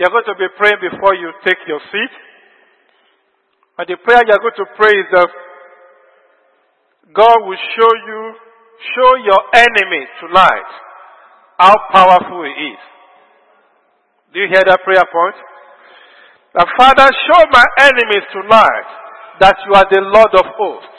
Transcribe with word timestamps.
You're 0.00 0.08
going 0.08 0.32
to 0.32 0.38
be 0.40 0.48
praying 0.56 0.80
before 0.80 1.12
you 1.12 1.28
take 1.44 1.60
your 1.68 1.76
seat. 1.92 2.12
And 3.76 3.84
the 3.84 4.00
prayer 4.00 4.24
you're 4.24 4.40
going 4.40 4.56
to 4.56 4.68
pray 4.72 4.96
is 4.96 5.08
that 5.12 5.28
God 7.12 7.36
will 7.44 7.60
show 7.76 7.92
you, 8.08 8.20
show 8.96 9.10
your 9.28 9.42
enemy 9.52 10.08
tonight 10.24 10.70
how 11.60 11.76
powerful 11.92 12.48
he 12.48 12.72
is. 12.72 12.82
Do 14.32 14.40
you 14.40 14.48
hear 14.48 14.64
that 14.64 14.80
prayer 14.88 15.04
point? 15.04 15.36
The 16.56 16.64
Father, 16.80 17.04
show 17.04 17.44
my 17.52 17.66
enemies 17.84 18.24
tonight 18.32 18.88
that 19.44 19.56
you 19.68 19.74
are 19.76 19.84
the 19.84 20.00
Lord 20.00 20.32
of 20.32 20.48
hosts, 20.56 20.96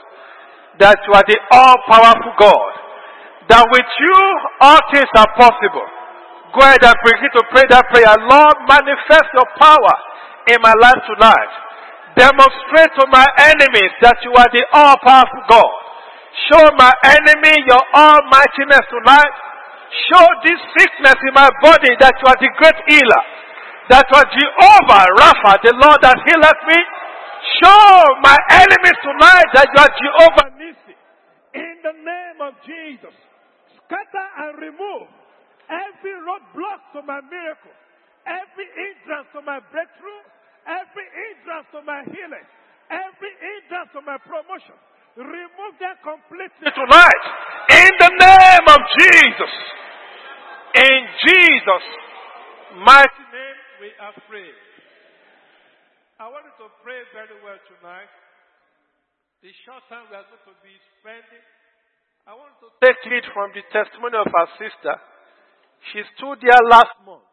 that 0.78 1.02
you 1.10 1.14
are 1.18 1.26
the 1.26 1.40
all-powerful 1.50 2.34
God, 2.38 2.74
that 3.50 3.66
with 3.66 3.90
you 3.98 4.18
all 4.62 4.78
things 4.94 5.10
are 5.18 5.32
possible. 5.34 5.90
Go 6.52 6.60
ahead 6.60 6.84
and 6.84 6.98
begin 7.08 7.32
to 7.32 7.44
pray 7.48 7.64
that 7.72 7.88
prayer. 7.88 8.12
Lord, 8.28 8.58
manifest 8.68 9.28
your 9.32 9.48
power 9.56 9.96
in 10.52 10.60
my 10.60 10.76
life 10.76 11.00
tonight. 11.08 11.52
Demonstrate 12.20 12.92
to 13.00 13.08
my 13.08 13.24
enemies 13.40 13.94
that 14.04 14.20
you 14.28 14.36
are 14.36 14.52
the 14.52 14.64
all-powerful 14.76 15.48
God. 15.48 15.72
Show 16.52 16.64
my 16.76 16.92
enemy 17.08 17.56
your 17.72 17.84
almightiness 17.96 18.84
tonight. 18.92 19.36
Show 20.12 20.26
this 20.44 20.60
sickness 20.76 21.16
in 21.24 21.34
my 21.36 21.48
body 21.64 21.96
that 22.04 22.20
you 22.20 22.26
are 22.28 22.40
the 22.40 22.52
great 22.60 22.80
healer. 22.88 23.24
That 23.88 24.04
you 24.12 24.16
are 24.20 24.28
Jehovah 24.28 25.04
Rapha, 25.24 25.56
the 25.64 25.72
Lord 25.80 26.04
that 26.04 26.20
healeth 26.28 26.62
me. 26.68 26.80
Show 27.64 27.96
my 28.20 28.36
enemies 28.60 29.00
tonight 29.08 29.48
that 29.56 29.68
you 29.72 29.80
are 29.80 29.94
Jehovah 29.96 30.48
Nissi. 30.60 30.96
In 31.56 31.76
the 31.80 31.96
name 31.96 32.40
of 32.44 32.60
Jesus. 32.68 33.16
Scatter 33.88 34.28
and 34.52 34.60
remove 34.60 35.08
every 35.72 36.16
roadblock 36.28 36.92
to 36.94 37.00
my 37.08 37.24
miracle, 37.24 37.72
every 38.28 38.68
hindrance 38.76 39.32
to 39.32 39.42
my 39.42 39.64
breakthrough, 39.72 40.22
every 40.68 41.08
hindrance 41.16 41.68
to 41.72 41.80
my 41.88 42.04
healing, 42.12 42.48
every 42.92 43.34
hindrance 43.40 43.90
to 43.96 44.02
my 44.04 44.20
promotion. 44.28 44.76
Remove 45.16 45.76
them 45.80 45.96
completely 46.04 46.72
tonight. 46.72 47.24
In 47.72 47.92
the 48.00 48.12
name 48.16 48.66
of 48.68 48.82
Jesus. 49.00 49.54
In 50.72 51.00
Jesus' 51.20 51.90
mighty 52.80 53.26
name 53.28 53.60
we 53.84 53.92
are 54.00 54.16
prayed. 54.32 54.56
I 56.16 56.32
want 56.32 56.48
you 56.48 56.56
to 56.64 56.72
pray 56.80 57.04
very 57.12 57.36
well 57.44 57.60
tonight. 57.68 58.08
The 59.44 59.52
short 59.68 59.84
time 59.92 60.08
we 60.08 60.16
are 60.16 60.24
going 60.32 60.48
to 60.48 60.56
be 60.64 60.72
spending, 61.02 61.44
I 62.24 62.38
want 62.38 62.56
to 62.62 62.70
take 62.80 63.02
lead 63.10 63.26
from 63.34 63.52
the 63.52 63.66
testimony 63.74 64.16
of 64.16 64.30
our 64.32 64.48
sister. 64.56 64.96
She 65.90 66.02
stood 66.16 66.38
there 66.42 66.70
last 66.70 66.94
month. 67.06 67.24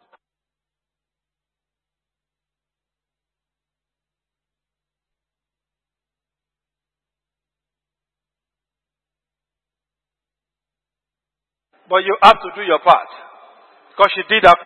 But 11.89 12.05
you 12.05 12.17
have 12.23 12.41
to 12.41 12.51
do 12.55 12.63
your 12.63 12.81
part. 12.81 13.09
Because 13.91 14.13
she 14.15 14.23
did 14.29 14.45
that. 14.45 14.59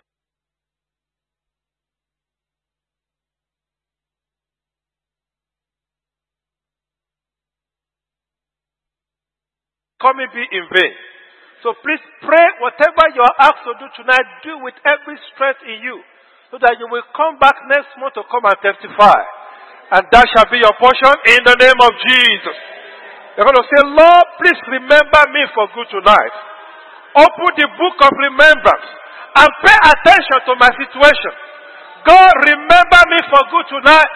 Come 10.01 10.17
be 10.17 10.43
in 10.51 10.67
vain. 10.75 11.12
So 11.63 11.71
please 11.79 12.03
pray 12.19 12.47
whatever 12.59 13.07
you 13.15 13.23
are 13.23 13.37
asked 13.47 13.63
to 13.63 13.73
do 13.79 13.87
tonight, 13.95 14.27
do 14.43 14.59
with 14.67 14.75
every 14.83 15.15
strength 15.31 15.63
in 15.63 15.79
you. 15.79 16.03
So 16.51 16.59
that 16.59 16.75
you 16.77 16.85
will 16.91 17.07
come 17.15 17.39
back 17.39 17.55
next 17.71 17.95
month 17.97 18.19
to 18.19 18.23
come 18.27 18.43
and 18.43 18.59
testify. 18.59 19.19
And 19.95 20.03
that 20.11 20.25
shall 20.35 20.45
be 20.51 20.59
your 20.59 20.75
portion 20.75 21.15
in 21.33 21.41
the 21.47 21.55
name 21.55 21.79
of 21.79 21.91
Jesus. 22.03 22.57
You're 23.33 23.47
going 23.47 23.57
to 23.57 23.65
say, 23.65 23.81
Lord, 23.89 24.25
please 24.43 24.59
remember 24.69 25.23
me 25.33 25.41
for 25.55 25.65
good 25.73 25.89
tonight. 25.89 26.35
Open 27.17 27.51
the 27.57 27.69
book 27.79 27.97
of 28.05 28.11
remembrance 28.11 28.87
and 29.39 29.49
pay 29.65 29.77
attention 29.87 30.39
to 30.45 30.53
my 30.59 30.69
situation. 30.77 31.33
God, 32.05 32.33
remember 32.43 33.01
me 33.07 33.19
for 33.31 33.41
good 33.49 33.67
tonight. 33.71 34.15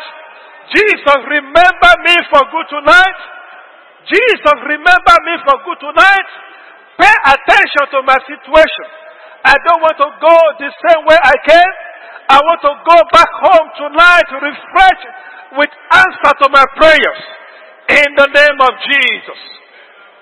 Jesus, 0.75 1.19
remember 1.31 1.91
me 2.03 2.15
for 2.27 2.43
good 2.51 2.67
tonight. 2.69 3.19
Jesus, 4.05 4.57
remember 4.67 5.15
me 5.23 5.33
for 5.47 5.55
good 5.63 5.79
tonight. 5.79 6.29
Pay 6.97 7.15
attention 7.29 7.85
to 7.93 7.99
my 8.05 8.17
situation. 8.25 8.87
I 9.45 9.55
don't 9.63 9.81
want 9.85 9.97
to 10.01 10.09
go 10.17 10.35
the 10.59 10.71
same 10.89 11.01
way 11.05 11.17
I 11.17 11.35
came. 11.45 11.73
I 12.29 12.37
want 12.43 12.59
to 12.65 12.73
go 12.83 12.97
back 13.13 13.31
home 13.31 13.69
tonight 13.79 14.27
refreshed 14.33 15.07
with 15.55 15.71
answer 15.93 16.33
to 16.43 16.47
my 16.51 16.65
prayers. 16.75 17.21
In 17.87 18.09
the 18.17 18.27
name 18.27 18.59
of 18.59 18.73
Jesus. 18.83 19.41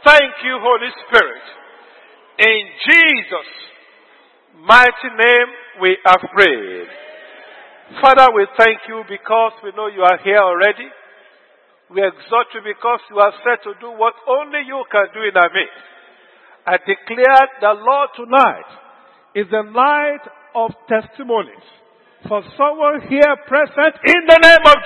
Thank 0.06 0.38
you, 0.46 0.59
Holy 0.62 0.91
Spirit. 1.08 1.46
In 2.38 2.62
Jesus' 2.86 3.53
mighty 4.62 5.09
name 5.18 5.50
we 5.81 5.97
are 6.06 6.22
prayed. 6.30 6.88
Father, 8.02 8.28
we 8.36 8.46
thank 8.57 8.80
you 8.88 9.03
because 9.09 9.53
we 9.63 9.72
know 9.74 9.88
you 9.88 10.03
are 10.03 10.19
here 10.24 10.44
already. 10.44 10.90
We 11.90 12.06
exhort 12.06 12.47
you 12.53 12.62
because 12.62 13.00
you 13.09 13.18
are 13.18 13.34
set 13.42 13.63
to 13.63 13.74
do 13.80 13.90
what 13.97 14.13
only 14.28 14.62
you 14.68 14.84
can 14.92 15.07
do 15.13 15.22
in 15.22 15.38
our 15.38 15.50
midst. 15.50 15.94
I 16.65 16.77
declare 16.77 17.45
the 17.61 17.73
Lord 17.77 18.09
tonight 18.15 18.69
is 19.35 19.45
the 19.51 19.61
night 19.69 20.25
of 20.55 20.71
testimonies 20.89 21.65
for 22.27 22.41
someone 22.57 23.01
here 23.07 23.35
present 23.47 23.95
in 24.03 24.21
the 24.27 24.39
name 24.41 24.65
of 24.65 24.77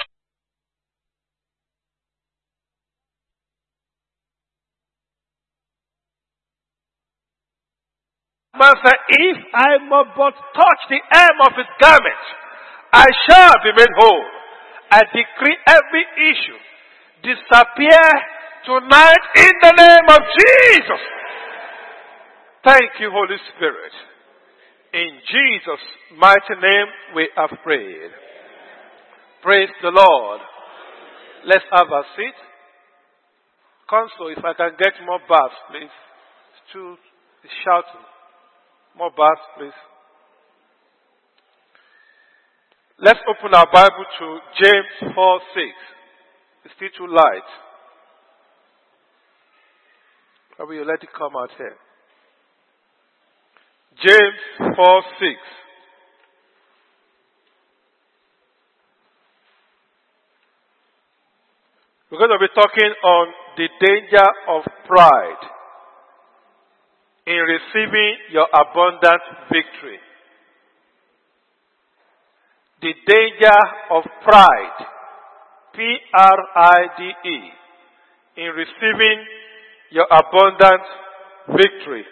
said, 8.60 9.00
if 9.08 9.38
I 9.54 9.78
but 9.88 10.34
touch 10.54 10.82
the 10.90 11.00
hem 11.12 11.38
of 11.48 11.54
his 11.56 11.72
garment, 11.80 12.24
I 12.92 13.06
shall 13.30 13.54
be 13.64 13.72
made 13.72 13.94
whole. 13.98 14.26
I 14.92 15.00
decree 15.16 15.58
every 15.66 16.06
issue 16.28 16.60
disappear 17.24 18.04
tonight 18.66 19.24
in 19.36 19.54
the 19.62 19.74
name 19.76 20.08
of 20.10 20.22
Jesus. 20.40 21.19
Thank 22.64 22.92
you, 23.00 23.10
Holy 23.12 23.38
Spirit. 23.56 23.94
In 24.94 25.20
Jesus' 25.32 25.86
mighty 26.18 26.60
name 26.62 26.88
we 27.16 27.30
have 27.36 27.52
prayed. 27.64 28.12
Praise 29.42 29.70
the 29.82 29.90
Lord. 29.90 30.42
Let's 31.46 31.64
have 31.72 31.88
a 31.88 32.04
seat. 32.18 32.36
Console, 33.90 34.34
if 34.36 34.44
I 34.44 34.54
can 34.54 34.72
get 34.78 34.94
more 35.06 35.20
baths, 35.30 35.56
please. 35.72 35.94
It's 37.44 37.54
shouting. 37.64 38.06
More 38.98 39.12
baths, 39.12 39.42
please. 39.58 39.78
Let's 43.02 43.20
open 43.30 43.54
our 43.56 43.68
Bible 43.72 44.06
to 44.20 44.40
James 44.62 45.16
4 45.16 45.40
6. 45.56 45.66
It's 46.66 46.74
still 46.76 47.08
too 47.08 47.14
light. 47.14 47.50
Will 50.60 50.76
you 50.76 50.86
let 50.86 51.02
it 51.02 51.10
come 51.18 51.32
out 51.40 51.52
here? 51.58 51.78
James 54.02 54.76
4 54.76 55.02
6. 55.20 55.36
We're 62.10 62.18
going 62.18 62.32
to 62.32 62.40
be 62.40 62.48
talking 62.56 62.94
on 63.04 63.28
the 63.58 63.68
danger 63.80 64.28
of 64.48 64.64
pride 64.88 65.44
in 67.28 67.36
receiving 67.36 68.16
your 68.32 68.48
abundant 68.54 69.22
victory. 69.52 70.00
The 72.82 72.94
danger 73.06 73.60
of 73.92 74.04
pride, 74.24 74.86
P-R-I-D-E, 75.76 77.40
in 78.38 78.50
receiving 78.56 79.26
your 79.92 80.08
abundant 80.10 80.84
victory. 81.50 82.06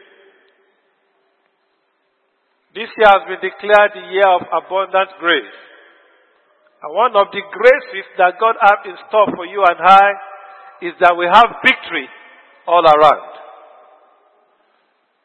This 2.77 2.93
year 2.93 3.09
has 3.09 3.25
been 3.25 3.41
declared 3.41 3.89
the 3.97 4.05
year 4.13 4.29
of 4.37 4.45
abundant 4.53 5.09
grace. 5.17 5.57
And 6.85 6.93
one 6.93 7.09
of 7.17 7.33
the 7.33 7.41
graces 7.41 8.05
that 8.21 8.37
God 8.37 8.53
has 8.53 8.85
in 8.85 8.93
store 9.09 9.33
for 9.33 9.49
you 9.49 9.65
and 9.65 9.81
I 9.81 10.05
is 10.85 10.93
that 11.01 11.17
we 11.17 11.25
have 11.25 11.57
victory 11.65 12.05
all 12.69 12.85
around. 12.85 13.33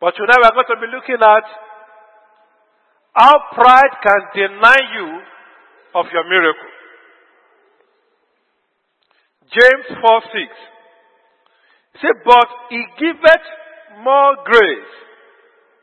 But 0.00 0.16
tonight 0.16 0.40
we 0.40 0.48
are 0.48 0.56
going 0.56 0.72
to 0.72 0.80
be 0.80 0.96
looking 0.96 1.20
at 1.20 1.44
how 3.20 3.36
pride 3.52 4.00
can 4.00 4.20
deny 4.32 4.80
you 4.96 5.20
of 6.00 6.06
your 6.08 6.24
miracle. 6.24 6.72
James 9.52 10.00
4 10.00 10.22
6. 12.00 12.00
Say, 12.00 12.12
but 12.24 12.48
he 12.72 12.80
giveth 12.96 13.46
more 14.00 14.40
grace. 14.40 15.11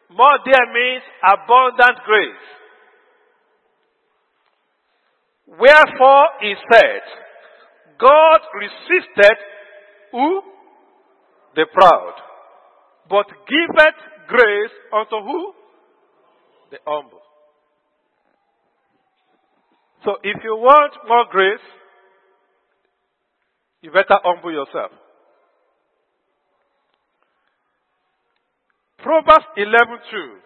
More 0.10 0.40
there 0.44 0.74
means 0.74 1.04
abundant 1.24 2.00
grace. 2.06 2.46
Wherefore 5.48 6.26
he 6.42 6.54
said, 6.72 7.02
God 8.00 8.40
resisted 8.56 9.38
who? 10.12 10.42
The 11.56 11.66
proud. 11.74 12.14
But 13.10 13.26
giveth 13.48 14.00
grace 14.28 14.72
unto 14.94 15.26
who? 15.26 15.54
The 16.72 16.78
humble. 16.86 17.22
So 20.06 20.12
if 20.24 20.44
you 20.44 20.56
want 20.56 20.94
more 21.08 21.26
grace, 21.30 21.66
you 23.82 23.92
better 23.92 24.18
humble 24.24 24.52
yourself. 24.52 24.92
Proverbs 29.04 29.46
11:2 29.58 30.42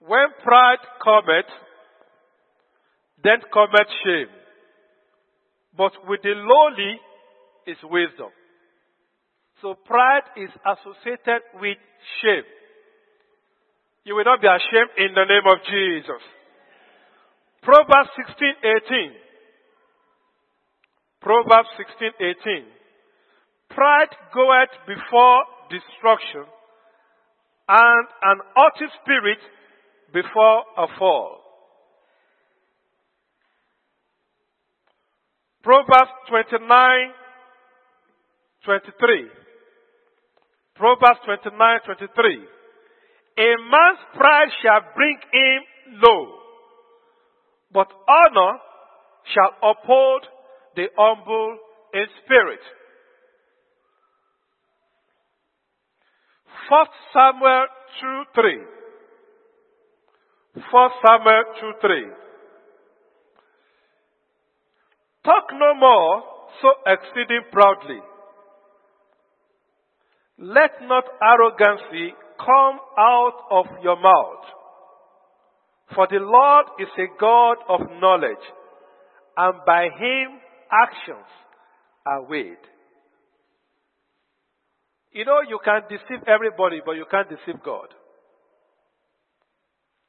When 0.00 0.26
pride 0.42 0.82
cometh, 1.02 1.50
then 3.22 3.40
cometh 3.52 3.90
shame. 4.04 4.28
But 5.76 5.92
with 6.08 6.22
the 6.22 6.34
lowly 6.34 7.00
is 7.66 7.76
wisdom. 7.84 8.30
So 9.62 9.74
pride 9.74 10.24
is 10.36 10.50
associated 10.64 11.42
with 11.60 11.78
shame. 12.22 12.44
You 14.04 14.16
will 14.16 14.24
not 14.24 14.40
be 14.40 14.48
ashamed 14.48 14.90
in 14.96 15.14
the 15.14 15.24
name 15.28 15.46
of 15.46 15.62
Jesus. 15.68 16.22
Proverbs 17.62 18.10
16:18 18.16 19.14
Proverbs 21.20 21.68
16:18 21.76 22.64
Pride 23.68 24.16
goeth 24.32 24.86
before 24.86 25.44
destruction, 25.70 26.44
and 27.68 28.06
an 28.22 28.38
haughty 28.54 28.86
spirit 29.02 29.38
before 30.12 30.64
a 30.76 30.86
fall. 30.98 31.40
Proverbs 35.62 36.10
29, 36.28 36.66
23. 38.64 39.28
Proverbs 40.74 41.20
29, 41.24 41.78
23. 41.84 42.34
A 43.38 43.50
man's 43.70 44.02
pride 44.16 44.48
shall 44.62 44.80
bring 44.96 45.16
him 45.32 45.62
low, 46.02 46.32
but 47.72 47.88
honor 48.08 48.58
shall 49.32 49.70
uphold 49.70 50.26
the 50.76 50.86
humble 50.96 51.58
in 51.94 52.06
spirit. 52.24 52.60
First 56.68 56.90
Samuel 57.12 57.66
2 58.00 58.24
3. 58.34 58.58
First 60.54 60.94
Samuel 61.06 61.44
2 61.60 61.72
3. 61.80 62.06
Talk 65.24 65.44
no 65.52 65.74
more 65.74 66.22
so 66.62 66.68
exceeding 66.86 67.42
proudly. 67.52 68.00
Let 70.38 70.70
not 70.82 71.04
arrogancy 71.22 72.14
come 72.38 72.80
out 72.98 73.38
of 73.50 73.66
your 73.82 73.96
mouth. 73.96 74.44
For 75.94 76.06
the 76.10 76.20
Lord 76.20 76.66
is 76.78 76.88
a 76.96 77.20
God 77.20 77.56
of 77.68 77.80
knowledge, 78.00 78.44
and 79.36 79.54
by 79.66 79.84
him 79.84 80.40
actions 80.72 81.26
are 82.06 82.24
weighed. 82.24 82.64
You 85.12 85.24
know, 85.24 85.40
you 85.48 85.58
can 85.64 85.82
deceive 85.88 86.22
everybody, 86.28 86.80
but 86.84 86.92
you 86.92 87.04
can't 87.10 87.28
deceive 87.28 87.62
God. 87.64 87.88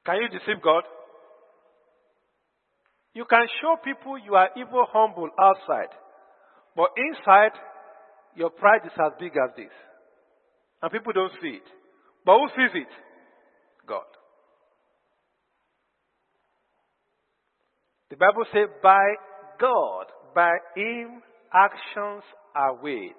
Can 0.06 0.18
you 0.18 0.30
deceive 0.30 0.62
God? 0.64 0.84
You 3.14 3.26
can 3.26 3.46
show 3.62 3.76
people 3.84 4.18
you 4.18 4.36
are 4.36 4.50
even 4.56 4.86
humble 4.94 5.30
outside, 5.40 5.90
but 6.76 6.90
inside, 6.96 7.52
your 8.36 8.50
pride 8.50 8.82
is 8.86 8.92
as 8.96 9.12
big 9.20 9.32
as 9.32 9.56
this. 9.58 9.74
And 10.82 10.92
people 10.92 11.14
don't 11.14 11.34
see 11.42 11.60
it. 11.60 11.68
But 12.26 12.38
who 12.38 12.48
sees 12.50 12.82
it? 12.82 12.88
God. 13.88 14.06
The 18.10 18.16
Bible 18.16 18.46
says, 18.54 18.70
by 18.82 19.16
God, 19.60 20.06
by 20.34 20.52
Him, 20.76 21.22
actions 21.54 22.24
are 22.56 22.82
weighed. 22.82 23.16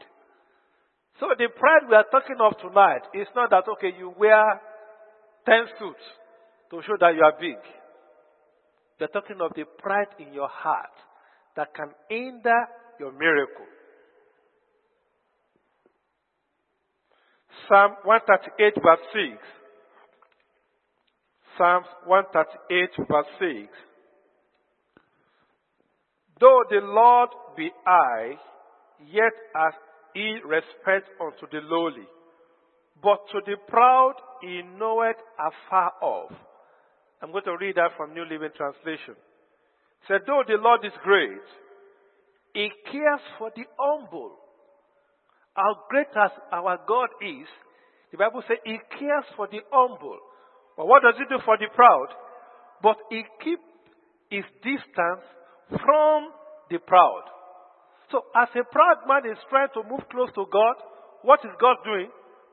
So 1.21 1.27
the 1.37 1.49
pride 1.49 1.89
we 1.89 1.95
are 1.95 2.07
talking 2.11 2.37
of 2.41 2.59
tonight 2.59 3.03
is 3.15 3.29
not 3.35 3.51
that, 3.51 3.65
okay, 3.77 3.93
you 3.97 4.15
wear 4.19 4.61
10 5.47 5.55
suits 5.79 6.05
to 6.71 6.81
show 6.87 6.97
that 7.01 7.15
you 7.15 7.23
are 7.23 7.35
big. 7.39 7.59
We're 8.99 9.09
talking 9.09 9.37
of 9.41 9.53
the 9.55 9.65
pride 9.79 10.15
in 10.19 10.33
your 10.33 10.49
heart 10.49 10.95
that 11.57 11.75
can 11.75 11.91
hinder 12.09 12.67
your 12.99 13.13
miracle. 13.13 13.67
Psalm 17.69 17.97
138 18.05 18.75
verse 18.83 19.01
6. 19.13 19.43
Psalms 21.59 21.87
138 22.07 23.09
verse 23.09 23.27
6. 23.39 23.69
Though 26.41 26.63
the 26.71 26.81
Lord 26.83 27.31
be 27.57 27.71
high, 27.85 28.35
yet 29.07 29.35
as 29.55 29.75
he 30.15 30.39
respect 30.45 31.09
unto 31.21 31.47
the 31.51 31.61
lowly. 31.65 32.07
But 33.03 33.19
to 33.33 33.41
the 33.45 33.57
proud 33.69 34.15
he 34.41 34.63
knoweth 34.79 35.17
afar 35.39 35.93
off. 36.03 36.33
I'm 37.23 37.33
going 37.33 37.45
to 37.45 37.57
read 37.59 37.77
that 37.77 37.97
from 37.97 38.15
New 38.15 38.25
Living 38.25 38.51
Translation. 38.57 39.15
It 39.15 40.07
said, 40.09 40.21
though 40.27 40.43
the 40.47 40.59
Lord 40.61 40.85
is 40.85 40.93
great, 41.03 41.47
he 42.55 42.69
cares 42.91 43.21
for 43.39 43.51
the 43.55 43.65
humble. 43.79 44.37
How 45.55 45.77
great 45.89 46.09
as 46.17 46.31
our 46.53 46.79
God 46.87 47.09
is, 47.23 47.47
the 48.11 48.19
Bible 48.19 48.43
says 48.47 48.59
he 48.65 48.79
cares 48.99 49.25
for 49.37 49.47
the 49.47 49.61
humble. 49.71 50.19
But 50.77 50.87
what 50.87 51.03
does 51.03 51.15
he 51.17 51.25
do 51.29 51.41
for 51.45 51.57
the 51.57 51.69
proud? 51.75 52.09
But 52.83 52.97
he 53.11 53.23
keeps 53.43 53.63
his 54.31 54.45
distance 54.63 55.25
from 55.71 56.33
the 56.71 56.79
proud. 56.79 57.23
So 58.13 58.21
as 58.37 58.49
a 58.55 58.63
proud 58.71 59.09
man 59.09 59.33
is 59.33 59.39
trying 59.49 59.73
to 59.75 59.83
move 59.89 60.05
close 60.13 60.29
to 60.37 60.45
God, 60.53 60.77
what 61.23 61.41
is 61.45 61.51
God 61.59 61.77
doing? 61.83 62.11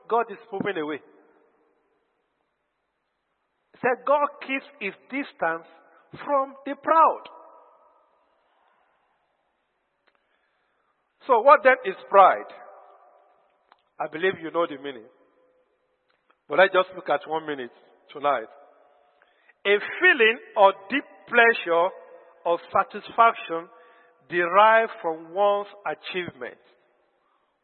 God 0.08 0.24
is 0.30 0.38
moving 0.50 0.80
away. 0.80 1.00
Said 3.82 4.04
God 4.06 4.28
keeps 4.40 4.64
his 4.80 4.94
distance 5.12 5.68
from 6.24 6.54
the 6.64 6.74
proud. 6.82 7.24
So 11.26 11.40
what 11.40 11.60
then 11.62 11.76
is 11.84 11.96
pride? 12.08 12.50
I 14.00 14.08
believe 14.10 14.40
you 14.42 14.50
know 14.50 14.66
the 14.66 14.82
meaning. 14.82 15.04
But 16.48 16.58
let's 16.58 16.72
just 16.72 16.88
look 16.96 17.08
at 17.08 17.28
one 17.28 17.46
minute 17.46 17.70
tonight. 18.12 18.48
A 19.66 19.76
feeling 20.00 20.38
of 20.56 20.72
deep 20.88 21.04
pleasure 21.28 21.92
or 22.44 22.58
satisfaction 22.72 23.68
derived 24.30 24.92
from 25.02 25.34
one's 25.34 25.68
achievement, 25.84 26.58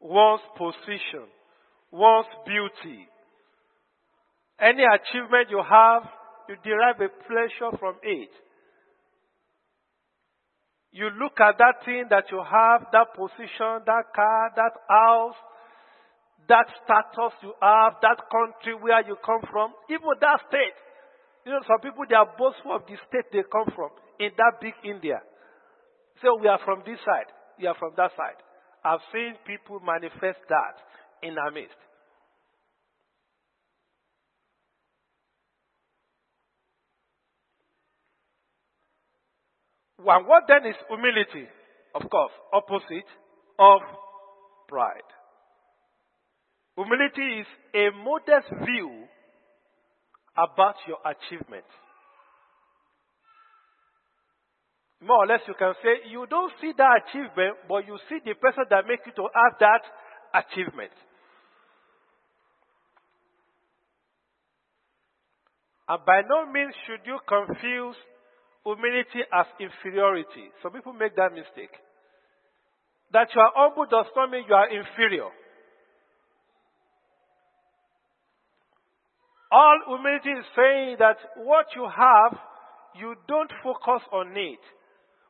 one's 0.01 0.43
position, 0.57 1.27
one's 1.91 2.27
beauty. 2.45 3.09
Any 4.61 4.85
achievement 4.85 5.51
you 5.51 5.63
have, 5.63 6.03
you 6.49 6.57
derive 6.65 6.97
a 7.01 7.09
pleasure 7.27 7.77
from 7.79 7.97
it. 8.03 8.31
You 10.93 11.11
look 11.21 11.39
at 11.41 11.59
that 11.59 11.85
thing 11.85 12.07
that 12.09 12.25
you 12.33 12.41
have, 12.41 12.89
that 12.93 13.13
position, 13.15 13.85
that 13.85 14.05
car, 14.15 14.51
that 14.57 14.73
house, 14.89 15.37
that 16.49 16.67
status 16.85 17.37
you 17.43 17.53
have, 17.61 18.01
that 18.01 18.17
country 18.33 18.75
where 18.81 19.05
you 19.07 19.17
come 19.25 19.43
from, 19.51 19.73
even 19.91 20.09
that 20.21 20.41
state. 20.49 20.79
You 21.45 21.53
know, 21.53 21.61
some 21.67 21.81
people 21.81 22.05
they 22.09 22.15
are 22.15 22.27
boastful 22.39 22.75
of 22.75 22.83
the 22.89 22.97
state 23.09 23.29
they 23.31 23.45
come 23.51 23.69
from 23.75 23.91
in 24.19 24.31
that 24.39 24.59
big 24.61 24.75
India. 24.83 25.21
So 26.23 26.39
we 26.41 26.49
are 26.49 26.61
from 26.65 26.81
this 26.87 26.99
side, 27.05 27.31
we 27.59 27.67
are 27.67 27.77
from 27.79 27.93
that 27.97 28.11
side. 28.17 28.41
I've 28.85 29.05
seen 29.13 29.35
people 29.47 29.81
manifest 29.81 30.39
that 30.49 30.77
in 31.23 31.37
our 31.39 31.51
midst. 31.51 31.77
And 39.99 40.27
what 40.27 40.45
then 40.47 40.71
is 40.71 40.77
humility? 40.89 41.49
Of 41.95 42.09
course, 42.11 42.33
opposite 42.53 43.09
of 43.59 43.81
pride. 44.69 45.09
Humility 46.77 47.41
is 47.41 47.47
a 47.75 47.91
modest 48.05 48.49
view 48.67 49.05
about 50.37 50.77
your 50.87 50.99
achievement. 51.05 51.65
More 55.01 55.25
or 55.25 55.27
less, 55.27 55.41
you 55.47 55.55
can 55.59 55.75
say 55.83 56.09
you 56.11 56.27
don't 56.29 56.53
see 56.61 56.73
that 56.77 57.03
achievement, 57.05 57.57
but 57.69 57.87
you 57.87 57.99
see 58.09 58.19
the 58.25 58.35
person 58.35 58.65
that 58.71 58.87
makes 58.89 59.05
you 59.05 59.13
to 59.13 59.29
have 59.29 59.59
that 59.61 59.83
achievement. 60.33 60.93
And 65.89 66.05
by 66.05 66.23
no 66.27 66.51
means 66.51 66.75
should 66.87 67.07
you 67.07 67.19
confuse 67.29 67.97
humility 68.65 69.23
as 69.33 69.47
inferiority. 69.61 70.51
Some 70.63 70.73
people 70.73 70.93
make 70.93 71.15
that 71.17 71.31
mistake. 71.33 71.71
That 73.13 73.29
you 73.35 73.41
are 73.41 73.53
humble 73.55 73.87
does 73.87 74.11
not 74.17 74.31
mean 74.31 74.45
you 74.49 74.55
are 74.55 74.69
inferior. 74.69 75.31
All 79.53 79.79
humility 79.87 80.31
is 80.31 80.45
saying 80.57 80.97
that 80.99 81.19
what 81.37 81.67
you 81.77 81.87
have, 81.87 82.37
you 82.99 83.15
don't 83.29 83.53
focus 83.63 84.03
on 84.11 84.37
it, 84.37 84.59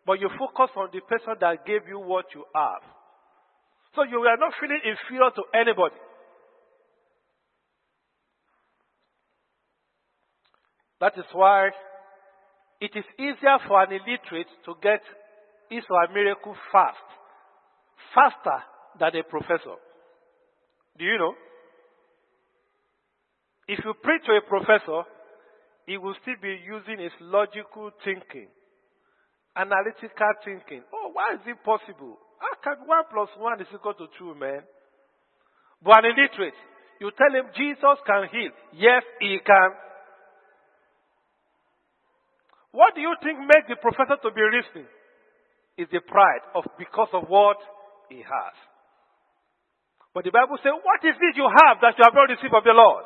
but 0.07 0.21
you 0.21 0.31
focus 0.39 0.71
on 0.77 0.89
the 0.93 1.01
person 1.01 1.35
that 1.41 1.67
gave 1.67 1.89
you 1.89 1.99
what 1.99 2.27
you 2.35 2.45
have. 2.55 2.83
So 3.95 4.05
you 4.05 4.19
are 4.21 4.37
not 4.37 4.53
feeling 4.61 4.81
inferior 4.85 5.31
to 5.35 5.43
anybody. 5.53 5.97
That 11.01 11.13
is 11.19 11.25
why 11.33 11.71
it 12.81 12.93
is 12.95 13.05
easier 13.19 13.59
for 13.67 13.83
an 13.83 13.91
illiterate 13.93 14.49
to 14.65 14.75
get 14.83 15.01
his 15.69 15.83
or 15.91 16.07
miracle 16.15 16.55
fast, 16.71 16.97
faster 18.15 18.63
than 18.99 19.17
a 19.17 19.25
professor. 19.25 19.77
Do 20.99 21.05
you 21.05 21.19
know? 21.19 21.35
If 23.69 23.81
you 23.85 23.93
preach 24.03 24.23
to 24.27 24.33
a 24.33 24.49
professor, 24.49 25.03
he 25.87 25.97
will 25.97 26.15
still 26.23 26.37
be 26.41 26.57
using 26.65 27.03
his 27.03 27.13
logical 27.21 27.91
thinking, 28.05 28.49
analytical 29.57 30.33
thinking. 30.45 30.85
Oh, 30.93 31.11
why 31.13 31.35
is 31.35 31.45
it 31.47 31.57
possible? 31.65 32.21
How 32.39 32.55
can 32.63 32.87
one 32.87 33.05
plus 33.11 33.29
one 33.39 33.61
is 33.61 33.67
equal 33.73 33.95
to 33.95 34.07
two, 34.19 34.35
man? 34.37 34.61
But 35.83 36.05
an 36.05 36.13
illiterate, 36.13 36.57
you 37.01 37.11
tell 37.17 37.33
him 37.33 37.49
Jesus 37.57 37.99
can 38.07 38.29
heal. 38.31 38.53
Yes, 38.77 39.03
he 39.21 39.39
can. 39.45 39.71
What 42.73 42.95
do 42.95 43.01
you 43.01 43.17
think 43.25 43.41
makes 43.41 43.69
the 43.69 43.81
professor 43.81 44.21
to 44.21 44.31
be 44.31 44.45
listening? 44.53 44.89
Is 45.77 45.89
the 45.93 46.01
pride 46.01 46.45
of 46.55 46.65
because 46.79 47.09
of 47.13 47.29
what 47.29 47.57
he 48.09 48.19
has. 48.23 48.55
But 50.15 50.25
the 50.25 50.33
Bible 50.33 50.57
says, 50.63 50.73
What 50.81 51.05
is 51.05 51.17
it 51.21 51.37
you 51.37 51.45
have 51.45 51.81
that 51.85 51.99
you 51.99 52.05
have 52.05 52.17
not 52.17 52.33
received 52.33 52.55
of 52.55 52.65
the 52.65 52.73
Lord? 52.73 53.05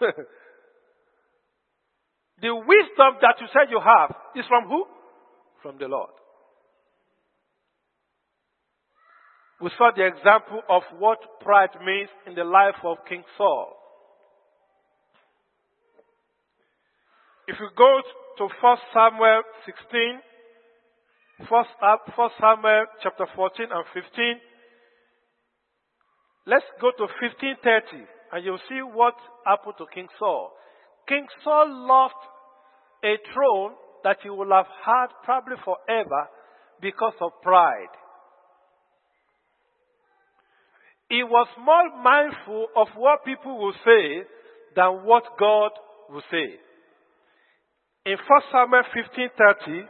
the 2.42 2.50
wisdom 2.50 3.20
that 3.22 3.38
you 3.38 3.46
said 3.54 3.70
you 3.70 3.78
have 3.78 4.10
is 4.34 4.46
from 4.48 4.66
who? 4.66 4.86
From 5.62 5.76
the 5.78 5.86
Lord. 5.86 6.10
We 9.60 9.70
saw 9.76 9.90
the 9.94 10.06
example 10.06 10.62
of 10.70 10.82
what 10.98 11.18
pride 11.40 11.76
means 11.84 12.08
in 12.26 12.34
the 12.34 12.44
life 12.44 12.80
of 12.82 12.96
King 13.06 13.22
Saul. 13.36 13.76
If 17.46 17.56
you 17.60 17.68
go 17.76 18.00
to 18.38 18.44
1 18.44 18.76
Samuel 18.94 19.42
16, 19.66 20.20
1 21.48 21.64
Samuel 22.40 22.84
chapter 23.02 23.26
14 23.36 23.66
and 23.70 23.84
15, 23.92 24.40
let's 26.46 26.64
go 26.80 26.90
to 26.96 27.04
1530 27.20 28.06
and 28.32 28.44
you'll 28.44 28.64
see 28.68 28.80
what 28.80 29.14
happened 29.44 29.74
to 29.76 29.86
King 29.92 30.08
Saul. 30.18 30.52
King 31.06 31.26
Saul 31.44 31.68
lost 31.86 32.14
a 33.04 33.16
throne 33.34 33.74
that 34.04 34.18
you 34.24 34.34
will 34.34 34.50
have 34.50 34.66
had 34.84 35.06
probably 35.24 35.56
forever 35.64 36.28
because 36.80 37.14
of 37.20 37.32
pride. 37.42 37.92
He 41.08 41.22
was 41.24 41.48
more 41.58 41.90
mindful 42.02 42.68
of 42.76 42.88
what 42.96 43.24
people 43.24 43.58
will 43.58 43.74
say 43.84 44.22
than 44.76 45.04
what 45.04 45.24
God 45.38 45.70
will 46.08 46.22
say. 46.30 46.54
In 48.06 48.16
1 48.16 48.42
Samuel 48.52 48.84
15:30, 48.94 49.88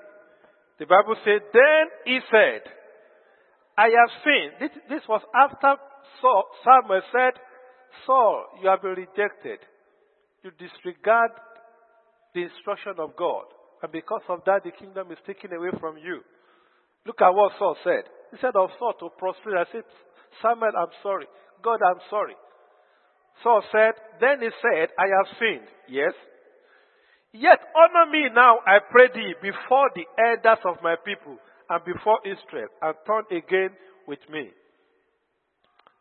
the 0.79 0.87
Bible 0.87 1.15
said, 1.25 1.43
"Then 1.53 1.85
he 2.07 2.21
said, 2.31 2.63
I 3.77 3.89
have 3.91 4.11
seen." 4.25 4.51
This, 4.59 4.71
this 4.89 5.09
was 5.09 5.23
after 5.35 5.77
Saul, 6.21 6.45
Samuel 6.65 7.03
said, 7.13 7.35
Saul, 8.07 8.47
you 8.63 8.69
have 8.69 8.83
been 8.83 8.97
rejected. 8.97 9.59
You 10.43 10.51
disregard 10.59 11.31
the 12.35 12.43
instruction 12.43 12.95
of 12.99 13.17
God. 13.17 13.45
And 13.83 13.93
because 13.93 14.23
of 14.29 14.41
that, 14.47 14.65
the 14.65 14.73
kingdom 14.73 15.11
is 15.11 15.19
taken 15.27 15.53
away 15.53 15.71
from 15.81 15.97
you. 15.97 16.21
Look 17.07 17.21
at 17.23 17.31
what 17.31 17.53
Saul 17.59 17.77
said. 17.83 18.05
He 18.31 18.37
said 18.41 18.55
of 18.55 18.71
Saul 18.79 18.95
to 19.01 19.09
prostrate. 19.17 19.57
I 19.57 19.65
said, 19.73 19.85
Samuel, 20.43 20.77
I'm 20.77 20.93
sorry. 21.03 21.27
God, 21.63 21.81
I'm 21.83 22.01
sorry. 22.09 22.37
Saul 23.43 23.63
said, 23.73 23.93
Then 24.21 24.41
he 24.41 24.51
said, 24.61 24.89
I 24.99 25.09
have 25.09 25.29
sinned. 25.39 25.69
Yes. 25.89 26.13
Yet 27.33 27.61
honor 27.77 28.11
me 28.11 28.29
now, 28.35 28.59
I 28.67 28.79
pray 28.91 29.09
thee, 29.15 29.35
before 29.41 29.91
the 29.95 30.05
elders 30.19 30.63
of 30.67 30.83
my 30.83 30.97
people 31.05 31.39
and 31.71 31.85
before 31.85 32.19
Israel, 32.27 32.69
and 32.83 32.95
turn 33.07 33.25
again 33.31 33.71
with 34.09 34.19
me, 34.29 34.51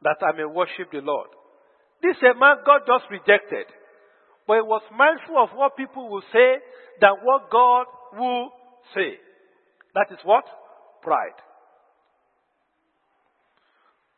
that 0.02 0.18
I 0.26 0.36
may 0.36 0.46
worship 0.46 0.90
the 0.92 1.02
Lord. 1.02 1.30
This 2.02 2.18
a 2.24 2.34
man 2.34 2.58
God 2.66 2.82
just 2.88 3.06
rejected. 3.12 3.68
But 4.50 4.56
he 4.56 4.62
was 4.66 4.82
mindful 4.90 5.38
of 5.38 5.50
what 5.54 5.78
people 5.78 6.10
will 6.10 6.26
say 6.34 6.58
than 7.00 7.12
what 7.22 7.52
God 7.52 7.86
will 8.18 8.50
say. 8.96 9.14
That 9.94 10.08
is 10.10 10.18
what? 10.24 10.44
Pride. 11.04 11.38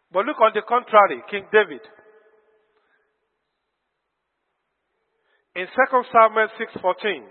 But 0.09 0.23
look 0.25 0.39
on 0.39 0.51
the 0.55 0.61
contrary, 0.61 1.21
King 1.29 1.47
David. 1.51 1.81
In 5.53 5.67
2 5.67 6.03
Samuel 6.13 6.47
6:14, 6.79 7.27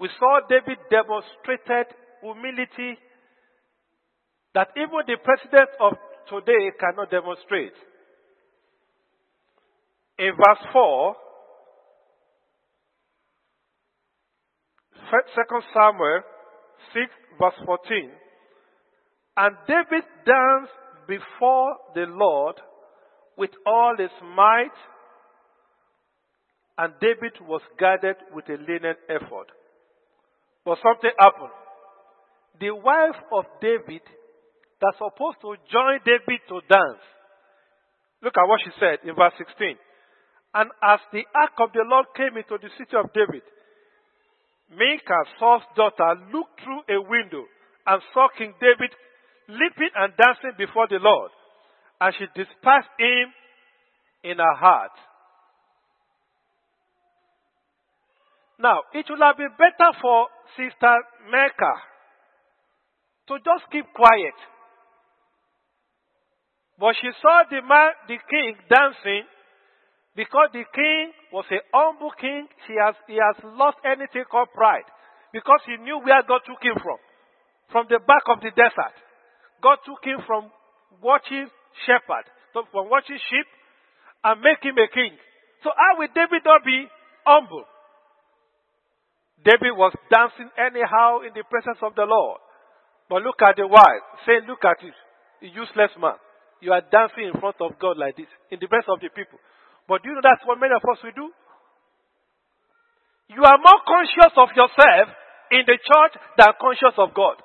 we 0.00 0.08
saw 0.18 0.40
David 0.48 0.78
demonstrated 0.90 1.94
humility 2.22 2.98
that 4.54 4.66
even 4.74 5.06
the 5.06 5.16
president 5.22 5.70
of 5.78 5.92
today 6.28 6.72
cannot 6.74 7.08
demonstrate 7.08 7.74
in 10.18 10.32
verse 10.34 10.66
4, 10.72 11.16
2 15.10 15.16
Samuel 15.74 16.22
6, 16.94 17.10
verse 17.38 17.54
14, 17.66 18.10
and 19.36 19.56
David 19.66 20.04
danced 20.24 20.72
before 21.08 21.76
the 21.94 22.06
Lord 22.06 22.56
with 23.36 23.50
all 23.66 23.96
his 23.98 24.10
might, 24.36 24.76
and 26.78 26.94
David 27.00 27.32
was 27.42 27.62
guarded 27.78 28.16
with 28.34 28.48
a 28.48 28.56
linen 28.56 28.94
ephod. 29.08 29.46
But 30.64 30.78
something 30.82 31.10
happened. 31.18 31.52
The 32.60 32.70
wife 32.70 33.20
of 33.32 33.44
David 33.60 34.02
that's 34.80 34.96
supposed 34.96 35.40
to 35.42 35.56
join 35.72 36.00
David 36.04 36.40
to 36.48 36.60
dance. 36.68 37.04
Look 38.22 38.36
at 38.36 38.48
what 38.48 38.60
she 38.64 38.70
said 38.78 39.00
in 39.08 39.14
verse 39.14 39.32
16. 39.36 39.76
And 40.54 40.70
as 40.82 41.00
the 41.12 41.24
ark 41.34 41.56
of 41.60 41.72
the 41.72 41.84
Lord 41.84 42.06
came 42.16 42.36
into 42.36 42.58
the 42.60 42.68
city 42.76 42.96
of 42.96 43.12
David, 43.12 43.42
Michal, 44.70 45.24
Saul's 45.38 45.62
daughter, 45.76 46.14
looked 46.32 46.60
through 46.62 46.82
a 46.88 47.00
window 47.00 47.44
and 47.86 48.02
saw 48.14 48.28
King 48.36 48.54
David 48.60 48.90
leaping 49.48 49.90
and 49.96 50.12
dancing 50.16 50.52
before 50.56 50.86
the 50.88 50.98
Lord. 51.00 51.30
And 52.00 52.14
she 52.18 52.26
despised 52.34 52.88
him 52.98 53.32
in 54.22 54.38
her 54.38 54.54
heart. 54.54 54.92
Now, 58.58 58.82
it 58.92 59.06
would 59.08 59.20
have 59.20 59.36
been 59.36 59.56
better 59.56 59.90
for 60.00 60.28
Sister 60.56 60.96
Michal 61.30 61.78
to 63.28 63.38
just 63.38 63.70
keep 63.72 63.86
quiet. 63.94 64.36
But 66.78 66.94
she 67.00 67.08
saw 67.20 67.42
the 67.48 67.62
man, 67.62 67.92
the 68.08 68.18
king, 68.28 68.56
dancing 68.68 69.24
because 70.16 70.48
the 70.52 70.64
king 70.74 71.12
was 71.32 71.46
a 71.50 71.62
humble 71.72 72.12
king, 72.20 72.46
he 72.66 72.74
has, 72.78 72.94
he 73.06 73.18
has 73.18 73.36
lost 73.56 73.78
anything 73.84 74.24
called 74.30 74.50
pride. 74.54 74.86
Because 75.32 75.62
he 75.66 75.78
knew 75.78 76.02
where 76.02 76.22
God 76.26 76.42
took 76.42 76.58
him 76.62 76.74
from. 76.82 76.98
From 77.70 77.86
the 77.86 78.02
back 78.02 78.26
of 78.26 78.42
the 78.42 78.50
desert. 78.50 78.96
God 79.62 79.78
took 79.86 80.02
him 80.02 80.18
from 80.26 80.50
watching 80.98 81.46
shepherd, 81.86 82.26
from 82.52 82.90
watching 82.90 83.18
sheep, 83.30 83.46
and 84.24 84.42
make 84.42 84.58
him 84.62 84.74
a 84.74 84.88
king. 84.90 85.14
So 85.62 85.70
how 85.70 85.98
will 85.98 86.10
David 86.10 86.42
not 86.44 86.64
be 86.64 86.88
humble? 87.24 87.64
David 89.44 89.72
was 89.72 89.94
dancing 90.10 90.50
anyhow 90.58 91.24
in 91.24 91.32
the 91.32 91.44
presence 91.48 91.78
of 91.80 91.94
the 91.94 92.04
Lord. 92.04 92.40
But 93.08 93.22
look 93.22 93.40
at 93.40 93.56
the 93.56 93.66
wife. 93.66 94.04
Say, 94.26 94.44
look 94.46 94.64
at 94.64 94.82
it. 94.84 94.94
useless 95.40 95.90
man. 96.00 96.18
You 96.60 96.72
are 96.72 96.84
dancing 96.84 97.32
in 97.32 97.40
front 97.40 97.56
of 97.60 97.78
God 97.80 97.96
like 97.96 98.16
this, 98.16 98.28
in 98.52 98.60
the 98.60 98.68
presence 98.68 98.92
of 98.92 99.00
the 99.00 99.08
people. 99.08 99.40
But 99.90 100.06
do 100.06 100.10
you 100.10 100.14
know 100.14 100.22
that's 100.22 100.46
what 100.46 100.62
many 100.62 100.70
of 100.70 100.86
us 100.86 101.02
will 101.02 101.18
do? 101.18 101.34
You 103.34 103.42
are 103.42 103.58
more 103.58 103.82
conscious 103.82 104.30
of 104.38 104.54
yourself 104.54 105.10
in 105.50 105.66
the 105.66 105.74
church 105.82 106.14
than 106.38 106.54
conscious 106.62 106.94
of 106.94 107.10
God. 107.10 107.42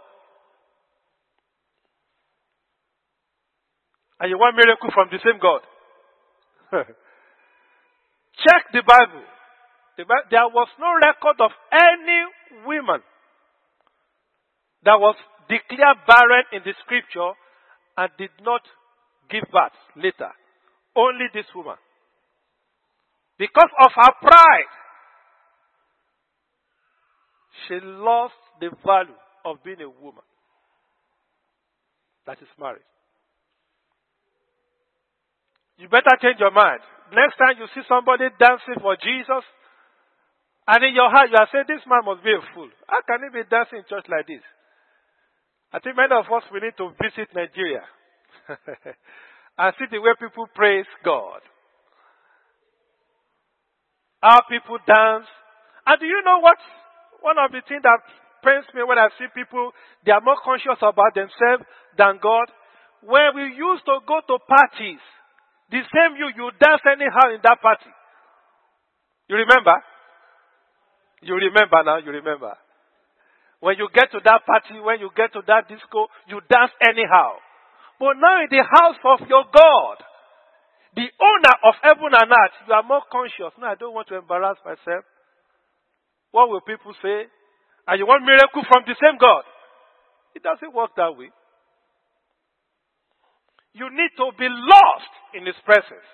And 4.19 4.29
you 4.29 4.37
want 4.37 4.55
miracle 4.55 4.93
from 4.93 5.09
the 5.09 5.17
same 5.25 5.41
God. 5.41 5.61
Check 8.45 8.69
the 8.77 8.85
Bible. 8.85 9.25
the 9.97 10.05
Bible. 10.05 10.29
There 10.29 10.45
was 10.45 10.69
no 10.77 10.93
record 11.01 11.41
of 11.41 11.49
any 11.73 12.29
woman 12.61 13.01
that 14.83 15.01
was 15.01 15.15
declared 15.49 15.97
barren 16.05 16.45
in 16.53 16.61
the 16.61 16.77
scripture 16.85 17.33
and 17.97 18.11
did 18.19 18.37
not 18.43 18.61
give 19.31 19.49
birth 19.51 19.73
later. 19.97 20.29
Only 20.95 21.25
this 21.33 21.49
woman. 21.55 21.77
Because 23.37 23.69
of 23.83 23.91
her 23.95 24.11
pride, 24.21 24.71
she 27.67 27.79
lost 27.83 28.33
the 28.59 28.69
value 28.85 29.19
of 29.43 29.63
being 29.63 29.81
a 29.81 29.89
woman 29.89 30.23
that 32.25 32.41
is 32.41 32.47
marriage. 32.59 32.81
You 35.77 35.89
better 35.89 36.15
change 36.21 36.39
your 36.39 36.51
mind. 36.51 36.79
Next 37.13 37.35
time 37.37 37.59
you 37.59 37.67
see 37.75 37.83
somebody 37.87 38.31
dancing 38.39 38.79
for 38.81 38.95
Jesus, 38.95 39.43
and 40.67 40.83
in 40.83 40.95
your 40.95 41.11
heart 41.11 41.29
you 41.29 41.37
are 41.37 41.49
saying, 41.51 41.65
This 41.67 41.85
man 41.85 42.01
must 42.05 42.23
be 42.23 42.31
a 42.31 42.41
fool. 42.55 42.69
How 42.87 43.01
can 43.05 43.21
he 43.27 43.29
be 43.29 43.45
dancing 43.49 43.83
in 43.83 43.85
church 43.85 44.07
like 44.09 44.25
this? 44.25 44.41
I 45.73 45.79
think 45.79 45.97
many 45.97 46.15
of 46.15 46.25
us 46.31 46.47
we 46.49 46.63
need 46.63 46.77
to 46.79 46.95
visit 46.97 47.29
Nigeria 47.35 47.83
and 49.59 49.75
see 49.77 49.85
the 49.91 49.99
way 49.99 50.15
people 50.17 50.47
praise 50.55 50.87
God. 51.03 51.43
How 54.21 54.41
people 54.49 54.77
dance. 54.85 55.27
And 55.85 55.99
do 55.99 56.05
you 56.05 56.21
know 56.25 56.39
what? 56.39 56.57
One 57.21 57.37
of 57.37 57.51
the 57.51 57.61
things 57.67 57.81
that 57.83 57.99
pains 58.43 58.65
me 58.73 58.83
when 58.85 58.97
I 58.97 59.09
see 59.17 59.25
people, 59.33 59.71
they 60.05 60.11
are 60.11 60.21
more 60.21 60.37
conscious 60.43 60.77
about 60.81 61.13
themselves 61.13 61.65
than 61.97 62.21
God. 62.21 62.49
When 63.01 63.33
we 63.35 63.53
used 63.53 63.85
to 63.85 64.01
go 64.05 64.21
to 64.21 64.35
parties, 64.45 65.01
the 65.69 65.81
same 65.81 66.17
you, 66.17 66.29
you 66.33 66.51
dance 66.61 66.81
anyhow 66.85 67.33
in 67.33 67.41
that 67.41 67.61
party. 67.61 67.89
You 69.27 69.37
remember? 69.41 69.81
You 71.21 71.35
remember 71.35 71.81
now, 71.83 71.97
you 71.97 72.11
remember. 72.11 72.53
When 73.59 73.77
you 73.77 73.89
get 73.93 74.11
to 74.11 74.21
that 74.23 74.45
party, 74.45 74.77
when 74.77 74.99
you 74.99 75.09
get 75.17 75.33
to 75.33 75.41
that 75.47 75.65
disco, 75.67 76.05
you 76.29 76.41
dance 76.49 76.71
anyhow. 76.85 77.41
But 77.99 78.21
now 78.21 78.43
in 78.45 78.49
the 78.51 78.61
house 78.61 79.01
of 79.01 79.25
your 79.27 79.45
God, 79.49 79.97
the 80.95 81.07
owner 81.11 81.55
of 81.67 81.75
heaven 81.83 82.15
and 82.15 82.31
earth, 82.31 82.55
you 82.67 82.73
are 82.73 82.83
more 82.87 83.03
conscious. 83.11 83.51
No, 83.59 83.67
I 83.67 83.75
don't 83.75 83.93
want 83.93 84.07
to 84.07 84.15
embarrass 84.15 84.55
myself. 84.63 85.03
What 86.31 86.47
will 86.47 86.63
people 86.63 86.95
say? 87.03 87.27
And 87.87 87.99
you 87.99 88.07
want 88.07 88.23
miracle 88.23 88.63
from 88.63 88.87
the 88.87 88.95
same 88.95 89.19
God? 89.19 89.43
It 90.33 90.43
doesn't 90.43 90.71
work 90.71 90.95
that 90.95 91.11
way. 91.15 91.31
You 93.75 93.91
need 93.91 94.15
to 94.15 94.31
be 94.39 94.47
lost 94.47 95.11
in 95.35 95.43
His 95.43 95.59
presence. 95.67 96.07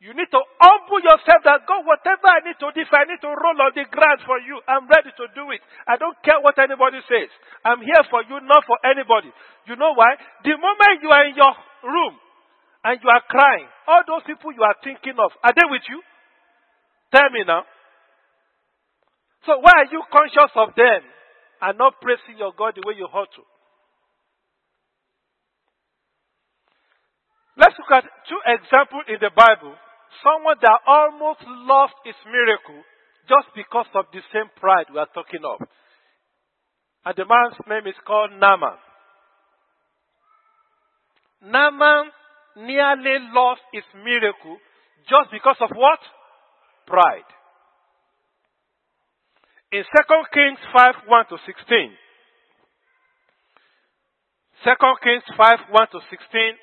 You 0.00 0.12
need 0.16 0.28
to 0.32 0.40
humble 0.60 1.00
yourself 1.00 1.44
that 1.44 1.64
God, 1.68 1.84
whatever 1.84 2.28
I 2.28 2.44
need 2.44 2.60
to 2.60 2.72
do, 2.72 2.80
if 2.80 2.92
I 2.92 3.08
need 3.08 3.20
to 3.24 3.28
roll 3.28 3.56
on 3.60 3.72
the 3.72 3.88
ground 3.88 4.20
for 4.24 4.36
you, 4.40 4.60
I'm 4.68 4.88
ready 4.88 5.12
to 5.16 5.24
do 5.32 5.48
it. 5.52 5.60
I 5.88 5.96
don't 5.96 6.16
care 6.24 6.40
what 6.44 6.60
anybody 6.60 7.00
says. 7.08 7.28
I'm 7.64 7.80
here 7.80 8.04
for 8.12 8.24
you, 8.24 8.40
not 8.44 8.64
for 8.68 8.76
anybody. 8.84 9.32
You 9.68 9.76
know 9.76 9.96
why? 9.96 10.16
The 10.44 10.56
moment 10.56 11.00
you 11.00 11.08
are 11.08 11.24
in 11.24 11.36
your 11.36 11.52
room 11.88 12.20
and 12.84 13.00
you 13.02 13.08
are 13.08 13.24
crying, 13.28 13.66
all 13.88 14.04
those 14.06 14.22
people 14.28 14.52
you 14.52 14.62
are 14.62 14.76
thinking 14.84 15.16
of, 15.16 15.32
are 15.42 15.56
they 15.56 15.64
with 15.64 15.82
you? 15.88 16.00
Tell 17.12 17.30
me 17.32 17.40
now. 17.46 17.64
So 19.48 19.58
why 19.60 19.72
are 19.84 19.90
you 19.90 20.04
conscious 20.12 20.52
of 20.56 20.76
them 20.76 21.00
and 21.64 21.78
not 21.78 22.00
praising 22.00 22.36
your 22.38 22.52
God 22.56 22.76
the 22.76 22.84
way 22.84 22.94
you 22.96 23.08
ought 23.08 23.32
to? 23.36 23.44
Let's 27.56 27.74
look 27.78 27.92
at 27.92 28.04
two 28.28 28.40
examples 28.44 29.08
in 29.08 29.16
the 29.20 29.30
Bible. 29.32 29.72
Someone 30.20 30.56
that 30.60 30.80
almost 30.86 31.40
lost 31.64 31.94
his 32.04 32.18
miracle 32.26 32.82
just 33.28 33.48
because 33.56 33.86
of 33.94 34.06
the 34.12 34.20
same 34.32 34.50
pride 34.60 34.92
we 34.92 34.98
are 34.98 35.08
talking 35.14 35.40
of. 35.40 35.64
And 37.04 37.14
the 37.16 37.24
man's 37.24 37.56
name 37.68 37.86
is 37.86 37.98
called 38.04 38.32
Naaman. 38.36 38.76
Naaman 41.44 42.10
nearly 42.56 43.18
lost 43.32 43.62
its 43.72 43.86
miracle 43.94 44.58
just 45.08 45.30
because 45.30 45.56
of 45.60 45.70
what? 45.74 46.00
Pride. 46.86 47.28
In 49.72 49.82
2 49.82 49.88
Kings 50.32 50.58
5 50.72 50.94
1 51.08 51.24
to 51.30 51.36
16. 51.46 51.90
2 54.64 54.70
Kings 55.02 55.24
5 55.36 55.58
1 55.70 55.86
to 55.92 56.00
16 56.10 56.58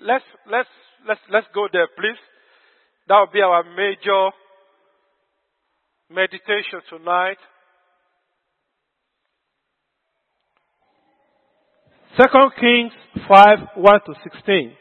let's 0.00 0.24
let's 0.50 0.68
let's 1.06 1.20
let's 1.30 1.46
go 1.54 1.68
there, 1.72 1.88
please. 1.96 2.18
That 3.08 3.18
will 3.18 3.32
be 3.32 3.40
our 3.40 3.64
major 3.64 4.30
meditation 6.08 6.80
tonight. 6.88 7.38
Second 12.16 12.50
Kings 12.58 12.92
5, 13.28 13.58
1 13.76 14.00
to 14.06 14.14
16. 14.24 14.72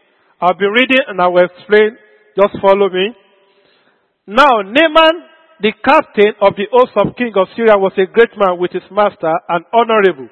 I'll 0.41 0.57
be 0.57 0.65
reading 0.65 1.03
and 1.07 1.19
I 1.21 1.27
will 1.27 1.45
explain. 1.45 1.97
Just 2.39 2.61
follow 2.61 2.89
me. 2.89 3.13
Now, 4.25 4.61
Naaman, 4.63 5.27
the 5.59 5.73
captain 5.83 6.33
of 6.39 6.55
the 6.55 6.67
host 6.71 6.93
of 6.95 7.15
king 7.17 7.33
of 7.35 7.47
Syria, 7.55 7.75
was 7.75 7.91
a 7.97 8.05
great 8.05 8.31
man 8.37 8.57
with 8.57 8.71
his 8.71 8.87
master 8.91 9.33
and 9.49 9.65
honorable, 9.73 10.29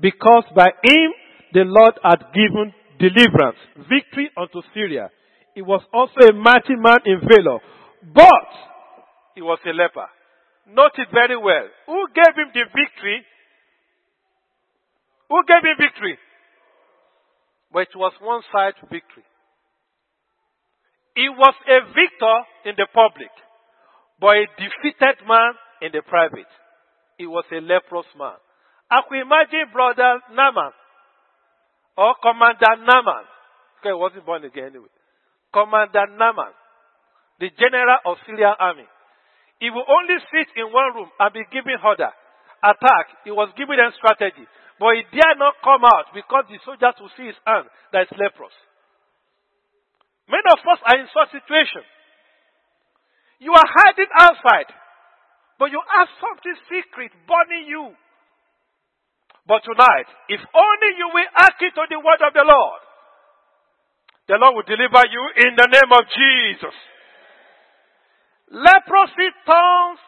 because 0.00 0.44
by 0.56 0.72
him 0.82 1.12
the 1.52 1.62
Lord 1.62 1.94
had 2.02 2.32
given 2.34 2.74
deliverance, 2.98 3.58
victory 3.88 4.30
unto 4.36 4.62
Syria. 4.72 5.10
He 5.54 5.62
was 5.62 5.82
also 5.92 6.26
a 6.26 6.32
mighty 6.32 6.74
man 6.74 6.98
in 7.06 7.20
valor, 7.20 7.60
but 8.02 8.50
he 9.36 9.42
was 9.42 9.58
a 9.66 9.70
leper. 9.70 10.08
Note 10.66 10.98
it 10.98 11.08
very 11.12 11.36
well. 11.36 11.68
Who 11.86 12.06
gave 12.14 12.34
him 12.34 12.50
the 12.54 12.64
victory? 12.74 13.22
Who 15.28 15.38
gave 15.46 15.62
him 15.62 15.76
victory? 15.78 16.18
But 17.72 17.82
it 17.82 17.96
was 17.96 18.12
one 18.20 18.42
side 18.50 18.74
victory. 18.90 19.22
He 21.14 21.28
was 21.28 21.54
a 21.68 21.78
victor 21.94 22.36
in 22.66 22.74
the 22.76 22.86
public, 22.92 23.30
but 24.20 24.34
a 24.34 24.46
defeated 24.58 25.22
man 25.26 25.54
in 25.82 25.90
the 25.92 26.02
private. 26.02 26.50
He 27.18 27.26
was 27.26 27.44
a 27.52 27.60
leprous 27.62 28.06
man. 28.18 28.34
I 28.90 29.00
can 29.08 29.22
imagine 29.22 29.70
brother 29.72 30.20
Naaman 30.34 30.74
or 31.96 32.14
Commander 32.18 32.82
Naaman. 32.82 33.24
Okay, 33.78 33.94
he 33.94 33.98
wasn't 33.98 34.26
born 34.26 34.44
again 34.44 34.74
anyway. 34.74 34.90
Commander 35.52 36.10
Naaman, 36.18 36.50
the 37.38 37.50
general 37.54 37.98
of 38.06 38.18
Syrian 38.26 38.58
army. 38.58 38.86
He 39.62 39.70
will 39.70 39.86
only 39.86 40.18
sit 40.34 40.50
in 40.58 40.66
one 40.74 40.98
room 40.98 41.10
and 41.18 41.30
be 41.32 41.46
giving 41.54 41.78
order. 41.78 42.10
Attack. 42.58 43.06
He 43.22 43.30
was 43.30 43.54
giving 43.56 43.76
them 43.78 43.94
strategy. 43.94 44.44
But 44.80 44.98
he 44.98 45.02
dare 45.14 45.38
not 45.38 45.54
come 45.62 45.86
out 45.86 46.10
because 46.10 46.50
the 46.50 46.58
soldiers 46.66 46.98
will 46.98 47.12
see 47.16 47.30
his 47.30 47.38
hand 47.46 47.70
that 47.92 48.10
is 48.10 48.18
leprous. 48.18 48.52
Many 50.28 50.48
of 50.52 50.60
us 50.64 50.80
are 50.88 50.98
in 50.98 51.08
such 51.12 51.36
situation. 51.36 51.84
You 53.40 53.52
are 53.52 53.68
hiding 53.68 54.08
outside, 54.16 54.72
but 55.58 55.70
you 55.70 55.80
have 55.84 56.08
something 56.20 56.56
secret 56.70 57.12
burning 57.28 57.68
you. 57.68 57.92
But 59.46 59.60
tonight, 59.60 60.08
if 60.32 60.40
only 60.40 60.90
you 60.96 61.08
will 61.12 61.30
hearken 61.36 61.70
to 61.76 61.84
the 61.90 62.00
word 62.00 62.20
of 62.24 62.32
the 62.32 62.44
Lord, 62.48 62.80
the 64.26 64.40
Lord 64.40 64.56
will 64.56 64.68
deliver 64.68 65.04
you 65.12 65.22
in 65.44 65.52
the 65.52 65.68
name 65.68 65.92
of 65.92 66.08
Jesus. 66.08 66.76
Leprosy 68.48 69.28
turns 69.44 70.00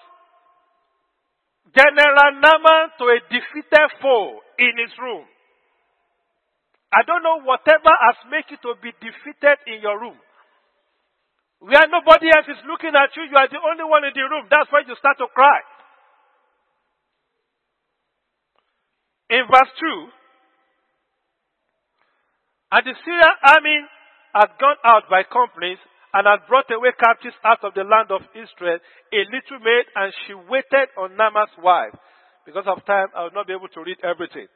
General 1.76 2.40
Naaman 2.40 2.84
to 2.96 3.04
a 3.12 3.18
defeated 3.28 3.88
foe 4.00 4.40
in 4.58 4.72
his 4.80 4.96
room. 4.96 5.28
I 6.96 7.04
don't 7.04 7.20
know 7.20 7.44
whatever 7.44 7.92
has 7.92 8.16
made 8.32 8.48
you 8.48 8.56
to 8.64 8.72
be 8.80 8.88
defeated 8.96 9.60
in 9.68 9.84
your 9.84 10.00
room. 10.00 10.16
Where 11.60 11.84
nobody 11.92 12.32
else 12.32 12.48
is 12.48 12.64
looking 12.64 12.96
at 12.96 13.12
you, 13.12 13.28
you 13.28 13.36
are 13.36 13.52
the 13.52 13.60
only 13.60 13.84
one 13.84 14.08
in 14.08 14.16
the 14.16 14.24
room. 14.24 14.48
That's 14.48 14.72
why 14.72 14.80
you 14.88 14.96
start 14.96 15.20
to 15.20 15.28
cry. 15.28 15.60
In 19.28 19.44
verse 19.44 19.68
2, 19.76 20.08
and 22.72 22.82
the 22.86 22.94
Syrian 23.04 23.36
army 23.44 23.78
had 24.32 24.56
gone 24.56 24.80
out 24.84 25.04
by 25.12 25.22
companies 25.28 25.78
and 26.14 26.24
had 26.24 26.48
brought 26.48 26.70
away 26.72 26.96
captives 26.96 27.36
out 27.44 27.60
of 27.60 27.74
the 27.74 27.84
land 27.84 28.08
of 28.08 28.24
Israel, 28.32 28.80
a 29.12 29.20
little 29.28 29.60
maid, 29.60 29.84
and 29.94 30.12
she 30.24 30.32
waited 30.32 30.88
on 30.96 31.16
Naaman's 31.16 31.52
wife. 31.60 31.92
Because 32.46 32.64
of 32.64 32.84
time, 32.86 33.08
I 33.12 33.24
will 33.28 33.36
not 33.36 33.46
be 33.46 33.52
able 33.52 33.68
to 33.68 33.82
read 33.84 33.98
everything. 34.00 34.46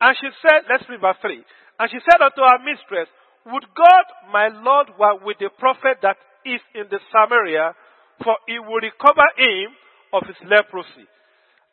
And 0.00 0.16
she 0.20 0.28
said, 0.46 0.62
let's 0.70 0.86
read 0.88 1.00
verse 1.00 1.16
3. 1.22 1.42
And 1.78 1.90
she 1.90 1.98
said 2.04 2.20
unto 2.20 2.42
her 2.42 2.60
mistress, 2.64 3.08
Would 3.46 3.66
God, 3.74 4.04
my 4.32 4.48
Lord, 4.48 4.88
were 4.98 5.24
with 5.24 5.38
the 5.38 5.50
prophet 5.58 5.98
that 6.02 6.16
is 6.44 6.60
in 6.74 6.84
the 6.90 7.00
Samaria, 7.10 7.74
for 8.22 8.36
he 8.46 8.58
will 8.58 8.82
recover 8.82 9.26
him 9.38 9.72
of 10.12 10.22
his 10.26 10.36
leprosy. 10.44 11.08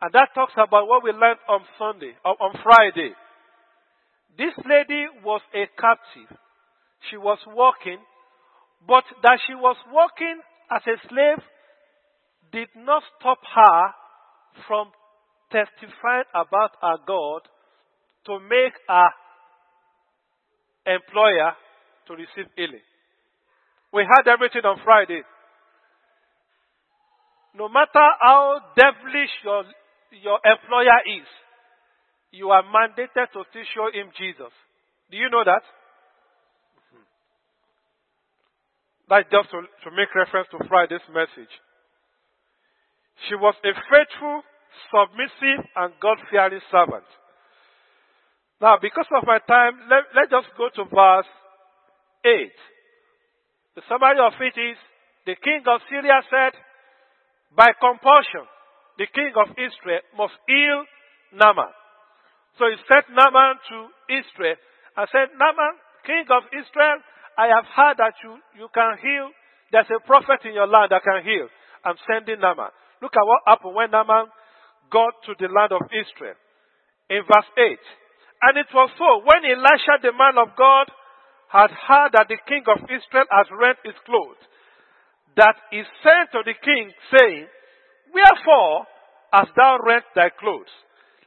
And 0.02 0.14
that 0.14 0.30
talks 0.34 0.54
about 0.56 0.88
what 0.88 1.04
we 1.04 1.12
learned 1.12 1.44
on 1.50 1.62
Sunday, 1.78 2.16
uh, 2.24 2.30
on 2.40 2.56
Friday. 2.64 3.14
This 4.38 4.56
lady 4.64 5.06
was 5.24 5.42
a 5.54 5.68
captive. 5.76 6.32
She 7.12 7.18
was 7.18 7.40
working, 7.56 8.00
but 8.88 9.04
that 9.24 9.40
she 9.46 9.54
was 9.54 9.76
working 9.92 10.40
as 10.72 10.82
a 10.88 10.96
slave 11.10 11.44
did 12.52 12.70
not 12.76 13.04
stop 13.20 13.40
her 13.44 13.94
from 14.68 14.92
testifying 15.52 16.26
about 16.34 16.72
our 16.82 16.98
God 17.06 17.42
to 18.26 18.40
make 18.40 18.74
our 18.88 19.12
employer 20.90 21.54
to 22.08 22.14
receive 22.14 22.50
healing. 22.56 22.86
We 23.94 24.06
had 24.06 24.28
everything 24.28 24.66
on 24.66 24.82
Friday. 24.84 25.22
No 27.54 27.70
matter 27.70 28.06
how 28.22 28.60
devilish 28.76 29.34
your, 29.44 29.64
your 30.22 30.40
employer 30.46 31.00
is, 31.06 31.28
you 32.32 32.50
are 32.50 32.64
mandated 32.64 33.30
to 33.34 33.42
still 33.50 33.68
show 33.74 33.88
him 33.94 34.14
Jesus. 34.18 34.54
Do 35.10 35.18
you 35.18 35.30
know 35.30 35.44
that? 35.46 35.62
That's 39.10 39.26
just 39.32 39.50
to, 39.50 39.66
to 39.66 39.90
make 39.98 40.14
reference 40.14 40.48
to 40.54 40.62
Friday's 40.70 41.02
message. 41.10 41.50
She 43.28 43.34
was 43.34 43.56
a 43.66 43.74
faithful, 43.90 44.46
submissive, 44.94 45.66
and 45.76 45.94
God 46.00 46.22
fearing 46.30 46.62
servant. 46.70 47.10
Now, 48.62 48.78
because 48.82 49.08
of 49.16 49.24
my 49.26 49.40
time, 49.48 49.80
let, 49.90 50.12
let's 50.16 50.32
just 50.32 50.52
go 50.58 50.68
to 50.76 50.84
verse 50.84 51.32
8. 52.26 52.52
The 53.76 53.84
summary 53.88 54.20
of 54.20 54.36
it 54.36 54.60
is 54.60 54.78
the 55.26 55.36
king 55.40 55.64
of 55.64 55.80
Syria 55.88 56.20
said, 56.28 56.60
by 57.56 57.72
compulsion, 57.80 58.44
the 59.00 59.08
king 59.08 59.32
of 59.40 59.56
Israel 59.56 60.04
must 60.20 60.36
heal 60.44 60.84
Naaman. 61.32 61.72
So 62.60 62.68
he 62.68 62.76
sent 62.92 63.08
Naaman 63.16 63.56
to 63.72 63.78
Israel 64.12 64.60
and 64.98 65.08
said, 65.08 65.32
Naaman, 65.40 65.80
king 66.04 66.28
of 66.28 66.44
Israel, 66.52 67.00
I 67.40 67.48
have 67.56 67.68
heard 67.72 67.96
that 68.04 68.20
you, 68.20 68.36
you 68.60 68.68
can 68.76 69.00
heal. 69.00 69.32
There's 69.72 69.88
a 69.88 70.04
prophet 70.04 70.44
in 70.44 70.52
your 70.52 70.68
land 70.68 70.92
that 70.92 71.08
can 71.08 71.24
heal. 71.24 71.48
I'm 71.88 71.96
sending 72.04 72.44
Naaman. 72.44 72.76
Look 73.02 73.16
at 73.16 73.24
what 73.24 73.48
happened 73.48 73.76
when 73.76 73.92
Naaman 73.96 74.28
got 74.92 75.16
to 75.32 75.34
the 75.40 75.48
land 75.48 75.72
of 75.72 75.88
Israel. 75.96 76.36
In 77.08 77.24
verse 77.24 77.48
8. 77.56 77.80
And 78.42 78.58
it 78.58 78.68
was 78.74 78.90
so, 78.98 79.20
when 79.28 79.44
Elisha 79.44 80.00
the 80.02 80.16
man 80.16 80.40
of 80.40 80.56
God 80.56 80.88
had 81.50 81.72
heard 81.72 82.14
that 82.14 82.28
the 82.30 82.40
king 82.48 82.64
of 82.72 82.84
Israel 82.88 83.28
had 83.28 83.52
rent 83.52 83.80
his 83.84 83.98
clothes, 84.06 84.40
that 85.36 85.56
he 85.72 85.84
sent 86.04 86.32
to 86.32 86.42
the 86.46 86.56
king, 86.56 86.92
saying, 87.12 87.48
Wherefore 88.14 88.86
hast 89.34 89.52
thou 89.56 89.78
rent 89.84 90.06
thy 90.16 90.30
clothes? 90.30 90.72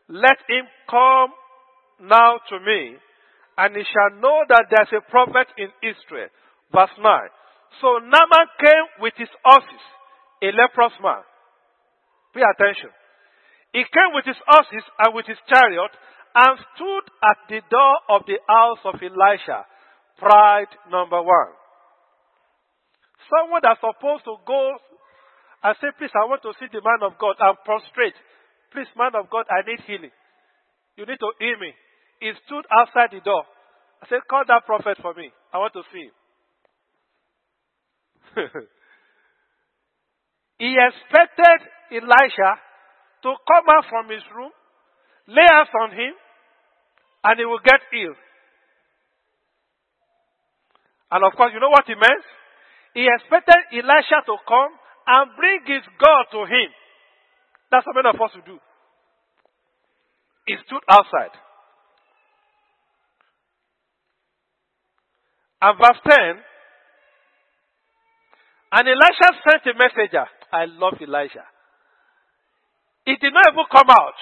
Let 0.08 0.40
him 0.48 0.64
come 0.88 1.30
now 2.00 2.40
to 2.48 2.56
me, 2.60 2.96
and 3.58 3.76
he 3.76 3.84
shall 3.84 4.18
know 4.20 4.44
that 4.48 4.66
there's 4.70 4.92
a 4.96 5.10
prophet 5.10 5.48
in 5.58 5.68
Israel. 5.84 6.28
Verse 6.72 6.96
9. 6.96 7.04
So 7.80 8.00
Naaman 8.00 8.48
came 8.60 8.86
with 9.00 9.14
his 9.16 9.30
horses, 9.44 9.84
a 10.42 10.48
leprous 10.52 10.96
man. 11.02 11.22
Pay 12.34 12.40
attention. 12.40 12.90
He 13.72 13.84
came 13.84 14.12
with 14.12 14.24
his 14.24 14.36
horses 14.46 14.84
and 15.00 15.14
with 15.14 15.26
his 15.26 15.40
chariot 15.48 15.92
and 16.34 16.58
stood 16.74 17.04
at 17.22 17.38
the 17.48 17.60
door 17.68 17.94
of 18.08 18.22
the 18.26 18.40
house 18.48 18.80
of 18.84 18.96
Elisha. 19.02 19.66
Pride 20.18 20.72
number 20.90 21.20
one. 21.22 21.52
Someone 23.28 23.60
that's 23.62 23.80
supposed 23.80 24.24
to 24.24 24.36
go 24.46 24.76
and 25.62 25.76
say, 25.80 25.88
please, 25.98 26.10
I 26.14 26.26
want 26.26 26.42
to 26.42 26.52
see 26.58 26.66
the 26.72 26.82
man 26.82 27.06
of 27.06 27.18
God 27.18 27.36
and 27.38 27.56
prostrate. 27.64 28.16
Please, 28.72 28.88
man 28.96 29.14
of 29.14 29.30
God, 29.30 29.46
I 29.52 29.62
need 29.68 29.80
healing. 29.86 30.14
You 30.96 31.06
need 31.06 31.20
to 31.20 31.30
heal 31.38 31.58
me. 31.60 31.72
He 32.20 32.32
stood 32.46 32.64
outside 32.70 33.10
the 33.12 33.20
door. 33.20 33.44
I 34.02 34.08
said, 34.08 34.26
Call 34.28 34.44
that 34.48 34.66
prophet 34.66 34.98
for 35.00 35.14
me. 35.14 35.30
I 35.52 35.58
want 35.58 35.72
to 35.74 35.82
see 35.92 36.10
him. 36.10 36.14
he 40.58 40.76
expected 40.78 41.58
Elisha 41.92 42.50
to 43.22 43.30
come 43.46 43.66
out 43.70 43.84
from 43.88 44.08
his 44.10 44.22
room, 44.34 44.50
lay 45.28 45.46
hands 45.48 45.68
on 45.82 45.90
him, 45.90 46.14
and 47.24 47.38
he 47.38 47.44
will 47.44 47.62
get 47.64 47.80
healed. 47.90 48.16
And 51.10 51.24
of 51.24 51.32
course, 51.36 51.52
you 51.52 51.60
know 51.60 51.70
what 51.70 51.84
he 51.86 51.94
meant? 51.94 52.24
He 52.94 53.06
expected 53.06 53.60
Elisha 53.72 54.24
to 54.26 54.36
come 54.48 54.72
and 55.06 55.36
bring 55.36 55.60
his 55.66 55.84
God 56.00 56.24
to 56.32 56.44
him. 56.44 56.68
That's 57.70 57.86
what 57.86 57.96
many 57.96 58.08
of 58.08 58.20
us 58.20 58.34
will 58.34 58.56
do. 58.56 58.58
He 60.46 60.56
stood 60.66 60.82
outside. 60.88 61.36
And 65.62 65.78
verse 65.78 66.00
10, 66.04 66.42
and 68.72 68.88
Elisha 68.88 69.28
sent 69.46 69.62
a 69.68 69.78
messenger. 69.78 70.26
I 70.50 70.64
love 70.64 70.94
Elijah. 71.00 71.44
He 73.04 73.16
did 73.16 73.32
not 73.32 73.52
even 73.52 73.64
come 73.70 73.90
out. 73.90 74.18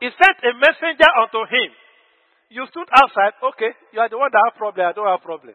He 0.00 0.08
sent 0.10 0.36
a 0.42 0.52
messenger 0.58 1.10
unto 1.20 1.44
him. 1.46 1.70
You 2.50 2.66
stood 2.70 2.88
outside. 2.94 3.34
Okay, 3.54 3.72
you 3.92 4.00
are 4.00 4.08
the 4.08 4.18
one 4.18 4.30
that 4.30 4.42
have 4.50 4.58
problem. 4.58 4.86
I 4.86 4.92
don't 4.92 5.08
have 5.08 5.22
problem. 5.22 5.54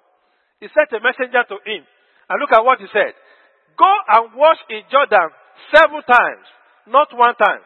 He 0.60 0.68
sent 0.76 0.92
a 0.92 1.00
messenger 1.04 1.44
to 1.48 1.58
him. 1.64 1.84
And 2.30 2.36
look 2.40 2.52
at 2.52 2.64
what 2.64 2.80
he 2.80 2.88
said. 2.92 3.16
Go 3.78 3.88
and 3.88 4.36
wash 4.36 4.60
in 4.70 4.84
Jordan 4.92 5.30
seven 5.74 6.04
times, 6.04 6.46
not 6.88 7.08
one 7.16 7.36
time. 7.36 7.64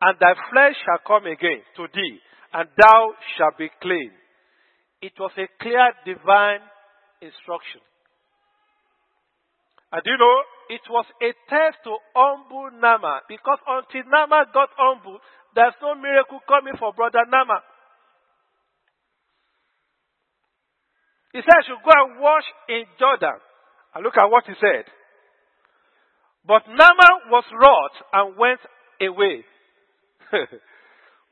And 0.00 0.16
thy 0.18 0.34
flesh 0.50 0.76
shall 0.86 1.02
come 1.04 1.26
again 1.26 1.60
to 1.76 1.86
thee, 1.92 2.18
and 2.54 2.68
thou 2.78 3.12
shalt 3.36 3.58
be 3.58 3.68
clean. 3.82 4.10
It 5.02 5.12
was 5.18 5.30
a 5.36 5.46
clear 5.60 5.92
divine 6.06 6.62
instruction. 7.20 7.82
And 9.92 10.02
you 10.04 10.16
know, 10.18 10.36
it 10.68 10.84
was 10.90 11.06
a 11.22 11.32
test 11.48 11.80
to 11.84 11.96
humble 12.14 12.70
Naaman 12.76 13.24
because 13.28 13.58
until 13.66 14.04
Naaman 14.10 14.52
got 14.52 14.68
humble, 14.76 15.18
there's 15.54 15.74
no 15.80 15.94
miracle 15.94 16.40
coming 16.48 16.74
for 16.78 16.92
brother 16.92 17.24
Naaman. 17.28 17.62
He 21.32 21.40
said, 21.40 21.60
I 21.60 21.64
should 21.66 21.84
go 21.84 21.92
and 21.92 22.20
wash 22.20 22.44
in 22.68 22.84
Jordan. 22.98 23.38
And 23.94 24.04
look 24.04 24.16
at 24.16 24.30
what 24.30 24.44
he 24.46 24.54
said. 24.60 24.84
But 26.46 26.64
Naaman 26.66 27.28
was 27.28 27.44
wroth 27.52 27.96
and 28.12 28.36
went 28.36 28.60
away. 29.00 29.44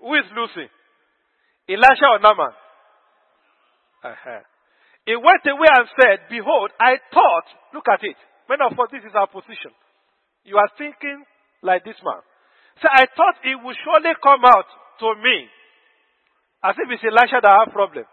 Who 0.01 0.15
is 0.15 0.29
losing? 0.37 0.69
Elisha 1.69 2.07
or 2.13 2.21
Naaman? 2.21 2.53
Uh-huh. 4.05 4.43
He 5.07 5.17
went 5.17 5.43
away 5.47 5.71
and 5.73 5.89
said, 5.97 6.29
Behold, 6.29 6.71
I 6.79 6.99
thought, 7.13 7.47
look 7.73 7.87
at 7.91 8.03
it. 8.03 8.17
Many 8.49 8.63
of 8.63 8.79
us, 8.79 8.89
this 8.93 9.03
is 9.03 9.15
our 9.15 9.27
position. 9.27 9.73
You 10.45 10.57
are 10.59 10.71
thinking 10.79 11.25
like 11.63 11.85
this 11.85 11.99
man. 12.05 12.23
So 12.83 12.89
I 12.93 13.07
thought 13.17 13.41
it 13.45 13.57
would 13.57 13.77
surely 13.85 14.12
come 14.23 14.45
out 14.45 14.69
to 15.01 15.09
me, 15.23 15.49
as 16.65 16.77
if 16.77 16.91
it's 16.93 17.05
Elisha 17.05 17.41
that 17.41 17.57
have 17.65 17.73
problem, 17.73 18.05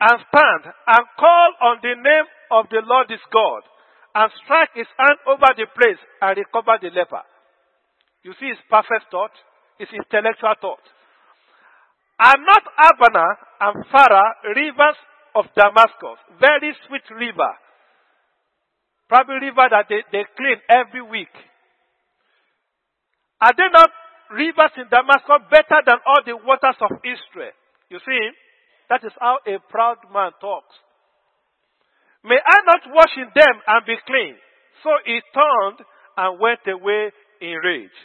and 0.00 0.18
stand 0.18 0.62
and 0.66 1.04
call 1.18 1.48
on 1.62 1.78
the 1.82 1.94
name 1.94 2.26
of 2.50 2.66
the 2.70 2.82
Lord 2.82 3.06
his 3.10 3.22
God, 3.30 3.62
and 4.14 4.30
strike 4.44 4.74
his 4.74 4.90
hand 4.98 5.18
over 5.26 5.46
the 5.54 5.66
place 5.78 6.00
and 6.20 6.36
recover 6.36 6.78
the 6.82 6.90
leper. 6.90 7.22
You 8.24 8.34
see 8.38 8.50
his 8.50 8.60
perfect 8.68 9.10
thought, 9.10 9.34
his 9.78 9.88
intellectual 9.94 10.54
thought. 10.60 10.84
Are 12.18 12.38
not 12.38 12.62
Abana 12.78 13.26
and 13.62 13.84
Pharah 13.90 14.54
rivers 14.54 14.98
of 15.34 15.46
Damascus, 15.56 16.18
very 16.38 16.74
sweet 16.86 17.06
river, 17.10 17.52
probably 19.08 19.48
river 19.48 19.66
that 19.70 19.86
they, 19.88 20.02
they 20.12 20.24
clean 20.36 20.58
every 20.68 21.02
week. 21.02 21.32
Are 23.42 23.50
they 23.58 23.66
not 23.74 23.90
rivers 24.30 24.70
in 24.78 24.86
Damascus 24.86 25.50
better 25.50 25.82
than 25.82 25.98
all 26.06 26.22
the 26.22 26.38
waters 26.38 26.78
of 26.78 27.02
Israel? 27.02 27.50
You 27.90 27.98
see, 28.06 28.22
that 28.88 29.02
is 29.02 29.10
how 29.18 29.42
a 29.42 29.58
proud 29.66 29.98
man 30.14 30.30
talks. 30.40 30.70
May 32.22 32.38
I 32.38 32.58
not 32.62 32.86
wash 32.94 33.10
in 33.18 33.26
them 33.34 33.54
and 33.66 33.82
be 33.82 33.98
clean? 34.06 34.38
So 34.86 34.90
he 35.04 35.18
turned 35.34 35.82
and 36.16 36.38
went 36.38 36.62
away 36.70 37.10
in 37.42 37.58
rage. 37.58 37.98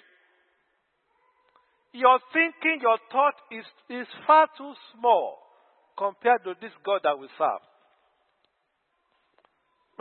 Your 1.93 2.17
thinking, 2.33 2.81
your 2.81 2.97
thought 3.13 3.37
is, 3.53 3.65
is 3.93 4.07
far 4.25 4.49
too 4.57 4.73
small 4.97 5.37
compared 5.97 6.43
to 6.45 6.57
this 6.61 6.73
God 6.83 7.01
that 7.05 7.17
we 7.17 7.29
serve. 7.37 7.61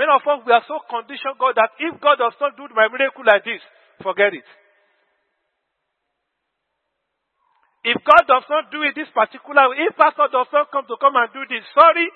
Many 0.00 0.12
of 0.12 0.24
us, 0.24 0.44
we 0.44 0.52
are 0.52 0.64
so 0.68 0.80
conditioned, 0.88 1.36
God, 1.40 1.56
that 1.56 1.76
if 1.76 2.00
God 2.00 2.16
does 2.16 2.36
not 2.40 2.56
do 2.56 2.68
my 2.72 2.88
miracle 2.88 3.24
like 3.24 3.44
this, 3.44 3.60
forget 4.00 4.32
it. 4.32 4.44
If 7.86 8.02
God 8.02 8.26
does 8.26 8.42
not 8.50 8.74
do 8.74 8.82
it 8.82 8.98
this 8.98 9.06
particular 9.14 9.70
way, 9.70 9.86
if 9.86 9.94
pastor 9.94 10.26
does 10.26 10.50
not 10.50 10.74
come 10.74 10.90
to 10.90 10.98
come 10.98 11.14
and 11.14 11.30
do 11.30 11.46
this, 11.46 11.62
sorry, 11.70 12.10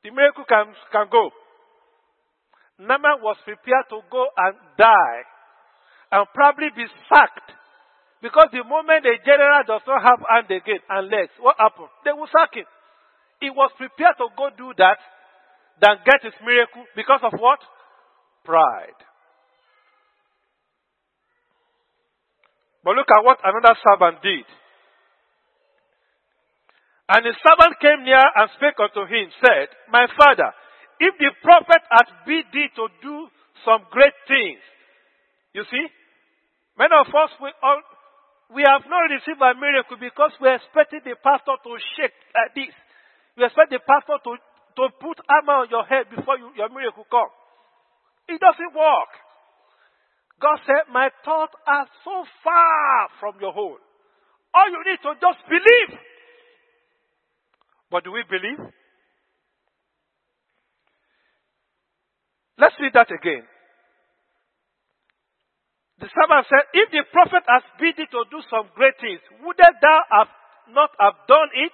the 0.00 0.08
miracle 0.16 0.48
can, 0.48 0.72
can 0.88 1.12
go. 1.12 1.28
Naaman 2.80 3.20
was 3.20 3.36
prepared 3.44 3.92
to 3.92 4.00
go 4.08 4.32
and 4.32 4.56
die 4.80 5.28
and 6.08 6.24
probably 6.32 6.72
be 6.72 6.88
sacked 7.12 7.52
because 8.24 8.48
the 8.56 8.64
moment 8.64 9.04
a 9.04 9.20
general 9.28 9.60
does 9.68 9.84
not 9.84 10.00
have 10.00 10.24
hand 10.24 10.48
again 10.48 10.80
and 10.88 11.12
legs, 11.12 11.36
what 11.36 11.60
happened? 11.60 11.92
They 12.08 12.16
will 12.16 12.32
sack 12.32 12.56
him. 12.56 12.64
He 13.44 13.52
was 13.52 13.76
prepared 13.76 14.16
to 14.16 14.32
go 14.32 14.48
do 14.56 14.72
that 14.80 15.04
than 15.84 16.00
get 16.08 16.24
his 16.24 16.36
miracle 16.40 16.88
because 16.96 17.20
of 17.28 17.36
what? 17.36 17.60
Pride. 18.40 18.96
But 22.82 22.98
look 22.98 23.06
at 23.14 23.22
what 23.24 23.38
another 23.44 23.78
servant 23.78 24.22
did. 24.22 24.46
And 27.08 27.22
the 27.26 27.34
servant 27.44 27.78
came 27.78 28.02
near 28.02 28.22
and 28.22 28.50
spake 28.58 28.78
unto 28.78 29.06
him, 29.06 29.30
said, 29.38 29.70
My 29.90 30.06
father, 30.18 30.50
if 30.98 31.14
the 31.18 31.30
prophet 31.42 31.82
had 31.90 32.08
bid 32.26 32.46
thee 32.50 32.70
to 32.74 32.84
do 33.02 33.16
some 33.66 33.86
great 33.90 34.14
things, 34.26 34.62
you 35.54 35.62
see, 35.70 35.84
many 36.78 36.94
of 36.94 37.10
us, 37.10 37.30
we, 37.38 37.50
all, 37.62 37.82
we 38.54 38.62
have 38.66 38.88
not 38.88 39.12
received 39.12 39.38
a 39.38 39.52
miracle 39.54 40.00
because 40.00 40.32
we 40.40 40.48
expected 40.50 41.04
the 41.04 41.14
pastor 41.20 41.54
to 41.60 41.70
shake 41.94 42.16
like 42.34 42.54
this. 42.56 42.74
We 43.36 43.44
expect 43.44 43.70
the 43.70 43.82
pastor 43.84 44.18
to, 44.18 44.32
to 44.38 44.84
put 44.98 45.20
armor 45.28 45.66
on 45.66 45.68
your 45.70 45.84
head 45.84 46.10
before 46.10 46.40
you, 46.40 46.50
your 46.56 46.72
miracle 46.72 47.06
comes. 47.06 47.34
It 48.26 48.40
doesn't 48.40 48.72
work. 48.74 49.12
God 50.42 50.58
said, 50.66 50.90
My 50.90 51.08
thoughts 51.24 51.54
are 51.66 51.86
so 52.02 52.26
far 52.42 53.08
from 53.20 53.38
your 53.40 53.52
home. 53.52 53.78
All 54.52 54.68
you 54.68 54.82
need 54.84 54.98
to 55.06 55.14
just 55.22 55.38
believe. 55.46 55.98
But 57.90 58.02
do 58.02 58.10
we 58.10 58.24
believe? 58.28 58.58
Let's 62.58 62.74
read 62.80 62.92
that 62.94 63.10
again. 63.14 63.46
The 66.02 66.10
servant 66.10 66.46
said, 66.50 66.66
If 66.74 66.90
the 66.90 67.06
prophet 67.14 67.46
has 67.46 67.62
bid 67.78 67.94
thee 67.96 68.10
to 68.10 68.26
do 68.26 68.42
some 68.50 68.66
great 68.74 68.98
things, 69.00 69.22
wouldst 69.46 69.78
thou 69.80 70.00
have 70.10 70.32
not 70.74 70.90
have 70.98 71.14
done 71.28 71.54
it? 71.54 71.72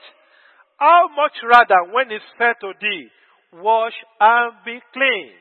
How 0.76 1.08
much 1.08 1.32
rather 1.42 1.88
when 1.90 2.12
it's 2.12 2.24
said 2.36 2.60
to 2.60 2.76
thee, 2.78 3.08
Wash 3.52 3.96
and 4.20 4.52
be 4.64 4.78
clean? 4.92 5.32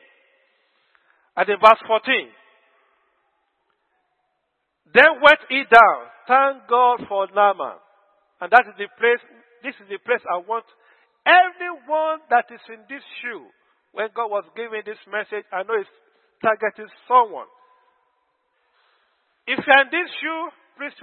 And 1.35 1.49
in 1.49 1.59
verse 1.59 1.83
14, 1.85 2.31
then 4.93 5.19
went 5.23 5.39
he 5.50 5.63
down. 5.67 6.00
Thank 6.28 6.67
God 6.69 7.04
for 7.08 7.28
Naaman. 7.34 7.80
And 8.39 8.52
that 8.52 8.67
is 8.67 8.76
the 8.78 8.88
place, 9.00 9.23
this 9.63 9.76
is 9.82 9.88
the 9.89 10.00
place 10.04 10.21
I 10.30 10.38
want 10.43 10.65
everyone 11.26 12.23
that 12.30 12.47
is 12.54 12.62
in 12.69 12.86
this 12.88 13.04
shoe. 13.21 13.47
When 13.91 14.08
God 14.13 14.30
was 14.30 14.45
giving 14.56 14.84
this 14.86 15.02
message, 15.10 15.43
I 15.52 15.63
know 15.63 15.76
it's 15.80 15.89
targeting 16.41 16.91
someone. 17.08 17.50
If 19.47 19.60
you're 19.63 19.84
in 19.84 19.89
this 19.89 20.10
shoe, 20.21 20.43
please, 20.78 20.95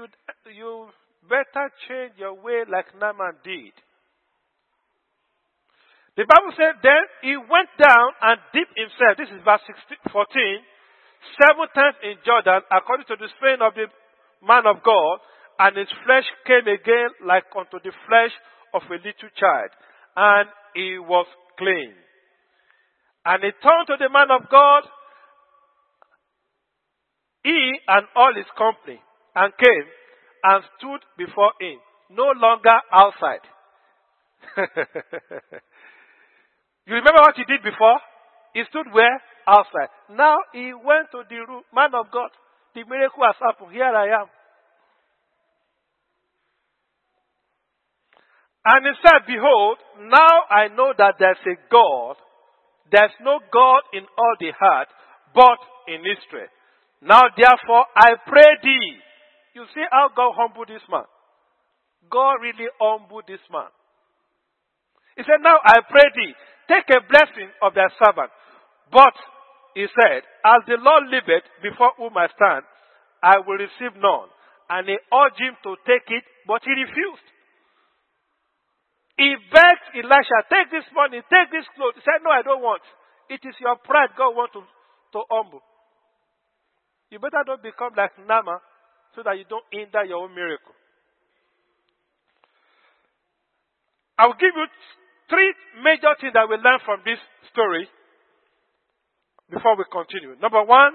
you 0.54 0.88
better 1.28 1.72
change 1.88 2.14
your 2.20 2.36
way 2.36 2.62
like 2.68 2.92
Naaman 3.00 3.40
did. 3.42 3.72
The 6.14 6.22
Bible 6.22 6.54
said, 6.54 6.78
then 6.78 7.02
he 7.26 7.34
went 7.34 7.72
down 7.74 8.08
and 8.22 8.38
dipped 8.54 8.78
himself. 8.78 9.18
This 9.18 9.32
is 9.34 9.42
verse 9.42 9.64
16, 9.66 10.14
14 10.14 10.62
seven 11.40 11.66
times 11.74 11.96
in 12.02 12.16
Jordan 12.24 12.62
according 12.70 13.06
to 13.08 13.16
the 13.16 13.28
saying 13.40 13.62
of 13.62 13.74
the 13.74 13.86
man 14.44 14.66
of 14.66 14.82
God, 14.84 15.18
and 15.58 15.76
his 15.76 15.90
flesh 16.04 16.26
came 16.46 16.66
again 16.66 17.10
like 17.24 17.44
unto 17.56 17.78
the 17.82 17.92
flesh 18.06 18.34
of 18.74 18.82
a 18.90 18.98
little 18.98 19.32
child, 19.38 19.70
and 20.16 20.48
he 20.74 20.98
was 20.98 21.26
clean. 21.58 21.94
And 23.24 23.42
he 23.42 23.50
turned 23.62 23.86
to 23.88 23.96
the 23.98 24.10
man 24.10 24.30
of 24.30 24.50
God, 24.50 24.82
he 27.42 27.78
and 27.88 28.06
all 28.16 28.34
his 28.34 28.50
company, 28.58 29.00
and 29.34 29.52
came 29.56 29.86
and 30.44 30.64
stood 30.76 31.00
before 31.16 31.52
him, 31.60 31.78
no 32.10 32.32
longer 32.36 32.76
outside. 32.92 33.44
you 36.86 36.94
remember 36.94 37.22
what 37.22 37.36
he 37.36 37.44
did 37.44 37.62
before? 37.62 37.98
He 38.52 38.62
stood 38.68 38.92
where? 38.92 39.22
Outside. 39.46 39.88
Now 40.10 40.38
he 40.52 40.72
went 40.72 41.10
to 41.12 41.22
the 41.28 41.36
room. 41.46 41.62
Man 41.74 41.94
of 41.94 42.10
God, 42.10 42.30
the 42.74 42.84
miracle 42.84 43.24
has 43.24 43.36
happened. 43.40 43.72
Here 43.72 43.84
I 43.84 44.22
am. 44.22 44.28
And 48.64 48.86
he 48.86 48.92
said, 49.04 49.26
Behold, 49.26 49.76
now 50.08 50.48
I 50.48 50.68
know 50.68 50.92
that 50.96 51.16
there's 51.18 51.44
a 51.44 51.56
God. 51.70 52.16
There's 52.90 53.12
no 53.20 53.40
God 53.52 53.82
in 53.92 54.04
all 54.16 54.36
the 54.40 54.48
earth, 54.48 54.88
but 55.34 55.58
in 55.88 56.00
Israel. 56.00 56.48
Now 57.02 57.22
therefore 57.36 57.84
I 57.96 58.16
pray 58.26 58.56
thee. 58.62 58.96
You 59.54 59.64
see 59.74 59.84
how 59.90 60.08
God 60.16 60.32
humbled 60.36 60.68
this 60.68 60.82
man. 60.90 61.04
God 62.10 62.40
really 62.40 62.68
humbled 62.80 63.24
this 63.28 63.44
man. 63.52 63.68
He 65.16 65.22
said, 65.22 65.40
Now 65.42 65.60
I 65.62 65.80
pray 65.88 66.08
thee, 66.16 66.32
take 66.68 66.88
a 66.90 67.04
blessing 67.06 67.52
of 67.62 67.74
thy 67.74 67.86
servant. 68.00 68.30
But 68.90 69.14
he 69.74 69.86
said, 69.90 70.22
As 70.46 70.62
the 70.70 70.78
Lord 70.78 71.10
liveth 71.10 71.46
before 71.62 71.92
whom 71.98 72.16
I 72.16 72.30
stand, 72.30 72.62
I 73.22 73.42
will 73.42 73.58
receive 73.58 73.98
none. 73.98 74.30
And 74.70 74.88
he 74.88 74.96
urged 75.10 75.40
him 75.42 75.54
to 75.66 75.76
take 75.84 76.06
it, 76.08 76.24
but 76.46 76.62
he 76.64 76.72
refused. 76.72 77.28
He 79.18 79.34
begged 79.50 79.86
Elisha, 79.94 80.46
take 80.50 80.70
this 80.70 80.86
money, 80.94 81.22
take 81.30 81.50
this 81.50 81.66
clothes. 81.74 81.98
He 81.98 82.02
said, 82.02 82.22
No, 82.22 82.30
I 82.30 82.42
don't 82.42 82.62
want. 82.62 82.82
It 83.28 83.42
is 83.42 83.54
your 83.60 83.76
pride 83.76 84.14
God 84.18 84.34
wants 84.34 84.54
to, 84.54 84.62
to 84.62 85.20
humble. 85.30 85.62
You 87.10 87.18
better 87.18 87.42
not 87.46 87.62
become 87.62 87.94
like 87.96 88.14
Naaman 88.18 88.58
so 89.14 89.22
that 89.22 89.38
you 89.38 89.44
don't 89.48 89.64
hinder 89.70 90.04
your 90.04 90.26
own 90.26 90.34
miracle. 90.34 90.74
I'll 94.18 94.38
give 94.38 94.54
you 94.54 94.66
three 95.30 95.54
major 95.82 96.14
things 96.20 96.34
that 96.34 96.46
we 96.48 96.56
learn 96.58 96.78
from 96.84 97.02
this 97.06 97.18
story 97.50 97.88
before 99.50 99.76
we 99.76 99.84
continue. 99.90 100.36
Number 100.40 100.62
one, 100.64 100.92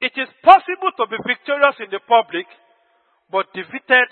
it 0.00 0.12
is 0.16 0.28
possible 0.42 0.92
to 0.96 1.04
be 1.06 1.16
victorious 1.26 1.76
in 1.80 1.90
the 1.92 2.00
public, 2.08 2.46
but 3.30 3.52
defeated 3.52 4.08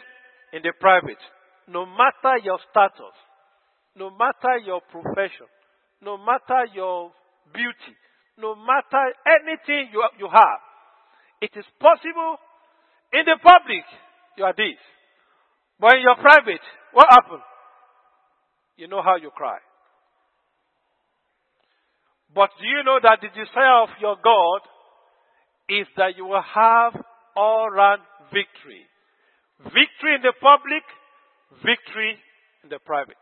in 0.52 0.62
the 0.62 0.72
private. 0.78 1.20
No 1.66 1.84
matter 1.84 2.38
your 2.44 2.58
status, 2.70 3.16
no 3.96 4.10
matter 4.10 4.60
your 4.64 4.80
profession, 4.92 5.48
no 6.02 6.16
matter 6.16 6.68
your 6.74 7.10
beauty, 7.52 7.94
no 8.36 8.54
matter 8.54 9.12
anything 9.26 9.90
you, 9.92 10.04
you 10.18 10.28
have, 10.28 10.60
it 11.40 11.50
is 11.56 11.64
possible 11.80 12.36
in 13.12 13.24
the 13.24 13.38
public, 13.42 13.84
you 14.36 14.44
are 14.44 14.54
this. 14.54 14.78
But 15.80 15.96
in 15.96 16.02
your 16.02 16.16
private, 16.16 16.62
what 16.92 17.06
happened? 17.10 17.42
You 18.76 18.88
know 18.88 19.02
how 19.02 19.16
you 19.16 19.30
cry. 19.34 19.58
But 22.34 22.50
do 22.60 22.66
you 22.66 22.82
know 22.84 22.98
that 23.02 23.20
the 23.20 23.28
desire 23.28 23.82
of 23.82 23.88
your 24.00 24.16
God 24.22 24.60
is 25.68 25.86
that 25.96 26.16
you 26.16 26.26
will 26.26 26.42
have 26.42 26.92
all 27.36 27.70
round 27.70 28.02
victory? 28.32 28.84
Victory 29.64 30.14
in 30.16 30.22
the 30.22 30.34
public, 30.40 30.84
victory 31.64 32.16
in 32.62 32.70
the 32.70 32.78
private. 32.78 33.16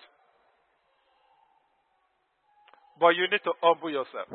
But 2.99 3.15
you 3.17 3.29
need 3.31 3.45
to 3.45 3.53
humble 3.63 3.91
yourself. 3.91 4.29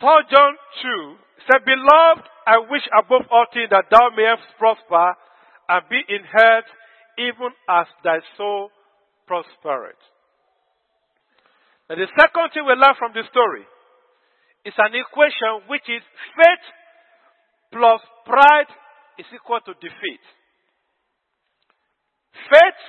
3 0.00 0.08
John 0.30 0.52
2 0.82 1.14
said, 1.50 1.64
Beloved, 1.64 2.28
I 2.46 2.58
wish 2.70 2.82
above 2.92 3.26
all 3.30 3.46
things 3.52 3.70
that 3.70 3.84
thou 3.90 4.10
mayest 4.16 4.42
prosper 4.58 5.14
and 5.68 5.82
be 5.88 6.00
in 6.08 6.24
health 6.24 6.68
even 7.18 7.50
as 7.68 7.86
thy 8.02 8.18
soul 8.36 8.70
prospereth. 9.26 9.96
Now 11.88 11.96
the 11.96 12.08
second 12.16 12.48
thing 12.52 12.64
we 12.64 12.72
learn 12.72 12.96
from 12.98 13.12
this 13.12 13.28
story 13.28 13.64
is 14.64 14.72
an 14.78 14.92
equation 14.96 15.68
which 15.68 15.84
is 15.88 16.00
faith 16.32 16.64
plus 17.72 18.00
pride 18.24 18.70
is 19.18 19.26
equal 19.34 19.60
to 19.68 19.74
defeat. 19.76 20.24
Faith 22.48 22.80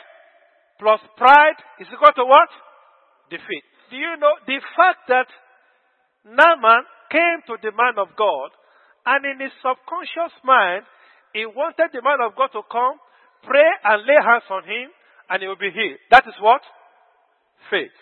plus 0.79 1.01
pride 1.17 1.59
is 1.79 1.87
equal 1.91 2.15
to 2.15 2.25
what? 2.25 2.49
Defeat. 3.29 3.65
Do 3.91 3.97
you 3.97 4.15
know 4.17 4.33
the 4.47 4.59
fact 4.79 5.07
that 5.11 5.27
Naaman 6.23 6.87
came 7.11 7.43
to 7.51 7.59
the 7.61 7.75
man 7.75 7.99
of 7.99 8.15
God 8.15 8.49
and 9.05 9.21
in 9.25 9.43
his 9.43 9.53
subconscious 9.61 10.33
mind, 10.43 10.87
he 11.33 11.45
wanted 11.45 11.91
the 11.91 12.01
man 12.01 12.23
of 12.23 12.33
God 12.35 12.49
to 12.55 12.63
come, 12.71 12.97
pray 13.43 13.69
and 13.83 14.07
lay 14.07 14.17
hands 14.23 14.47
on 14.49 14.63
him 14.63 14.87
and 15.29 15.41
he 15.41 15.47
will 15.47 15.59
be 15.59 15.69
healed. 15.69 15.99
That 16.09 16.23
is 16.27 16.33
what? 16.39 16.61
Faith. 17.69 17.93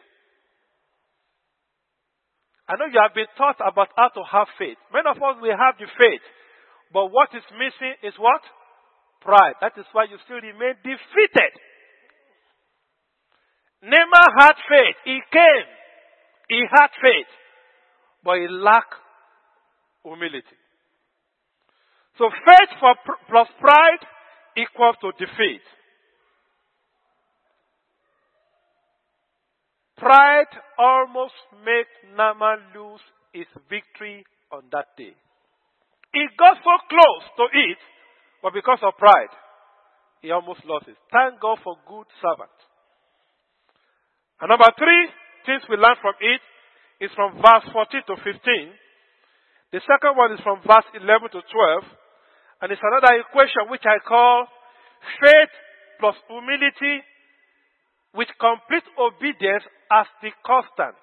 I 2.67 2.79
know 2.79 2.87
you 2.87 2.99
have 3.01 3.13
been 3.13 3.29
taught 3.37 3.59
about 3.59 3.89
how 3.95 4.09
to 4.15 4.23
have 4.23 4.47
faith. 4.57 4.77
Many 4.93 5.07
of 5.09 5.17
us, 5.19 5.35
we 5.41 5.49
have 5.49 5.75
the 5.75 5.87
faith. 5.99 6.23
But 6.93 7.11
what 7.11 7.29
is 7.35 7.43
missing 7.59 7.95
is 8.03 8.13
what? 8.17 8.41
Pride. 9.19 9.55
That 9.59 9.73
is 9.77 9.85
why 9.91 10.05
you 10.05 10.17
still 10.23 10.39
remain 10.39 10.79
defeated. 10.83 11.53
Naaman 13.83 14.29
had 14.39 14.55
faith. 14.69 14.95
He 15.03 15.19
came. 15.31 15.67
He 16.47 16.63
had 16.71 16.87
faith. 17.01 17.31
But 18.23 18.39
he 18.39 18.47
lacked 18.47 18.95
humility. 20.03 20.59
So 22.17 22.29
faith 22.29 22.71
for 22.79 22.95
plus 23.27 23.47
pride 23.59 24.03
equals 24.55 24.95
to 25.01 25.11
defeat. 25.19 25.65
Pride 29.97 30.51
almost 30.77 31.37
made 31.65 31.89
Naaman 32.17 32.59
lose 32.75 33.01
his 33.31 33.47
victory 33.69 34.25
on 34.51 34.63
that 34.71 34.93
day. 34.97 35.13
He 36.13 36.23
got 36.37 36.57
so 36.61 36.73
close 36.89 37.25
to 37.37 37.45
it, 37.49 37.77
but 38.41 38.53
because 38.53 38.79
of 38.83 38.97
pride, 38.97 39.33
he 40.21 40.31
almost 40.31 40.61
lost 40.65 40.87
it. 40.87 40.97
Thank 41.11 41.41
God 41.41 41.57
for 41.63 41.75
good 41.89 42.05
servants. 42.21 42.57
And 44.41 44.49
number 44.49 44.69
three 44.77 45.03
things 45.45 45.63
we 45.69 45.77
learn 45.77 45.97
from 46.01 46.13
it 46.21 46.41
is 47.03 47.11
from 47.15 47.35
verse 47.41 47.65
14 47.73 48.01
to 48.07 48.15
15. 48.21 48.33
The 49.73 49.81
second 49.89 50.13
one 50.13 50.31
is 50.33 50.41
from 50.45 50.61
verse 50.61 50.85
11 50.93 51.33
to 51.33 51.41
12. 51.41 51.83
And 52.61 52.71
it's 52.71 52.81
another 52.83 53.19
equation 53.19 53.67
which 53.67 53.83
I 53.83 53.97
call 54.05 54.47
faith 55.19 55.53
plus 55.99 56.15
humility 56.29 57.03
with 58.13 58.29
complete 58.39 58.85
obedience 58.95 59.65
as 59.93 60.07
the 60.21 60.29
constant. 60.45 60.97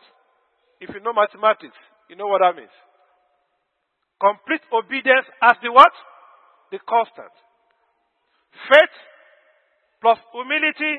If 0.81 0.91
you 0.91 1.01
know 1.01 1.13
mathematics, 1.13 1.77
you 2.09 2.17
know 2.17 2.27
what 2.27 2.41
that 2.43 2.57
means. 2.57 2.75
Complete 4.19 4.63
obedience 4.73 5.27
as 5.43 5.57
the 5.63 5.71
what? 5.71 5.93
The 6.73 6.79
constant. 6.89 7.33
Faith 8.69 8.97
plus 10.01 10.19
humility 10.33 10.99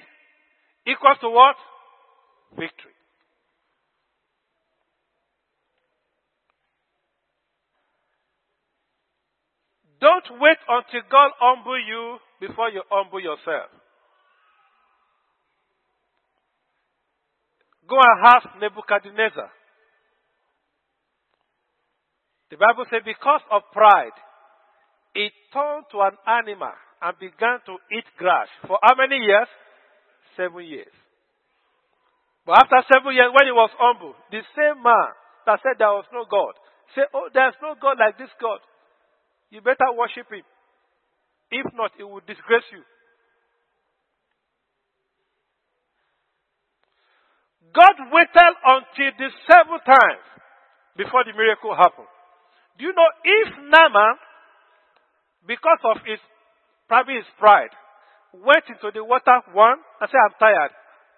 equals 0.87 1.17
to 1.21 1.29
what? 1.29 1.55
Victory. 2.57 2.95
Don't 9.99 10.41
wait 10.41 10.57
until 10.67 11.01
God 11.11 11.31
humble 11.39 11.77
you 11.77 12.17
before 12.39 12.69
you 12.69 12.81
humble 12.89 13.19
yourself. 13.19 13.69
Go 17.87 17.97
and 17.97 18.17
ask 18.25 18.47
Nebuchadnezzar. 18.59 19.49
The 22.51 22.57
Bible 22.57 22.85
says, 22.91 23.01
because 23.05 23.41
of 23.51 23.63
pride, 23.71 24.15
he 25.15 25.31
turned 25.53 25.87
to 25.91 26.03
an 26.03 26.15
animal 26.27 26.75
and 27.01 27.19
began 27.19 27.63
to 27.65 27.79
eat 27.95 28.05
grass. 28.17 28.47
For 28.67 28.77
how 28.83 28.95
many 28.95 29.23
years? 29.23 29.47
Seven 30.35 30.63
years. 30.65 30.91
But 32.45 32.67
after 32.67 32.83
seven 32.91 33.15
years, 33.15 33.31
when 33.31 33.47
he 33.47 33.55
was 33.55 33.71
humble, 33.79 34.15
the 34.31 34.43
same 34.55 34.83
man 34.83 35.11
that 35.47 35.59
said 35.63 35.79
there 35.79 35.95
was 35.95 36.05
no 36.11 36.25
God 36.29 36.53
said, 36.95 37.07
Oh, 37.13 37.29
there's 37.33 37.55
no 37.61 37.75
God 37.79 37.97
like 37.99 38.17
this 38.17 38.31
God. 38.39 38.59
You 39.49 39.61
better 39.61 39.91
worship 39.95 40.27
him. 40.31 40.43
If 41.51 41.67
not, 41.75 41.91
it 41.99 42.07
will 42.07 42.23
disgrace 42.23 42.67
you. 42.71 42.83
God 47.73 47.95
waited 48.11 48.53
until 48.65 49.11
the 49.17 49.29
seventh 49.47 49.85
time 49.85 50.19
before 50.97 51.23
the 51.23 51.33
miracle 51.33 51.75
happened. 51.75 52.09
Do 52.77 52.85
you 52.85 52.93
know 52.93 53.09
if 53.23 53.47
Naaman, 53.71 54.15
because 55.47 55.79
of 55.83 55.97
his 56.05 56.19
probably 56.87 57.15
his 57.15 57.31
pride, 57.39 57.71
went 58.33 58.67
into 58.67 58.91
the 58.93 59.03
water 59.03 59.39
one 59.53 59.79
and 59.99 60.09
said, 60.09 60.19
I'm 60.19 60.35
tired, 60.39 60.71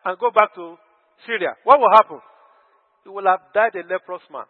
and 0.06 0.20
go 0.20 0.30
back 0.30 0.54
to 0.56 0.78
Syria, 1.26 1.58
what 1.64 1.80
will 1.80 1.90
happen? 1.90 2.22
He 3.04 3.10
will 3.10 3.26
have 3.26 3.42
died 3.54 3.74
a 3.76 3.86
leprous 3.90 4.22
man. 4.32 4.46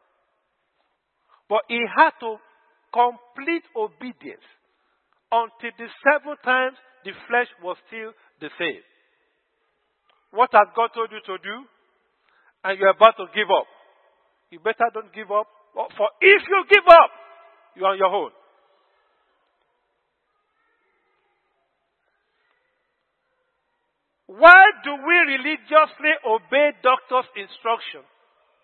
But 1.47 1.63
he 1.67 1.79
had 1.95 2.11
to 2.19 2.37
complete 2.91 3.63
obedience 3.75 4.43
until 5.31 5.71
the 5.79 5.87
seven 6.03 6.35
times 6.43 6.77
the 7.03 7.11
flesh 7.27 7.47
was 7.63 7.77
still 7.87 8.11
the 8.39 8.49
same. 8.59 8.83
What 10.31 10.49
has 10.53 10.67
God 10.75 10.89
told 10.95 11.11
you 11.11 11.21
to 11.25 11.37
do? 11.41 11.55
And 12.63 12.79
you're 12.79 12.89
about 12.89 13.17
to 13.17 13.25
give 13.35 13.51
up. 13.51 13.67
You 14.49 14.59
better 14.59 14.87
don't 14.93 15.13
give 15.13 15.31
up. 15.31 15.47
For 15.73 16.09
if 16.21 16.41
you 16.47 16.63
give 16.69 16.87
up, 16.87 17.11
you're 17.75 17.87
on 17.89 17.97
your 17.97 18.07
own. 18.07 18.31
Why 24.27 24.65
do 24.83 24.91
we 24.95 25.37
religiously 25.37 26.13
obey 26.25 26.71
doctor's 26.81 27.29
instruction, 27.35 28.01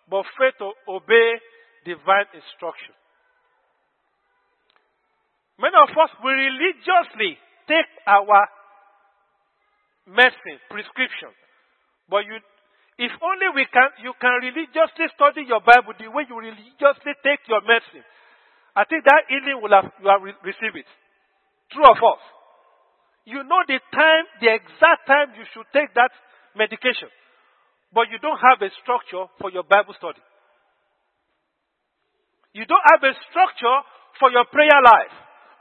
but 0.08 0.24
fail 0.38 0.50
to 0.58 0.72
obey 0.90 1.38
divine 1.84 2.26
instruction? 2.34 2.94
Many 5.60 5.76
of 5.76 5.90
us 5.92 6.10
will 6.24 6.34
religiously 6.34 7.38
take 7.68 7.90
our 8.06 8.48
medicine, 10.08 10.58
prescription, 10.70 11.30
but 12.08 12.24
you, 12.26 12.40
if 13.00 13.12
only 13.24 13.48
we 13.56 13.64
can, 13.72 13.88
you 14.04 14.12
can 14.20 14.44
religiously 14.44 15.08
study 15.16 15.48
your 15.48 15.64
Bible 15.64 15.96
the 15.96 16.12
way 16.12 16.28
you 16.28 16.36
religiously 16.36 17.16
take 17.24 17.40
your 17.48 17.64
medicine. 17.64 18.04
I 18.76 18.84
think 18.84 19.08
that 19.08 19.24
healing 19.24 19.56
will 19.56 19.72
have, 19.72 19.88
you 20.04 20.08
have 20.12 20.20
received 20.20 20.76
it. 20.76 20.88
True 21.72 21.88
or 21.88 21.96
false? 21.96 22.20
You 23.24 23.40
know 23.48 23.64
the 23.64 23.80
time, 23.88 24.24
the 24.44 24.52
exact 24.52 25.08
time 25.08 25.32
you 25.32 25.48
should 25.48 25.64
take 25.72 25.96
that 25.96 26.12
medication. 26.52 27.08
But 27.88 28.12
you 28.12 28.20
don't 28.20 28.36
have 28.36 28.60
a 28.60 28.68
structure 28.84 29.32
for 29.40 29.48
your 29.48 29.64
Bible 29.64 29.96
study. 29.96 30.20
You 32.52 32.68
don't 32.68 32.84
have 32.84 33.00
a 33.00 33.16
structure 33.32 33.78
for 34.20 34.28
your 34.28 34.44
prayer 34.52 34.76
life. 34.84 35.14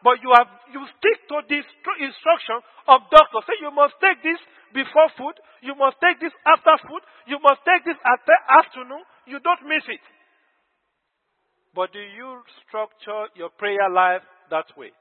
But 0.04 0.19
you 0.19 0.36
have, 0.36 0.52
you 0.75 0.84
stick 0.99 1.23
to 1.32 1.39
this 1.47 1.63
instruction 2.04 2.60
of 2.91 3.08
doctors. 3.08 3.47
Say 3.47 3.63
you 3.63 3.71
must 3.71 3.95
take 4.04 4.19
this 4.28 4.39
before 4.73 5.10
food. 5.17 5.36
You 5.62 5.75
must 5.75 5.97
take 6.01 6.19
this 6.19 6.34
after 6.45 6.75
food. 6.88 7.03
You 7.27 7.38
must 7.41 7.62
take 7.65 7.84
this 7.86 7.97
at 7.99 8.19
the 8.25 8.38
afternoon. 8.47 9.03
You 9.27 9.39
don't 9.39 9.63
miss 9.67 9.84
it. 9.88 10.03
But 11.75 11.93
do 11.93 11.99
you 11.99 12.41
structure 12.67 13.29
your 13.36 13.49
prayer 13.49 13.89
life 13.89 14.23
that 14.49 14.65
way? 14.77 14.91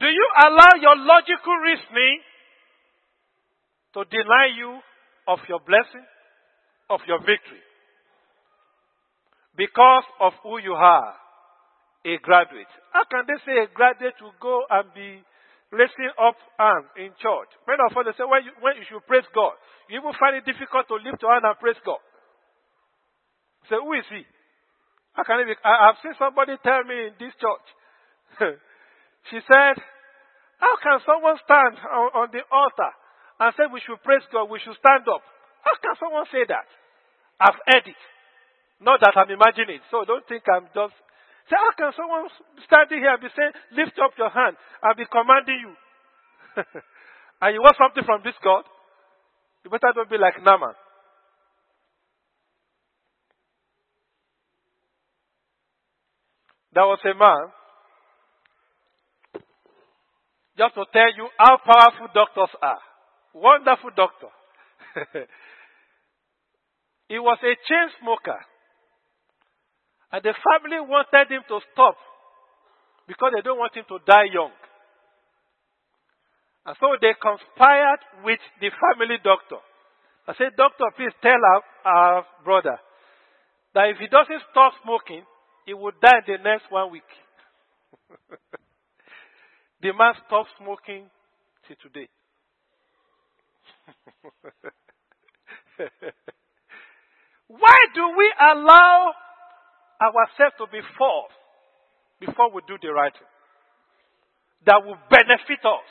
Do 0.00 0.06
you 0.06 0.26
allow 0.40 0.72
your 0.80 0.96
logical 0.96 1.56
reasoning 1.62 2.20
to 3.94 4.04
deny 4.08 4.56
you 4.56 4.80
of 5.28 5.38
your 5.48 5.60
blessing, 5.60 6.04
of 6.90 7.00
your 7.06 7.20
victory? 7.20 7.62
Because 9.56 10.04
of 10.20 10.32
who 10.42 10.58
you 10.58 10.72
are, 10.72 11.14
a 12.04 12.18
graduate. 12.18 12.70
How 12.90 13.06
can 13.06 13.24
they 13.26 13.38
say 13.46 13.62
a 13.62 13.68
graduate 13.70 14.18
will 14.20 14.36
go 14.42 14.66
and 14.70 14.90
be 14.94 15.22
raising 15.70 16.12
up 16.18 16.36
hand 16.58 16.90
in 16.98 17.14
church? 17.22 17.50
Many 17.66 17.82
of 17.82 17.94
us 17.94 18.14
say 18.18 18.26
when 18.26 18.42
you, 18.44 18.52
when 18.58 18.74
you 18.76 18.84
should 18.90 19.06
praise 19.06 19.26
God, 19.34 19.54
you 19.86 19.98
even 20.02 20.12
find 20.18 20.36
it 20.36 20.46
difficult 20.46 20.90
to 20.90 20.98
lift 20.98 21.22
your 21.22 21.32
hand 21.32 21.46
and 21.46 21.58
praise 21.58 21.78
God. 21.86 22.02
Say, 23.70 23.78
who 23.78 23.94
is 23.94 24.06
he? 24.10 24.26
How 25.14 25.22
can 25.22 25.44
be? 25.46 25.54
I, 25.62 25.92
have 25.92 26.00
seen 26.02 26.16
somebody 26.18 26.56
tell 26.64 26.82
me 26.88 27.12
in 27.12 27.14
this 27.20 27.34
church. 27.36 27.66
she 29.30 29.38
said, 29.44 29.76
how 30.58 30.74
can 30.80 30.98
someone 31.04 31.36
stand 31.44 31.76
on, 31.84 32.08
on 32.16 32.28
the 32.32 32.42
altar 32.50 32.92
and 33.38 33.52
say 33.54 33.68
we 33.68 33.82
should 33.84 34.00
praise 34.02 34.24
God, 34.32 34.48
we 34.48 34.58
should 34.64 34.78
stand 34.80 35.04
up? 35.06 35.22
How 35.62 35.76
can 35.78 35.94
someone 36.00 36.26
say 36.32 36.48
that? 36.48 36.66
I've 37.38 37.58
heard 37.66 37.86
it. 37.86 38.02
Not 38.82 38.98
that 39.02 39.14
I'm 39.14 39.30
imagining, 39.30 39.78
so 39.90 40.02
don't 40.02 40.26
think 40.26 40.42
I'm 40.50 40.66
just. 40.74 40.96
Say, 41.50 41.56
how 41.58 41.72
can 41.76 41.92
someone 41.96 42.28
standing 42.66 43.00
here 43.00 43.18
be 43.18 43.28
saying, 43.34 43.52
lift 43.72 43.98
up 43.98 44.12
your 44.18 44.30
hand 44.30 44.56
I'll 44.82 44.94
be 44.94 45.06
commanding 45.10 45.58
you? 45.58 45.72
and 47.42 47.54
you 47.54 47.60
want 47.60 47.76
something 47.78 48.04
from 48.04 48.22
this 48.24 48.36
God? 48.42 48.64
You 49.64 49.70
better 49.70 49.92
don't 49.94 50.10
be 50.10 50.18
like 50.18 50.42
Naaman. 50.42 50.74
There 56.74 56.84
was 56.84 56.98
a 57.04 57.14
man 57.14 57.52
just 60.56 60.74
to 60.74 60.84
tell 60.92 61.12
you 61.16 61.28
how 61.38 61.58
powerful 61.58 62.08
doctors 62.14 62.54
are. 62.62 62.80
Wonderful 63.34 63.90
doctor. 63.96 64.28
he 67.08 67.18
was 67.18 67.38
a 67.42 67.54
chain 67.68 67.88
smoker. 68.00 68.38
And 70.12 70.22
the 70.22 70.34
family 70.36 70.80
wanted 70.80 71.32
him 71.32 71.42
to 71.48 71.60
stop 71.72 71.96
because 73.08 73.32
they 73.34 73.42
don't 73.42 73.58
want 73.58 73.74
him 73.74 73.84
to 73.88 73.98
die 74.06 74.28
young. 74.32 74.52
And 76.66 76.76
so 76.78 76.94
they 77.00 77.14
conspired 77.18 78.00
with 78.22 78.38
the 78.60 78.70
family 78.70 79.16
doctor. 79.24 79.58
I 80.28 80.34
said, 80.38 80.54
Doctor, 80.56 80.84
please 80.94 81.12
tell 81.20 81.40
our, 81.42 81.62
our 81.84 82.26
brother 82.44 82.78
that 83.74 83.88
if 83.88 83.98
he 83.98 84.06
doesn't 84.06 84.42
stop 84.52 84.74
smoking, 84.84 85.24
he 85.66 85.74
will 85.74 85.90
die 86.00 86.20
the 86.26 86.38
next 86.38 86.70
one 86.70 86.92
week. 86.92 87.08
The 89.82 89.92
man 89.92 90.14
stopped 90.26 90.50
smoking 90.62 91.10
till 91.66 91.76
today. 91.82 92.08
Why 97.48 97.78
do 97.92 98.16
we 98.16 98.32
allow 98.40 99.12
ourselves 100.02 100.58
to 100.58 100.66
be 100.66 100.82
forced 100.98 101.38
before 102.18 102.50
we 102.50 102.60
do 102.66 102.74
the 102.82 102.90
right 102.90 103.14
thing? 103.14 103.32
That 104.66 104.82
will 104.82 104.98
benefit 105.10 105.62
us. 105.62 105.88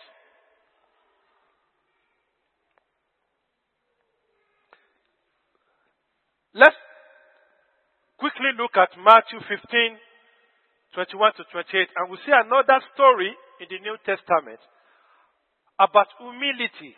Let's 6.53 6.75
quickly 8.19 8.51
look 8.59 8.75
at 8.75 8.91
Matthew 8.99 9.39
15, 9.39 9.97
21 10.93 11.33
to 11.39 11.43
28, 11.47 11.87
and 11.95 12.11
we 12.11 12.17
see 12.27 12.35
another 12.35 12.83
story 12.93 13.31
in 13.63 13.67
the 13.71 13.79
New 13.79 13.95
Testament 14.03 14.59
about 15.79 16.11
humility. 16.19 16.93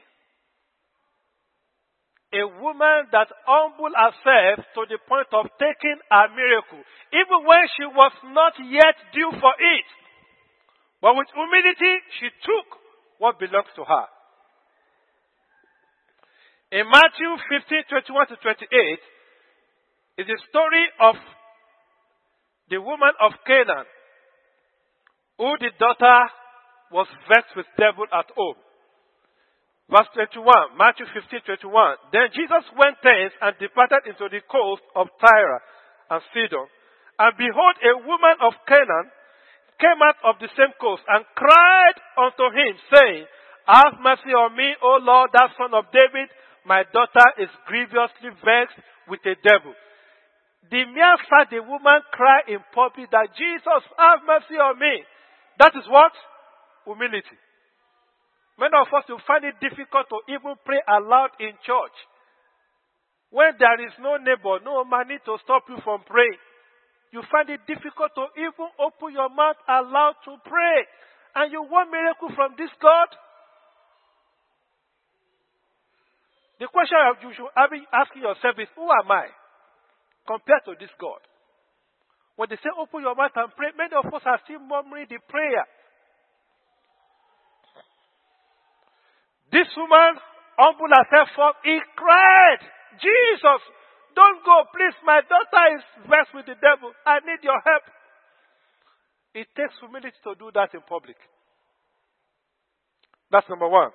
A 2.33 2.43
woman 2.61 3.13
that 3.13 3.29
humbled 3.45 3.93
herself 3.93 4.65
to 4.73 4.81
the 4.89 4.97
point 5.05 5.29
of 5.37 5.45
taking 5.61 5.97
a 6.09 6.21
miracle, 6.33 6.81
even 7.13 7.45
when 7.45 7.61
she 7.77 7.85
was 7.85 8.13
not 8.33 8.53
yet 8.57 8.97
due 9.13 9.31
for 9.37 9.53
it. 9.53 9.87
But 10.99 11.13
with 11.13 11.27
humility, 11.29 11.93
she 12.19 12.33
took 12.41 12.67
what 13.19 13.37
belongs 13.37 13.69
to 13.75 13.83
her. 13.85 14.07
In 16.73 16.89
Matthew 16.89 17.29
15, 17.53 17.85
21 18.09 18.27
to 18.33 18.35
28, 18.41 18.97
is 20.17 20.25
the 20.25 20.39
story 20.49 20.85
of 21.01 21.15
the 22.69 22.81
woman 22.81 23.13
of 23.21 23.33
Canaan, 23.45 23.85
who 25.37 25.53
the 25.61 25.69
daughter 25.77 26.19
was 26.91 27.05
vexed 27.29 27.53
with 27.55 27.69
devil 27.77 28.05
at 28.09 28.25
home. 28.33 28.57
Verse 29.91 30.07
21, 30.15 30.79
Matthew 30.79 31.05
15, 31.11 31.59
21. 31.59 32.15
Then 32.15 32.31
Jesus 32.31 32.63
went 32.79 32.95
thence 33.03 33.35
and 33.43 33.51
departed 33.59 34.07
into 34.07 34.31
the 34.31 34.39
coast 34.47 34.83
of 34.95 35.11
Tyre 35.19 35.59
and 36.09 36.21
Sidon. 36.31 36.67
And 37.19 37.33
behold, 37.35 37.75
a 37.83 37.93
woman 38.07 38.37
of 38.41 38.55
Canaan 38.63 39.11
came 39.77 39.99
out 39.99 40.17
of 40.23 40.39
the 40.39 40.49
same 40.55 40.71
coast 40.79 41.03
and 41.11 41.27
cried 41.35 41.97
unto 42.15 42.47
him, 42.55 42.73
saying, 42.95 43.27
Have 43.67 43.99
mercy 43.99 44.31
on 44.31 44.55
me, 44.55 44.71
O 44.81 45.03
Lord, 45.03 45.29
thou 45.35 45.51
son 45.59 45.75
of 45.75 45.91
David. 45.91 46.31
My 46.63 46.87
daughter 46.95 47.27
is 47.43 47.51
grievously 47.67 48.31
vexed 48.39 48.79
with 49.11 49.19
a 49.27 49.35
devil. 49.43 49.75
The 50.71 50.87
mere 50.87 51.19
fact 51.27 51.51
the 51.51 51.59
woman 51.59 51.99
cried 52.15 52.47
in 52.47 52.63
public 52.71 53.11
that 53.11 53.35
Jesus, 53.35 53.83
have 53.99 54.23
mercy 54.23 54.55
on 54.55 54.79
me. 54.79 55.03
That 55.59 55.75
is 55.75 55.83
what? 55.91 56.15
Humility. 56.87 57.35
Many 58.59 58.75
of 58.77 58.87
us 58.93 59.05
will 59.09 59.21
find 59.25 59.43
it 59.45 59.57
difficult 59.57 60.05
to 60.13 60.19
even 60.29 60.53
pray 60.65 60.81
aloud 60.85 61.33
in 61.39 61.57
church. 61.65 61.97
When 63.33 63.57
there 63.57 63.81
is 63.81 63.93
no 63.97 64.21
neighbor, 64.21 64.61
no 64.61 64.85
money 64.85 65.17
to 65.25 65.33
stop 65.41 65.65
you 65.69 65.81
from 65.81 66.05
praying. 66.05 66.37
You 67.09 67.25
find 67.33 67.49
it 67.49 67.65
difficult 67.65 68.13
to 68.13 68.29
even 68.37 68.69
open 68.77 69.13
your 69.13 69.29
mouth 69.29 69.57
aloud 69.65 70.21
to 70.25 70.37
pray. 70.45 70.77
And 71.33 71.49
you 71.49 71.65
want 71.65 71.89
miracle 71.89 72.29
from 72.37 72.53
this 72.57 72.69
God? 72.77 73.09
The 76.61 76.69
question 76.69 76.97
you 77.25 77.33
should 77.33 77.49
be 77.73 77.81
asking 77.89 78.21
yourself 78.21 78.53
is, 78.61 78.69
who 78.77 78.85
am 78.85 79.09
I 79.09 79.33
compared 80.29 80.61
to 80.69 80.77
this 80.77 80.93
God? 81.01 81.17
When 82.37 82.49
they 82.49 82.57
say 82.61 82.69
open 82.77 83.01
your 83.01 83.17
mouth 83.17 83.33
and 83.33 83.49
pray, 83.57 83.73
many 83.77 83.97
of 83.97 84.13
us 84.13 84.25
are 84.25 84.41
still 84.45 84.61
murmuring 84.61 85.09
the 85.09 85.17
prayer. 85.25 85.65
This 89.53 89.69
woman 89.77 90.17
humbled 90.57 90.89
herself 90.89 91.29
up. 91.37 91.61
He 91.61 91.77
cried, 91.93 92.61
Jesus, 92.97 93.61
don't 94.17 94.41
go, 94.41 94.65
please. 94.73 94.97
My 95.05 95.21
daughter 95.21 95.77
is 95.77 95.83
vexed 96.09 96.33
with 96.33 96.49
the 96.49 96.57
devil. 96.57 96.89
I 97.05 97.21
need 97.21 97.45
your 97.45 97.61
help. 97.61 97.85
It 99.37 99.45
takes 99.53 99.77
humility 99.77 100.17
to 100.25 100.33
do 100.33 100.49
that 100.57 100.73
in 100.73 100.81
public. 100.89 101.17
That's 103.29 103.45
number 103.49 103.69
one. 103.69 103.93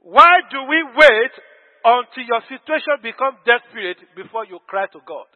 Why 0.00 0.44
do 0.50 0.64
we 0.68 0.84
wait 0.96 1.32
until 1.84 2.24
your 2.24 2.40
situation 2.48 3.00
becomes 3.02 3.36
desperate 3.44 4.00
before 4.16 4.44
you 4.44 4.58
cry 4.66 4.84
to 4.92 5.00
God? 5.08 5.28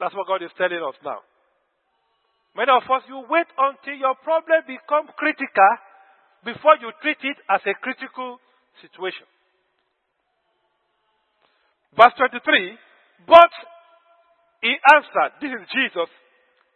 That's 0.00 0.14
what 0.14 0.26
God 0.26 0.42
is 0.42 0.52
telling 0.56 0.84
us 0.84 0.96
now. 1.04 1.20
Many 2.56 2.68
of 2.68 2.84
us, 2.84 3.02
you 3.08 3.24
wait 3.30 3.48
until 3.56 3.96
your 3.96 4.14
problem 4.20 4.60
becomes 4.68 5.08
critical 5.16 5.72
before 6.44 6.76
you 6.80 6.92
treat 7.00 7.16
it 7.24 7.38
as 7.48 7.60
a 7.64 7.72
critical 7.80 8.36
situation. 8.84 9.24
Verse 11.96 12.12
23, 12.16 12.76
but 13.26 13.52
he 14.60 14.76
answered, 14.92 15.32
this 15.40 15.52
is 15.52 15.64
Jesus, 15.72 16.10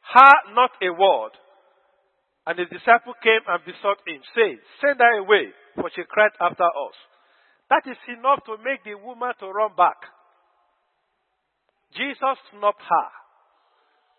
had 0.01 0.55
not 0.55 0.71
a 0.81 0.91
word. 0.93 1.33
And 2.47 2.59
his 2.59 2.71
disciple 2.71 3.15
came 3.21 3.43
and 3.49 3.59
besought 3.67 3.99
him, 4.07 4.23
saying, 4.37 4.61
Send 4.81 5.01
her 5.01 5.19
away, 5.19 5.51
for 5.75 5.91
she 5.91 6.07
cried 6.07 6.31
after 6.41 6.63
us. 6.63 6.97
That 7.69 7.83
is 7.91 7.99
enough 8.07 8.45
to 8.47 8.55
make 8.63 8.85
the 8.87 8.95
woman 8.95 9.35
to 9.41 9.51
run 9.51 9.75
back. 9.77 9.99
Jesus 11.97 12.39
snubbed 12.55 12.87
her, 12.87 13.09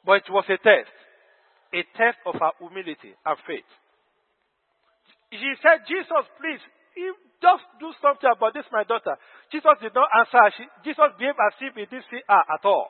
but 0.03 0.27
it 0.27 0.29
was 0.29 0.43
a 0.49 0.57
test 0.59 0.96
a 1.77 1.81
test 1.93 2.17
of 2.25 2.33
her 2.41 2.51
humility 2.57 3.13
and 3.13 3.37
faith. 3.45 3.69
She 5.29 5.51
said, 5.61 5.85
Jesus, 5.85 6.25
please, 6.41 6.63
just 7.37 7.65
do 7.77 7.93
something 8.01 8.29
about 8.29 8.57
this, 8.57 8.65
my 8.73 8.81
daughter. 8.83 9.13
Jesus 9.53 9.77
did 9.77 9.93
not 9.93 10.09
answer 10.09 10.41
her. 10.41 10.51
She, 10.57 10.65
Jesus 10.89 11.13
behaved 11.21 11.37
as 11.37 11.53
if 11.61 11.73
he 11.77 11.85
didn't 11.85 12.09
see 12.09 12.23
her 12.25 12.43
at 12.49 12.63
all. 12.65 12.89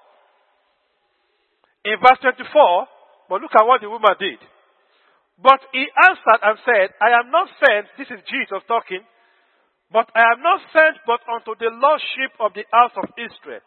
In 1.84 2.00
verse 2.00 2.20
24, 2.24 2.48
but 3.28 3.42
look 3.44 3.52
at 3.52 3.68
what 3.68 3.84
the 3.84 3.92
woman 3.92 4.16
did. 4.20 4.40
But 5.38 5.62
he 5.76 5.86
answered 5.86 6.42
and 6.42 6.56
said, 6.64 6.88
I 6.98 7.20
am 7.20 7.30
not 7.30 7.52
sent, 7.60 7.92
this 8.00 8.10
is 8.10 8.24
Jesus 8.26 8.64
talking, 8.66 9.04
but 9.92 10.10
I 10.16 10.34
am 10.36 10.42
not 10.42 10.60
sent 10.74 10.98
but 11.06 11.22
unto 11.28 11.56
the 11.60 11.72
lost 11.72 12.04
sheep 12.16 12.34
of 12.40 12.52
the 12.56 12.66
house 12.72 12.96
of 12.98 13.08
Israel. 13.16 13.64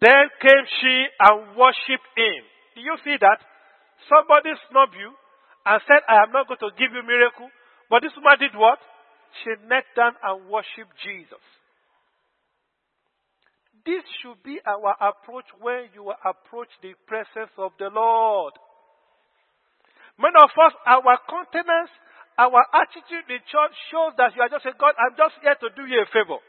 Then 0.00 0.24
came 0.40 0.64
she 0.80 0.96
and 1.20 1.56
worshipped 1.56 2.08
him. 2.16 2.40
Do 2.76 2.80
you 2.80 2.96
see 3.04 3.16
that? 3.20 3.40
Somebody 4.08 4.54
snubbed 4.70 4.96
you 4.96 5.12
and 5.66 5.78
said, 5.84 6.00
I 6.08 6.24
am 6.24 6.32
not 6.32 6.48
going 6.48 6.62
to 6.64 6.72
give 6.78 6.94
you 6.94 7.02
miracle. 7.04 7.50
But 7.90 8.02
this 8.02 8.14
woman 8.16 8.38
did 8.38 8.54
what? 8.54 8.78
She 9.42 9.50
knelt 9.66 9.84
down 9.96 10.14
and 10.22 10.48
worshipped 10.48 10.94
Jesus. 11.02 11.42
This 13.84 14.04
should 14.20 14.40
be 14.44 14.60
our 14.66 14.94
approach 15.00 15.48
when 15.60 15.88
you 15.94 16.12
approach 16.24 16.68
the 16.82 16.92
presence 17.08 17.52
of 17.56 17.72
the 17.78 17.88
Lord. 17.88 18.52
Many 20.20 20.36
of 20.36 20.52
us, 20.52 20.74
our 20.84 21.16
countenance, 21.24 21.88
our 22.36 22.60
attitude 22.76 23.24
in 23.28 23.40
church 23.48 23.74
shows 23.88 24.12
that 24.20 24.36
you 24.36 24.42
are 24.44 24.52
just 24.52 24.64
saying, 24.64 24.76
God, 24.76 24.92
I'm 25.00 25.16
just 25.16 25.40
here 25.40 25.56
to 25.56 25.68
do 25.72 25.88
you 25.88 26.04
a 26.04 26.08
favor. 26.12 26.40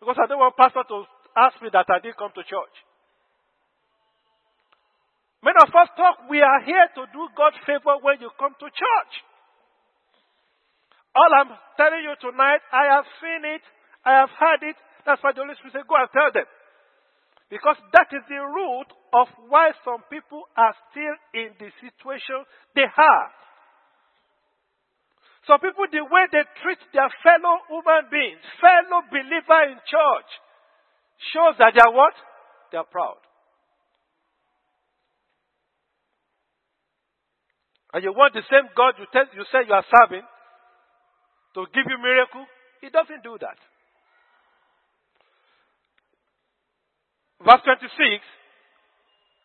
Because 0.00 0.16
I 0.16 0.26
don't 0.26 0.40
want 0.40 0.56
pastor 0.56 0.84
to 0.88 1.04
ask 1.36 1.60
me 1.60 1.68
that 1.72 1.84
I 1.88 2.00
didn't 2.00 2.16
come 2.16 2.32
to 2.32 2.44
church. 2.44 2.76
Many 5.44 5.60
of 5.60 5.68
us 5.76 5.92
talk, 5.92 6.24
we 6.32 6.40
are 6.40 6.60
here 6.64 6.88
to 6.96 7.04
do 7.12 7.28
God 7.36 7.52
favor 7.68 8.00
when 8.00 8.16
you 8.24 8.32
come 8.40 8.56
to 8.56 8.66
church. 8.72 9.12
All 11.12 11.30
I'm 11.36 11.52
telling 11.76 12.00
you 12.00 12.16
tonight, 12.16 12.64
I 12.72 12.96
have 12.96 13.04
seen 13.20 13.44
it, 13.44 13.60
I 14.08 14.24
have 14.24 14.32
heard 14.40 14.64
it. 14.64 14.76
That's 15.04 15.20
why 15.20 15.36
the 15.36 15.44
Holy 15.44 15.52
Spirit 15.60 15.76
said, 15.76 15.86
go 15.86 16.00
and 16.00 16.08
tell 16.16 16.32
them. 16.32 16.48
Because 17.52 17.76
that 17.92 18.08
is 18.08 18.24
the 18.24 18.40
root 18.40 18.88
of 19.12 19.28
why 19.52 19.76
some 19.84 20.00
people 20.08 20.48
are 20.56 20.72
still 20.90 21.16
in 21.36 21.52
the 21.60 21.68
situation 21.76 22.40
they 22.72 22.88
have. 22.88 23.32
Some 25.44 25.60
people, 25.60 25.84
the 25.92 26.08
way 26.08 26.24
they 26.32 26.40
treat 26.64 26.80
their 26.96 27.12
fellow 27.20 27.60
human 27.68 28.08
beings, 28.08 28.40
fellow 28.64 29.04
believer 29.12 29.60
in 29.68 29.76
church, 29.84 30.30
shows 31.36 31.60
that 31.60 31.76
they 31.76 31.84
are 31.84 31.92
what? 31.92 32.16
They 32.72 32.80
are 32.80 32.88
proud. 32.88 33.20
And 37.94 38.02
you 38.02 38.10
want 38.10 38.34
the 38.34 38.42
same 38.50 38.66
God 38.74 38.98
you, 38.98 39.06
tell, 39.14 39.22
you 39.30 39.46
say 39.54 39.62
you 39.70 39.72
are 39.72 39.86
serving 39.86 40.26
to 41.54 41.60
give 41.70 41.86
you 41.86 41.94
miracle? 42.02 42.42
He 42.82 42.90
doesn't 42.90 43.22
do 43.22 43.38
that. 43.38 43.54
Verse 47.38 47.62
26, 47.62 47.86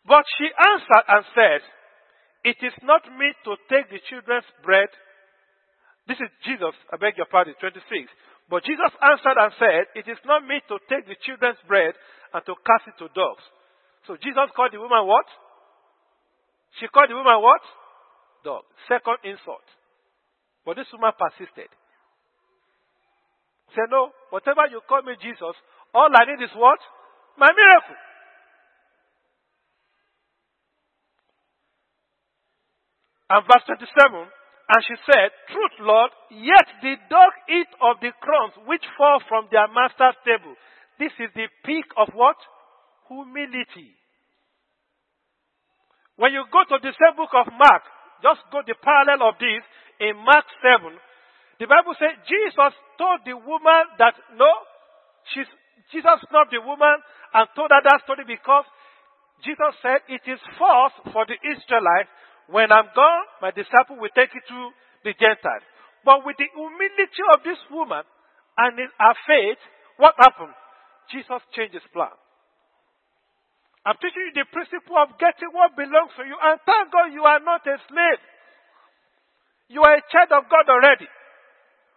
But 0.02 0.26
she 0.34 0.50
answered 0.50 1.06
and 1.06 1.22
said, 1.30 1.60
It 2.42 2.58
is 2.58 2.74
not 2.82 3.06
meet 3.14 3.38
to 3.46 3.54
take 3.70 3.86
the 3.86 4.02
children's 4.10 4.50
bread. 4.66 4.90
This 6.10 6.18
is 6.18 6.30
Jesus, 6.42 6.74
I 6.90 6.98
beg 6.98 7.14
your 7.22 7.30
pardon, 7.30 7.54
26. 7.62 7.86
But 8.50 8.66
Jesus 8.66 8.90
answered 8.98 9.38
and 9.38 9.54
said, 9.62 9.82
It 9.94 10.10
is 10.10 10.18
not 10.26 10.42
meet 10.42 10.66
to 10.66 10.82
take 10.90 11.06
the 11.06 11.14
children's 11.22 11.62
bread 11.70 11.94
and 12.34 12.42
to 12.50 12.58
cast 12.66 12.90
it 12.90 12.98
to 12.98 13.06
dogs. 13.14 13.46
So 14.10 14.18
Jesus 14.18 14.50
called 14.58 14.74
the 14.74 14.82
woman 14.82 15.06
what? 15.06 15.30
She 16.82 16.90
called 16.90 17.14
the 17.14 17.20
woman 17.20 17.38
what? 17.38 17.62
Dog. 18.44 18.62
Second 18.88 19.18
insult. 19.24 19.64
But 20.64 20.76
this 20.76 20.88
woman 20.92 21.12
persisted. 21.16 21.70
Said, 23.74 23.88
No, 23.90 24.10
whatever 24.30 24.66
you 24.70 24.80
call 24.88 25.02
me 25.02 25.14
Jesus, 25.22 25.54
all 25.94 26.10
I 26.10 26.24
need 26.26 26.42
is 26.42 26.54
what? 26.56 26.78
My 27.38 27.48
miracle. 27.50 28.00
And 33.30 33.46
verse 33.46 33.62
27, 33.62 34.26
and 34.26 34.80
she 34.90 34.96
said, 35.06 35.30
Truth, 35.54 35.86
Lord, 35.86 36.10
yet 36.34 36.66
the 36.82 36.98
dog 37.06 37.30
eat 37.46 37.70
of 37.78 38.02
the 38.02 38.10
crumbs 38.18 38.58
which 38.66 38.82
fall 38.98 39.22
from 39.30 39.46
their 39.54 39.70
master's 39.70 40.18
table. 40.26 40.58
This 40.98 41.14
is 41.22 41.30
the 41.38 41.46
peak 41.62 41.86
of 41.94 42.10
what? 42.14 42.36
Humility. 43.06 43.94
When 46.18 46.34
you 46.34 46.42
go 46.50 46.66
to 46.74 46.82
the 46.82 46.90
same 46.90 47.14
book 47.16 47.30
of 47.32 47.48
Mark, 47.54 47.82
just 48.22 48.44
go 48.52 48.62
the 48.64 48.76
parallel 48.78 49.32
of 49.32 49.34
this 49.40 49.62
in 50.00 50.16
Mark 50.20 50.44
7. 50.60 50.92
The 51.60 51.68
Bible 51.68 51.92
says 52.00 52.16
Jesus 52.24 52.72
told 52.96 53.20
the 53.28 53.36
woman 53.36 53.84
that 54.00 54.16
no, 54.36 54.48
she's, 55.32 55.48
Jesus 55.92 56.24
snubbed 56.28 56.52
the 56.52 56.64
woman 56.64 57.00
and 57.34 57.44
told 57.52 57.68
her 57.68 57.82
that 57.84 58.00
story 58.04 58.24
because 58.24 58.64
Jesus 59.44 59.72
said 59.84 60.00
it 60.08 60.24
is 60.24 60.40
false 60.56 60.92
for 61.12 61.24
the 61.28 61.36
Israelites 61.36 62.08
when 62.50 62.72
I'm 62.72 62.90
gone, 62.96 63.24
my 63.40 63.54
disciple 63.54 63.96
will 63.96 64.12
take 64.12 64.34
it 64.34 64.44
to 64.48 64.60
the 65.04 65.14
Gentiles. 65.14 65.64
But 66.04 66.26
with 66.26 66.36
the 66.36 66.50
humility 66.50 67.24
of 67.30 67.44
this 67.46 67.60
woman 67.70 68.02
and 68.58 68.74
in 68.78 68.90
her 68.98 69.14
faith, 69.26 69.60
what 69.96 70.14
happened? 70.18 70.56
Jesus 71.12 71.40
changed 71.54 71.74
his 71.74 71.86
plan. 71.92 72.12
I'm 73.84 73.96
teaching 73.96 74.28
you 74.28 74.34
the 74.36 74.48
principle 74.52 75.00
of 75.00 75.16
getting 75.16 75.48
what 75.56 75.72
belongs 75.72 76.12
to 76.20 76.24
you. 76.28 76.36
And 76.36 76.60
thank 76.68 76.92
God 76.92 77.16
you 77.16 77.24
are 77.24 77.40
not 77.40 77.64
a 77.64 77.80
slave. 77.88 78.20
You 79.72 79.80
are 79.80 79.96
a 79.96 80.04
child 80.12 80.36
of 80.36 80.50
God 80.52 80.68
already. 80.68 81.08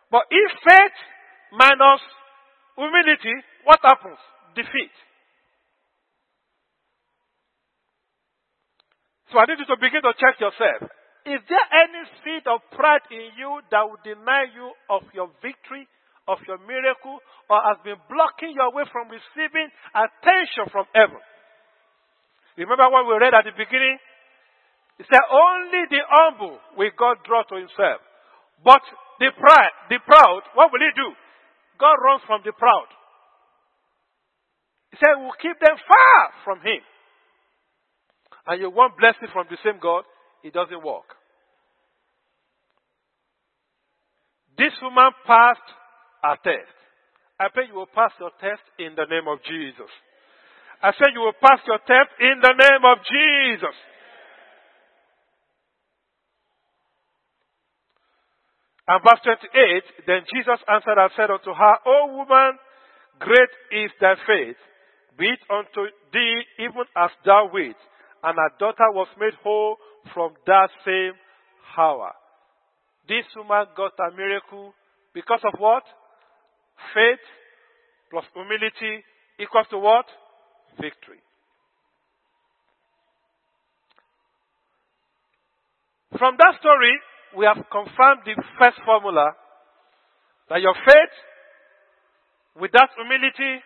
But 0.08 0.30
if 0.32 0.50
faith 0.64 0.98
minus 1.52 2.00
humility, 2.80 3.36
what 3.68 3.84
happens? 3.84 4.22
Defeat. 4.56 4.96
So 9.34 9.42
I 9.42 9.50
need 9.50 9.60
you 9.60 9.68
to 9.74 9.82
begin 9.82 10.06
to 10.06 10.14
check 10.16 10.38
yourself. 10.40 10.88
Is 11.26 11.42
there 11.50 11.68
any 11.74 12.04
seed 12.22 12.46
of 12.46 12.62
pride 12.78 13.04
in 13.10 13.34
you 13.36 13.60
that 13.74 13.84
will 13.84 14.00
deny 14.06 14.46
you 14.54 14.72
of 14.88 15.04
your 15.12 15.34
victory, 15.42 15.90
of 16.30 16.38
your 16.48 16.62
miracle, 16.64 17.18
or 17.50 17.60
has 17.64 17.82
been 17.84 17.98
blocking 18.08 18.54
your 18.54 18.72
way 18.72 18.84
from 18.94 19.10
receiving 19.10 19.68
attention 19.92 20.70
from 20.72 20.86
heaven? 20.94 21.20
Remember 22.58 22.90
what 22.90 23.08
we 23.08 23.18
read 23.18 23.34
at 23.34 23.46
the 23.46 23.56
beginning? 23.58 23.98
It 25.00 25.06
said, 25.10 25.26
only 25.32 25.90
the 25.90 26.04
humble 26.06 26.60
will 26.78 26.94
God 26.98 27.18
draw 27.26 27.44
to 27.50 27.56
himself. 27.58 28.02
But 28.62 28.82
the 29.20 29.34
pride, 29.34 29.74
the 29.90 30.00
proud, 30.06 30.46
what 30.54 30.70
will 30.72 30.82
he 30.82 30.94
do? 30.94 31.10
God 31.82 31.98
runs 31.98 32.22
from 32.28 32.42
the 32.46 32.54
proud. 32.54 32.90
He 34.94 34.98
said, 35.02 35.18
we'll 35.18 35.38
keep 35.42 35.58
them 35.58 35.76
far 35.76 36.20
from 36.46 36.62
him 36.62 36.86
and 38.48 38.62
you 38.62 38.70
want 38.70 38.98
blessing 39.00 39.30
from 39.32 39.48
the 39.50 39.58
same 39.64 39.80
God, 39.82 40.04
it 40.44 40.54
doesn't 40.54 40.84
work. 40.84 41.16
This 44.58 44.74
woman 44.82 45.12
passed 45.26 45.70
a 46.24 46.36
test. 46.44 46.76
I 47.40 47.48
pray 47.54 47.66
you 47.68 47.76
will 47.76 47.90
pass 47.90 48.12
your 48.20 48.32
test 48.40 48.62
in 48.78 48.96
the 48.96 49.08
name 49.10 49.28
of 49.28 49.40
Jesus. 49.44 49.90
I 50.82 50.92
said 50.98 51.14
you 51.14 51.22
will 51.22 51.38
pass 51.40 51.60
your 51.68 51.80
test 51.80 52.10
in 52.20 52.42
the 52.42 52.54
name 52.54 52.84
of 52.84 52.98
Jesus. 53.06 53.76
And 58.88 59.00
verse 59.04 59.22
28, 59.24 59.84
then 60.08 60.22
Jesus 60.34 60.60
answered 60.68 61.00
and 61.00 61.12
said 61.16 61.32
unto 61.32 61.54
her, 61.54 61.76
O 61.86 62.18
woman, 62.18 62.60
great 63.20 63.54
is 63.72 63.92
thy 64.02 64.16
faith. 64.28 64.60
Be 65.18 65.28
it 65.28 65.40
unto 65.50 65.88
thee 66.12 66.42
even 66.60 66.84
as 66.98 67.12
thou 67.24 67.50
wilt 67.54 67.78
and 68.24 68.38
her 68.38 68.52
daughter 68.58 68.90
was 68.92 69.08
made 69.20 69.34
whole 69.44 69.76
from 70.14 70.34
that 70.48 70.70
same 70.86 71.14
hour. 71.78 72.12
This 73.08 73.26
woman 73.36 73.68
got 73.76 73.92
a 74.00 74.16
miracle 74.16 74.74
because 75.14 75.42
of 75.44 75.60
what? 75.60 75.84
Faith 76.96 77.20
plus 78.10 78.24
humility 78.34 79.04
equals 79.40 79.68
to 79.70 79.78
what? 79.78 80.06
Victory. 80.80 81.22
From 86.18 86.38
that 86.38 86.60
story, 86.60 86.94
we 87.38 87.46
have 87.46 87.58
confirmed 87.72 88.22
the 88.26 88.38
first 88.60 88.78
formula 88.86 89.34
that 90.50 90.62
your 90.62 90.76
faith 90.86 91.14
without 92.60 92.90
humility 92.94 93.64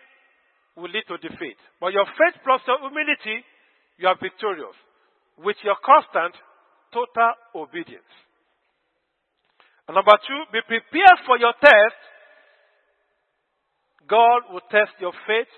will 0.78 0.90
lead 0.90 1.04
to 1.08 1.18
defeat. 1.18 1.58
But 1.82 1.92
your 1.92 2.06
faith 2.06 2.40
plus 2.44 2.62
your 2.68 2.80
humility 2.80 3.44
you 3.98 4.08
are 4.08 4.16
victorious 4.22 4.78
with 5.38 5.58
your 5.64 5.76
constant 5.84 6.34
total 6.94 7.34
obedience. 7.56 8.14
And 9.88 9.96
number 9.96 10.14
two, 10.22 10.40
be 10.54 10.62
prepared 10.68 11.20
for 11.26 11.38
your 11.38 11.54
test. 11.60 12.00
God 14.08 14.54
will 14.54 14.66
test 14.72 14.94
your 15.00 15.14
faith. 15.26 15.50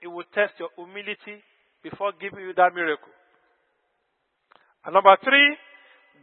He 0.00 0.08
will 0.08 0.24
test 0.34 0.56
your 0.58 0.70
humility 0.76 1.44
before 1.82 2.12
giving 2.20 2.40
you 2.40 2.54
that 2.56 2.74
miracle. 2.74 3.12
And 4.84 4.94
number 4.94 5.16
three, 5.22 5.56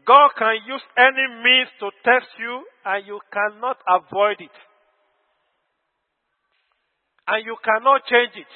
God 0.05 0.33
can 0.37 0.57
use 0.65 0.81
any 0.97 1.25
means 1.43 1.69
to 1.79 1.91
test 2.01 2.27
you 2.39 2.63
and 2.85 3.05
you 3.05 3.19
cannot 3.29 3.77
avoid 3.85 4.41
it. 4.41 4.57
And 7.27 7.45
you 7.45 7.57
cannot 7.61 8.07
change 8.07 8.33
it. 8.35 8.53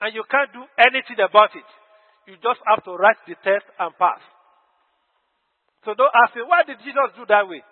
And 0.00 0.14
you 0.14 0.24
can't 0.30 0.52
do 0.52 0.62
anything 0.78 1.18
about 1.20 1.54
it. 1.54 1.68
You 2.26 2.34
just 2.38 2.62
have 2.66 2.82
to 2.84 2.94
write 2.94 3.18
the 3.26 3.34
test 3.42 3.66
and 3.78 3.90
pass. 3.98 4.22
So 5.84 5.94
don't 5.94 6.14
ask 6.14 6.34
me, 6.34 6.46
why 6.46 6.62
did 6.62 6.78
Jesus 6.78 7.10
do 7.18 7.26
that 7.26 7.48
way? 7.50 7.62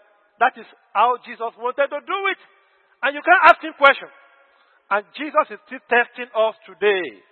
That 0.43 0.59
is 0.59 0.67
how 0.93 1.17
Jesus 1.23 1.55
wanted 1.55 1.87
to 1.87 2.01
do 2.03 2.19
it. 2.35 2.41
And 3.03 3.15
you 3.15 3.23
can't 3.23 3.45
ask 3.47 3.63
him 3.63 3.73
questions. 3.79 4.11
And 4.91 5.05
Jesus 5.17 5.47
is 5.51 5.61
still 5.67 5.85
testing 5.89 6.31
us 6.35 6.55
today. 6.67 7.23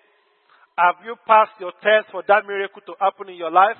Have 0.78 1.02
you 1.04 1.16
passed 1.26 1.58
your 1.58 1.72
test 1.82 2.10
for 2.12 2.22
that 2.28 2.46
miracle 2.46 2.82
to 2.86 2.94
happen 3.00 3.28
in 3.30 3.36
your 3.36 3.50
life? 3.50 3.78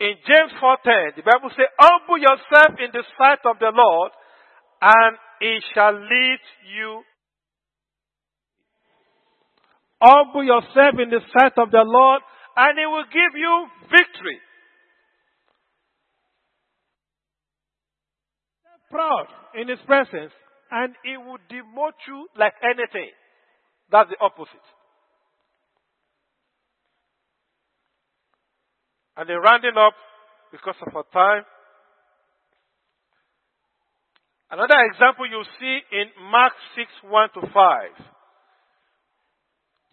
In 0.00 0.18
James 0.26 0.52
4:10, 0.58 1.14
the 1.14 1.22
Bible 1.22 1.50
says, 1.50 1.70
"Humble 1.78 2.18
yourself 2.18 2.74
in 2.80 2.90
the 2.90 3.04
sight 3.16 3.46
of 3.46 3.60
the 3.60 3.70
Lord, 3.70 4.10
and 4.80 5.16
He 5.38 5.60
shall 5.72 5.92
lead 5.92 6.40
you 6.66 7.04
Humble 10.02 10.42
yourself 10.42 10.98
in 10.98 11.10
the 11.14 11.22
sight 11.30 11.54
of 11.58 11.70
the 11.70 11.84
Lord, 11.86 12.22
and 12.56 12.76
He 12.76 12.86
will 12.86 13.06
give 13.06 13.38
you 13.38 13.66
victory. 13.86 14.40
Proud 18.92 19.26
in 19.54 19.68
His 19.68 19.80
presence, 19.86 20.32
and 20.70 20.94
He 21.02 21.16
will 21.16 21.40
demote 21.50 21.96
you 22.06 22.28
like 22.38 22.52
anything. 22.62 23.10
That's 23.90 24.10
the 24.10 24.20
opposite. 24.20 24.68
And 29.16 29.28
then 29.28 29.36
rounding 29.36 29.76
up, 29.76 29.94
because 30.52 30.76
of 30.86 30.94
our 30.94 31.08
time, 31.12 31.44
another 34.50 34.84
example 34.92 35.24
you 35.24 35.42
see 35.58 35.80
in 35.92 36.12
Mark 36.30 36.52
6 36.76 36.86
1 37.08 37.28
to 37.34 37.40
5. 37.52 38.12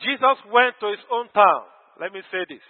Jesus 0.04 0.38
went 0.52 0.76
to 0.80 0.88
his 0.92 1.04
own 1.12 1.28
town. 1.36 1.64
Let 2.00 2.12
me 2.12 2.22
say 2.32 2.48
this. 2.48 2.64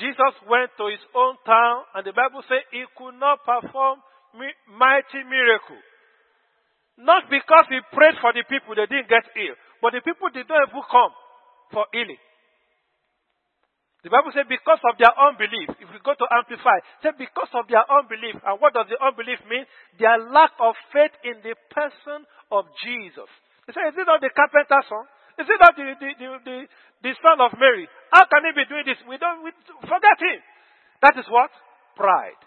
Jesus 0.00 0.34
went 0.48 0.72
to 0.80 0.88
his 0.88 1.04
own 1.12 1.36
town 1.44 1.84
and 1.94 2.04
the 2.04 2.16
Bible 2.16 2.40
says 2.48 2.64
he 2.72 2.84
could 2.96 3.20
not 3.20 3.44
perform 3.44 4.00
mighty 4.76 5.22
miracle. 5.26 5.80
Not 7.00 7.30
because 7.32 7.64
he 7.72 7.80
prayed 7.96 8.20
for 8.20 8.32
the 8.36 8.44
people, 8.44 8.76
they 8.76 8.84
didn't 8.84 9.08
get 9.08 9.24
ill, 9.36 9.56
but 9.80 9.96
the 9.96 10.04
people 10.04 10.28
did 10.28 10.44
not 10.48 10.68
even 10.68 10.84
come 10.84 11.12
for 11.72 11.86
healing. 11.92 12.20
The 14.00 14.08
Bible 14.08 14.32
says 14.32 14.48
because 14.48 14.80
of 14.80 14.96
their 14.96 15.12
unbelief, 15.12 15.76
if 15.76 15.88
we 15.92 16.00
go 16.00 16.16
to 16.16 16.26
Amplify, 16.32 16.80
say 17.04 17.12
because 17.20 17.52
of 17.52 17.68
their 17.68 17.84
unbelief. 17.84 18.32
And 18.48 18.56
what 18.56 18.72
does 18.72 18.88
the 18.88 18.96
unbelief 18.96 19.44
mean? 19.44 19.68
Their 20.00 20.16
lack 20.32 20.56
of 20.56 20.72
faith 20.88 21.12
in 21.20 21.36
the 21.44 21.52
person 21.68 22.24
of 22.48 22.64
Jesus. 22.80 23.28
He 23.68 23.76
said, 23.76 23.92
is 23.92 24.00
it 24.00 24.08
not 24.08 24.24
the 24.24 24.32
carpenter's 24.32 24.88
son? 24.88 25.04
Is 25.36 25.44
it 25.44 25.60
not 25.60 25.76
the, 25.76 25.84
the, 26.00 26.08
the, 26.16 26.28
the, 26.48 26.56
the 27.04 27.12
son 27.20 27.44
of 27.44 27.52
Mary? 27.60 27.84
How 28.08 28.24
can 28.24 28.40
he 28.48 28.56
be 28.56 28.64
doing 28.72 28.88
this? 28.88 29.00
We 29.04 29.20
don't 29.20 29.44
we 29.44 29.52
forget 29.84 30.16
him. 30.16 30.40
That 31.04 31.20
is 31.20 31.28
what? 31.28 31.52
Pride. 31.92 32.40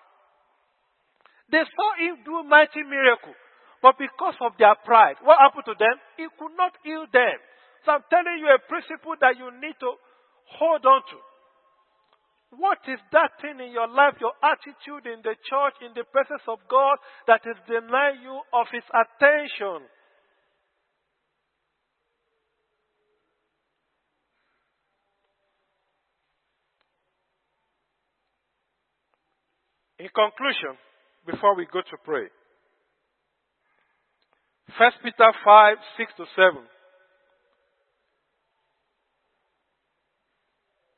They 1.52 1.64
saw 1.76 1.90
him 2.00 2.24
do 2.24 2.38
a 2.40 2.44
mighty 2.44 2.84
miracle. 2.84 3.34
But 3.82 4.00
because 4.00 4.36
of 4.40 4.54
their 4.58 4.76
pride, 4.86 5.20
what 5.22 5.40
happened 5.40 5.68
to 5.68 5.76
them? 5.76 6.00
He 6.16 6.28
could 6.40 6.56
not 6.56 6.72
heal 6.84 7.04
them. 7.12 7.38
So 7.84 7.92
I'm 7.92 8.06
telling 8.10 8.40
you 8.40 8.48
a 8.48 8.60
principle 8.64 9.16
that 9.20 9.36
you 9.36 9.52
need 9.60 9.76
to 9.84 9.92
hold 10.56 10.86
on 10.86 11.02
to. 11.12 11.20
What 12.56 12.80
is 12.88 13.00
that 13.12 13.32
thing 13.42 13.60
in 13.60 13.74
your 13.74 13.90
life, 13.90 14.16
your 14.22 14.34
attitude 14.40 15.10
in 15.10 15.20
the 15.20 15.36
church, 15.50 15.76
in 15.82 15.92
the 15.96 16.06
presence 16.08 16.48
of 16.48 16.60
God 16.70 16.98
that 17.28 17.42
is 17.44 17.58
denying 17.68 18.22
you 18.24 18.40
of 18.54 18.68
his 18.72 18.86
attention? 18.94 19.84
In 30.00 30.10
conclusion, 30.14 30.78
before 31.26 31.56
we 31.56 31.66
go 31.72 31.82
to 31.82 31.98
pray, 32.04 32.28
First 34.78 34.98
Peter 35.04 35.32
5, 35.46 35.78
6 35.98 36.12
to 36.18 36.26
7. 36.36 36.58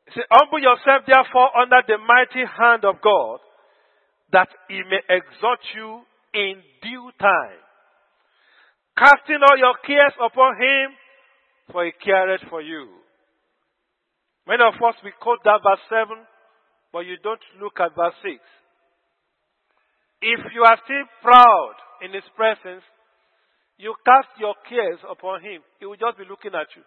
It 0.07 0.13
says, 0.13 0.23
Humble 0.31 0.61
yourself 0.61 1.03
therefore 1.07 1.49
under 1.57 1.81
the 1.87 1.97
mighty 1.97 2.45
hand 2.45 2.85
of 2.85 3.01
God, 3.01 3.39
that 4.31 4.47
he 4.69 4.81
may 4.87 5.01
exhort 5.09 5.59
you 5.75 6.01
in 6.33 6.61
due 6.81 7.11
time. 7.19 7.59
Casting 8.97 9.43
all 9.43 9.57
your 9.57 9.75
cares 9.85 10.13
upon 10.23 10.55
him, 10.55 10.95
for 11.71 11.83
he 11.83 11.91
careth 11.91 12.41
for 12.49 12.61
you. 12.61 12.87
Many 14.47 14.63
of 14.63 14.75
us, 14.75 14.95
we 15.03 15.11
quote 15.19 15.43
that 15.43 15.59
verse 15.63 15.83
7, 15.89 16.15
but 16.93 16.99
you 16.99 17.17
don't 17.23 17.41
look 17.59 17.79
at 17.81 17.95
verse 17.95 18.13
6. 18.23 18.39
If 20.21 20.39
you 20.53 20.63
are 20.63 20.77
still 20.83 21.05
proud 21.21 21.75
in 22.01 22.13
his 22.13 22.23
presence, 22.35 22.83
you 23.77 23.93
cast 24.05 24.29
your 24.39 24.55
cares 24.67 24.99
upon 25.09 25.41
him. 25.41 25.61
He 25.79 25.85
will 25.85 25.97
just 25.97 26.17
be 26.17 26.23
looking 26.29 26.55
at 26.55 26.67
you. 26.75 26.83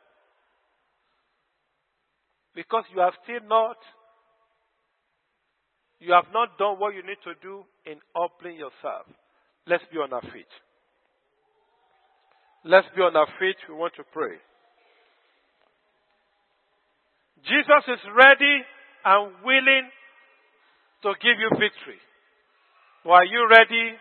Because 2.55 2.85
you 2.95 3.01
have 3.01 3.13
still 3.23 3.47
not, 3.49 3.77
you 6.01 6.13
have 6.13 6.33
not 6.33 6.59
done 6.59 6.77
what 6.79 6.95
you 6.95 7.03
need 7.03 7.21
to 7.25 7.35
do 7.43 7.65
in 7.85 7.99
humbling 8.17 8.57
yourself. 8.57 9.07
Let's 9.67 9.85
be 9.93 9.99
on 9.99 10.13
our 10.13 10.23
feet. 10.23 10.49
Let's 12.65 12.89
be 12.97 13.03
on 13.03 13.15
our 13.15 13.29
feet. 13.39 13.57
We 13.69 13.75
want 13.75 13.95
to 13.97 14.05
pray. 14.13 14.37
Jesus 17.45 17.85
is 17.87 18.01
ready 18.17 18.65
and 19.05 19.33
willing 19.45 19.89
to 21.03 21.13
give 21.23 21.39
you 21.39 21.51
victory. 21.51 22.01
But 23.05 23.11
are 23.11 23.25
you 23.25 23.49
ready 23.49 23.97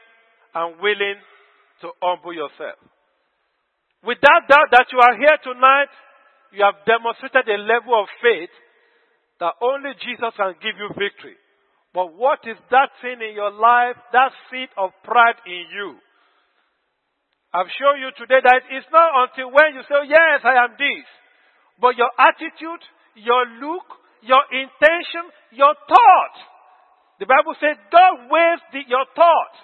and 0.55 0.79
willing 0.81 1.19
to 1.81 1.87
humble 2.01 2.33
yourself? 2.33 2.79
Without 4.03 4.47
doubt 4.47 4.69
that 4.71 4.87
you 4.91 4.99
are 4.99 5.15
here 5.17 5.37
tonight, 5.43 5.91
you 6.53 6.63
have 6.63 6.85
demonstrated 6.85 7.47
a 7.49 7.59
level 7.59 7.97
of 7.97 8.07
faith 8.21 8.53
that 9.39 9.53
only 9.61 9.93
Jesus 10.01 10.33
can 10.37 10.55
give 10.61 10.77
you 10.77 10.89
victory. 10.97 11.37
But 11.93 12.13
what 12.13 12.39
is 12.45 12.57
that 12.71 12.89
thing 13.01 13.21
in 13.21 13.33
your 13.33 13.51
life, 13.51 13.97
that 14.13 14.31
seed 14.49 14.69
of 14.77 14.91
pride 15.03 15.39
in 15.45 15.65
you? 15.73 15.97
I've 17.53 17.71
shown 17.79 17.97
you 18.01 18.11
today 18.17 18.43
that 18.43 18.61
it's 18.69 18.89
not 18.91 19.29
until 19.29 19.49
when 19.49 19.73
you 19.73 19.81
say, 19.87 20.05
yes, 20.05 20.43
I 20.43 20.61
am 20.67 20.77
this. 20.77 21.07
But 21.79 21.97
your 21.97 22.11
attitude, 22.17 22.83
your 23.15 23.43
look, 23.61 23.87
your 24.21 24.43
intention, 24.51 25.31
your 25.51 25.73
thought. 25.87 26.35
The 27.17 27.25
Bible 27.25 27.57
says 27.57 27.77
God 27.89 28.29
weighs 28.29 28.61
the, 28.73 28.81
your 28.85 29.05
thoughts. 29.17 29.57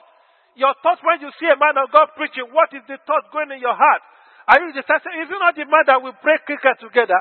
Your 0.58 0.74
thoughts, 0.86 1.02
when 1.02 1.22
you 1.22 1.30
see 1.42 1.50
a 1.50 1.58
man 1.58 1.78
of 1.82 1.90
God 1.90 2.14
preaching, 2.14 2.50
what 2.54 2.70
is 2.74 2.86
the 2.86 3.02
thought 3.06 3.30
going 3.34 3.50
in 3.54 3.62
your 3.62 3.74
heart? 3.74 4.02
Are 4.46 4.60
you 4.60 4.76
the 4.76 4.84
is 4.84 5.30
it 5.32 5.40
not 5.40 5.56
the 5.56 5.66
man 5.66 5.88
that 5.88 6.04
we 6.04 6.12
play 6.20 6.38
cricket 6.44 6.78
together? 6.84 7.16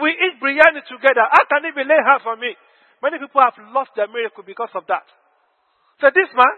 We 0.00 0.10
eat 0.10 0.42
biryani 0.42 0.82
together. 0.90 1.22
How 1.22 1.46
can 1.46 1.62
he 1.62 1.70
be 1.70 1.86
laying 1.86 2.02
hands 2.02 2.26
on 2.26 2.40
me? 2.42 2.52
Many 2.98 3.22
people 3.22 3.40
have 3.40 3.54
lost 3.70 3.94
their 3.94 4.10
miracle 4.10 4.42
because 4.42 4.72
of 4.74 4.82
that. 4.90 5.06
So 6.02 6.10
this 6.10 6.26
man, 6.34 6.54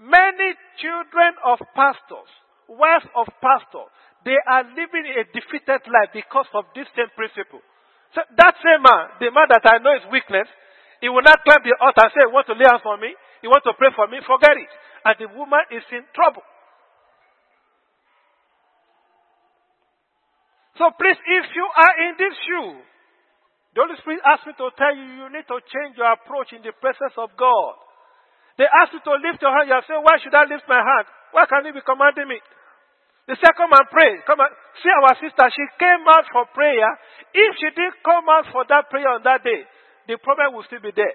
many 0.00 0.56
children 0.80 1.36
of 1.44 1.60
pastors, 1.76 2.30
wives 2.72 3.04
of 3.12 3.28
pastors, 3.44 3.90
they 4.24 4.38
are 4.48 4.64
living 4.64 5.04
a 5.12 5.28
defeated 5.28 5.82
life 5.90 6.14
because 6.14 6.48
of 6.56 6.64
this 6.72 6.88
same 6.96 7.12
principle. 7.12 7.60
So 8.16 8.24
that 8.38 8.54
same 8.64 8.80
man, 8.80 9.18
the 9.20 9.28
man 9.28 9.50
that 9.52 9.66
I 9.66 9.76
know 9.82 9.92
is 9.92 10.06
weakness, 10.08 10.48
he 11.02 11.10
will 11.10 11.26
not 11.26 11.42
climb 11.42 11.66
the 11.66 11.74
altar 11.82 12.06
and 12.06 12.12
say, 12.14 12.22
"You 12.22 12.30
want 12.30 12.46
to 12.46 12.54
lay 12.54 12.64
hands 12.64 12.86
on 12.86 13.02
me? 13.02 13.10
You 13.42 13.50
want 13.50 13.66
to 13.66 13.74
pray 13.74 13.90
for 13.90 14.06
me? 14.06 14.22
Forget 14.22 14.54
it." 14.54 14.70
And 15.04 15.18
the 15.18 15.28
woman 15.34 15.66
is 15.74 15.82
in 15.90 16.06
trouble. 16.14 16.46
So 20.78 20.88
please, 20.96 21.18
if 21.18 21.44
you 21.52 21.66
are 21.66 21.94
in 22.06 22.16
this 22.16 22.34
shoe, 22.46 22.80
the 23.74 23.80
Holy 23.82 23.96
Spirit 24.00 24.20
asked 24.24 24.46
me 24.46 24.54
to 24.56 24.70
tell 24.76 24.94
you, 24.94 25.04
you 25.04 25.26
need 25.28 25.46
to 25.48 25.58
change 25.68 25.96
your 25.96 26.12
approach 26.12 26.52
in 26.52 26.62
the 26.62 26.72
presence 26.72 27.12
of 27.16 27.34
God. 27.36 27.74
They 28.56 28.68
asked 28.68 28.92
you 28.92 29.00
to 29.00 29.14
lift 29.16 29.40
your 29.40 29.52
hand. 29.52 29.68
You 29.68 29.74
are 29.74 29.84
saying, 29.88 30.02
why 30.04 30.16
should 30.20 30.34
I 30.34 30.44
lift 30.44 30.68
my 30.68 30.80
hand? 30.80 31.06
Why 31.32 31.46
can 31.48 31.64
he 31.64 31.72
be 31.72 31.80
commanding 31.80 32.28
me? 32.28 32.40
The 33.28 33.36
second 33.36 33.68
man 33.70 33.84
pray. 33.88 34.20
Come 34.26 34.40
and 34.40 34.52
See 34.80 34.88
our 34.88 35.14
sister, 35.20 35.46
she 35.52 35.64
came 35.76 36.04
out 36.08 36.24
for 36.32 36.48
prayer. 36.56 36.88
If 37.36 37.50
she 37.60 37.68
didn't 37.76 38.00
come 38.00 38.24
out 38.28 38.48
for 38.50 38.64
that 38.72 38.88
prayer 38.88 39.08
on 39.12 39.22
that 39.24 39.44
day, 39.44 39.68
the 40.08 40.16
problem 40.18 40.54
will 40.54 40.66
still 40.66 40.82
be 40.82 40.92
there. 40.94 41.14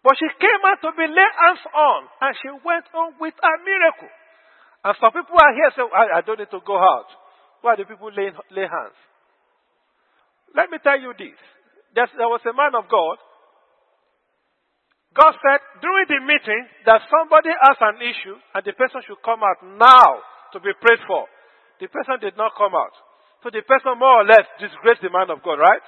But 0.00 0.16
she 0.16 0.28
came 0.40 0.62
out 0.64 0.80
to 0.80 0.96
be 0.96 1.04
laid 1.04 1.34
hands 1.36 1.64
on, 1.76 2.00
and 2.24 2.32
she 2.40 2.48
went 2.64 2.88
on 2.96 3.20
with 3.20 3.36
a 3.36 3.52
miracle. 3.60 4.12
And 4.80 4.96
some 4.96 5.12
people 5.12 5.36
are 5.36 5.52
here 5.52 5.70
saying, 5.76 5.92
I, 5.92 6.04
I 6.18 6.20
don't 6.24 6.40
need 6.40 6.52
to 6.56 6.64
go 6.64 6.80
out. 6.80 7.08
Why 7.60 7.76
do 7.76 7.84
people 7.84 8.08
lay, 8.08 8.32
lay 8.48 8.64
hands? 8.64 8.96
Let 10.56 10.72
me 10.72 10.80
tell 10.80 10.96
you 10.96 11.12
this. 11.12 11.36
There's, 11.92 12.08
there 12.16 12.32
was 12.32 12.40
a 12.48 12.56
man 12.56 12.72
of 12.72 12.88
God. 12.88 13.20
God 15.12 15.34
said 15.42 15.60
during 15.82 16.06
the 16.06 16.22
meeting 16.22 16.62
that 16.86 17.02
somebody 17.10 17.50
has 17.50 17.76
an 17.82 17.98
issue 17.98 18.38
and 18.54 18.62
the 18.62 18.72
person 18.78 19.02
should 19.04 19.18
come 19.26 19.42
out 19.42 19.58
now 19.76 20.22
to 20.54 20.62
be 20.62 20.70
prayed 20.78 21.02
for. 21.04 21.26
The 21.82 21.90
person 21.90 22.22
did 22.22 22.38
not 22.38 22.54
come 22.54 22.72
out. 22.72 22.94
So 23.42 23.50
the 23.50 23.66
person 23.66 23.98
more 23.98 24.22
or 24.22 24.26
less 24.26 24.46
disgraced 24.62 25.02
the 25.02 25.10
man 25.10 25.28
of 25.28 25.42
God, 25.42 25.58
right? 25.58 25.82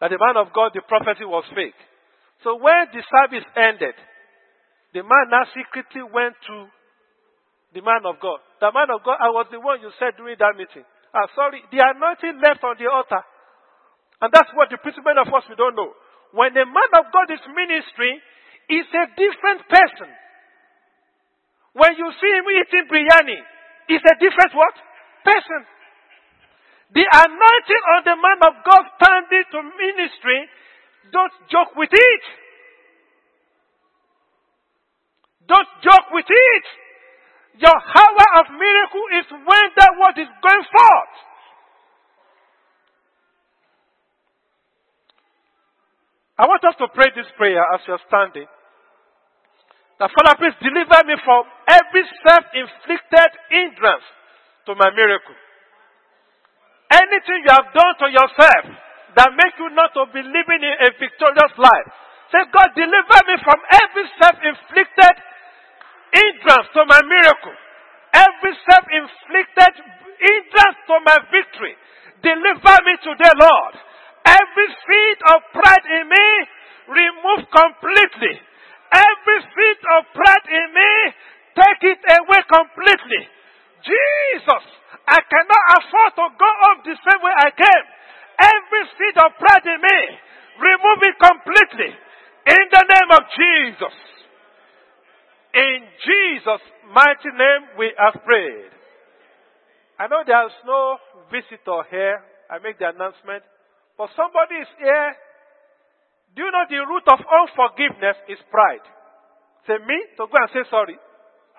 That 0.00 0.08
the 0.08 0.18
man 0.18 0.40
of 0.40 0.52
God, 0.56 0.72
the 0.72 0.80
prophecy 0.88 1.28
was 1.28 1.44
fake. 1.52 1.76
So 2.42 2.56
when 2.56 2.88
the 2.92 3.04
service 3.04 3.44
ended, 3.52 3.96
the 4.96 5.04
man 5.04 5.28
now 5.28 5.44
secretly 5.52 6.02
went 6.02 6.34
to 6.48 6.56
the 7.76 7.84
man 7.84 8.02
of 8.08 8.18
God. 8.18 8.40
The 8.58 8.72
man 8.72 8.90
of 8.90 9.04
God, 9.04 9.20
I 9.20 9.30
was 9.30 9.46
the 9.52 9.60
one 9.60 9.78
you 9.84 9.92
said 10.00 10.16
during 10.16 10.40
that 10.40 10.56
meeting. 10.56 10.82
Ah, 11.12 11.28
sorry, 11.36 11.62
the 11.70 11.78
anointing 11.78 12.40
left 12.42 12.64
on 12.64 12.80
the 12.80 12.88
altar. 12.90 13.22
And 14.24 14.30
that's 14.32 14.50
what 14.56 14.72
the 14.72 14.80
principle 14.80 15.16
of 15.16 15.28
us 15.28 15.44
we 15.48 15.56
don't 15.56 15.76
know. 15.76 15.92
When 16.32 16.54
the 16.54 16.64
man 16.64 16.90
of 16.96 17.12
God 17.12 17.28
is 17.30 17.42
ministering, 17.50 18.18
he's 18.68 18.88
a 18.94 19.04
different 19.14 19.66
person. 19.68 20.10
When 21.74 21.92
you 21.94 22.08
see 22.18 22.30
him 22.34 22.46
eating 22.50 22.86
biryani, 22.90 23.38
he's 23.86 24.02
a 24.02 24.16
different 24.18 24.52
what? 24.54 24.74
Person. 25.22 25.62
The 26.92 27.06
anointing 27.06 27.84
on 27.94 28.00
the 28.02 28.16
man 28.18 28.38
of 28.42 28.54
God 28.66 28.82
standing 28.98 29.46
to 29.54 29.58
ministry, 29.62 30.40
don't 31.12 31.32
joke 31.50 31.76
with 31.76 31.90
it. 31.92 32.22
Don't 35.46 35.70
joke 35.82 36.10
with 36.10 36.26
it. 36.26 36.64
Your 37.58 37.74
hour 37.74 38.26
of 38.42 38.46
miracle 38.54 39.06
is 39.18 39.26
when 39.30 39.66
that 39.76 39.92
word 39.98 40.16
is 40.18 40.30
going 40.42 40.66
forth. 40.66 41.14
I 46.38 46.46
want 46.46 46.64
us 46.64 46.74
to 46.78 46.88
pray 46.94 47.12
this 47.14 47.28
prayer 47.36 47.60
as 47.74 47.80
you're 47.86 48.00
standing. 48.08 48.48
That 50.00 50.10
Father, 50.16 50.40
please 50.40 50.56
deliver 50.64 51.04
me 51.04 51.14
from 51.20 51.44
every 51.68 52.02
self-inflicted 52.24 53.30
hindrance 53.52 54.06
to 54.64 54.74
my 54.74 54.88
miracle. 54.96 55.36
Anything 56.90 57.46
you 57.46 57.52
have 57.54 57.70
done 57.70 57.94
to 58.02 58.06
yourself 58.10 58.64
that 59.14 59.30
make 59.38 59.54
you 59.58 59.70
not 59.74 59.94
to 59.94 60.06
be 60.10 60.22
living 60.22 60.62
in 60.62 60.74
a 60.86 60.90
victorious 60.98 61.54
life. 61.58 61.88
Say, 62.34 62.42
God, 62.50 62.70
deliver 62.74 63.18
me 63.26 63.36
from 63.42 63.58
every 63.74 64.06
self-inflicted 64.22 65.14
hindrance 66.14 66.68
to 66.74 66.82
my 66.86 67.00
miracle. 67.06 67.54
Every 68.14 68.54
self-inflicted 68.66 69.72
hindrance 70.18 70.78
to 70.90 70.96
my 71.06 71.18
victory. 71.30 71.74
Deliver 72.22 72.76
me 72.86 72.94
today, 73.02 73.34
Lord. 73.38 73.74
Every 74.26 74.68
seed 74.86 75.18
of 75.30 75.38
pride 75.54 75.86
in 75.94 76.04
me, 76.10 76.26
remove 76.90 77.46
completely. 77.50 78.34
Every 78.90 79.38
seed 79.46 79.80
of 79.98 80.00
pride 80.14 80.46
in 80.50 80.66
me, 80.74 80.92
take 81.54 81.82
it 81.94 82.02
away 82.18 82.42
completely. 82.50 83.22
Jesus, 83.82 84.64
I 85.08 85.18
cannot 85.24 85.64
afford 85.80 86.10
to 86.16 86.26
go 86.36 86.50
off 86.70 86.78
the 86.84 86.96
same 86.96 87.20
way 87.22 87.34
I 87.36 87.50
came. 87.50 87.86
Every 88.40 88.84
seed 88.96 89.16
of 89.20 89.36
pride 89.36 89.66
in 89.68 89.80
me, 89.80 90.00
remove 90.60 91.00
it 91.04 91.16
completely. 91.20 91.92
In 91.92 92.64
the 92.72 92.84
name 92.88 93.10
of 93.12 93.22
Jesus. 93.36 93.96
In 95.52 95.78
Jesus' 96.06 96.64
mighty 96.94 97.32
name 97.36 97.76
we 97.76 97.92
have 97.98 98.22
prayed. 98.24 98.72
I 99.98 100.08
know 100.08 100.24
there's 100.24 100.56
no 100.64 100.96
visitor 101.28 101.84
here. 101.90 102.22
I 102.48 102.58
make 102.58 102.78
the 102.78 102.88
announcement. 102.88 103.44
But 103.98 104.08
somebody 104.16 104.56
is 104.64 104.70
here 104.78 105.12
do 106.36 106.42
you 106.42 106.50
know 106.50 106.64
the 106.70 106.78
root 106.86 107.06
of 107.10 107.18
unforgiveness 107.26 108.16
is 108.30 108.38
pride? 108.50 108.84
Say 109.66 109.82
me 109.82 109.98
to 110.16 110.30
go 110.30 110.36
and 110.38 110.50
say 110.54 110.62
sorry. 110.70 110.96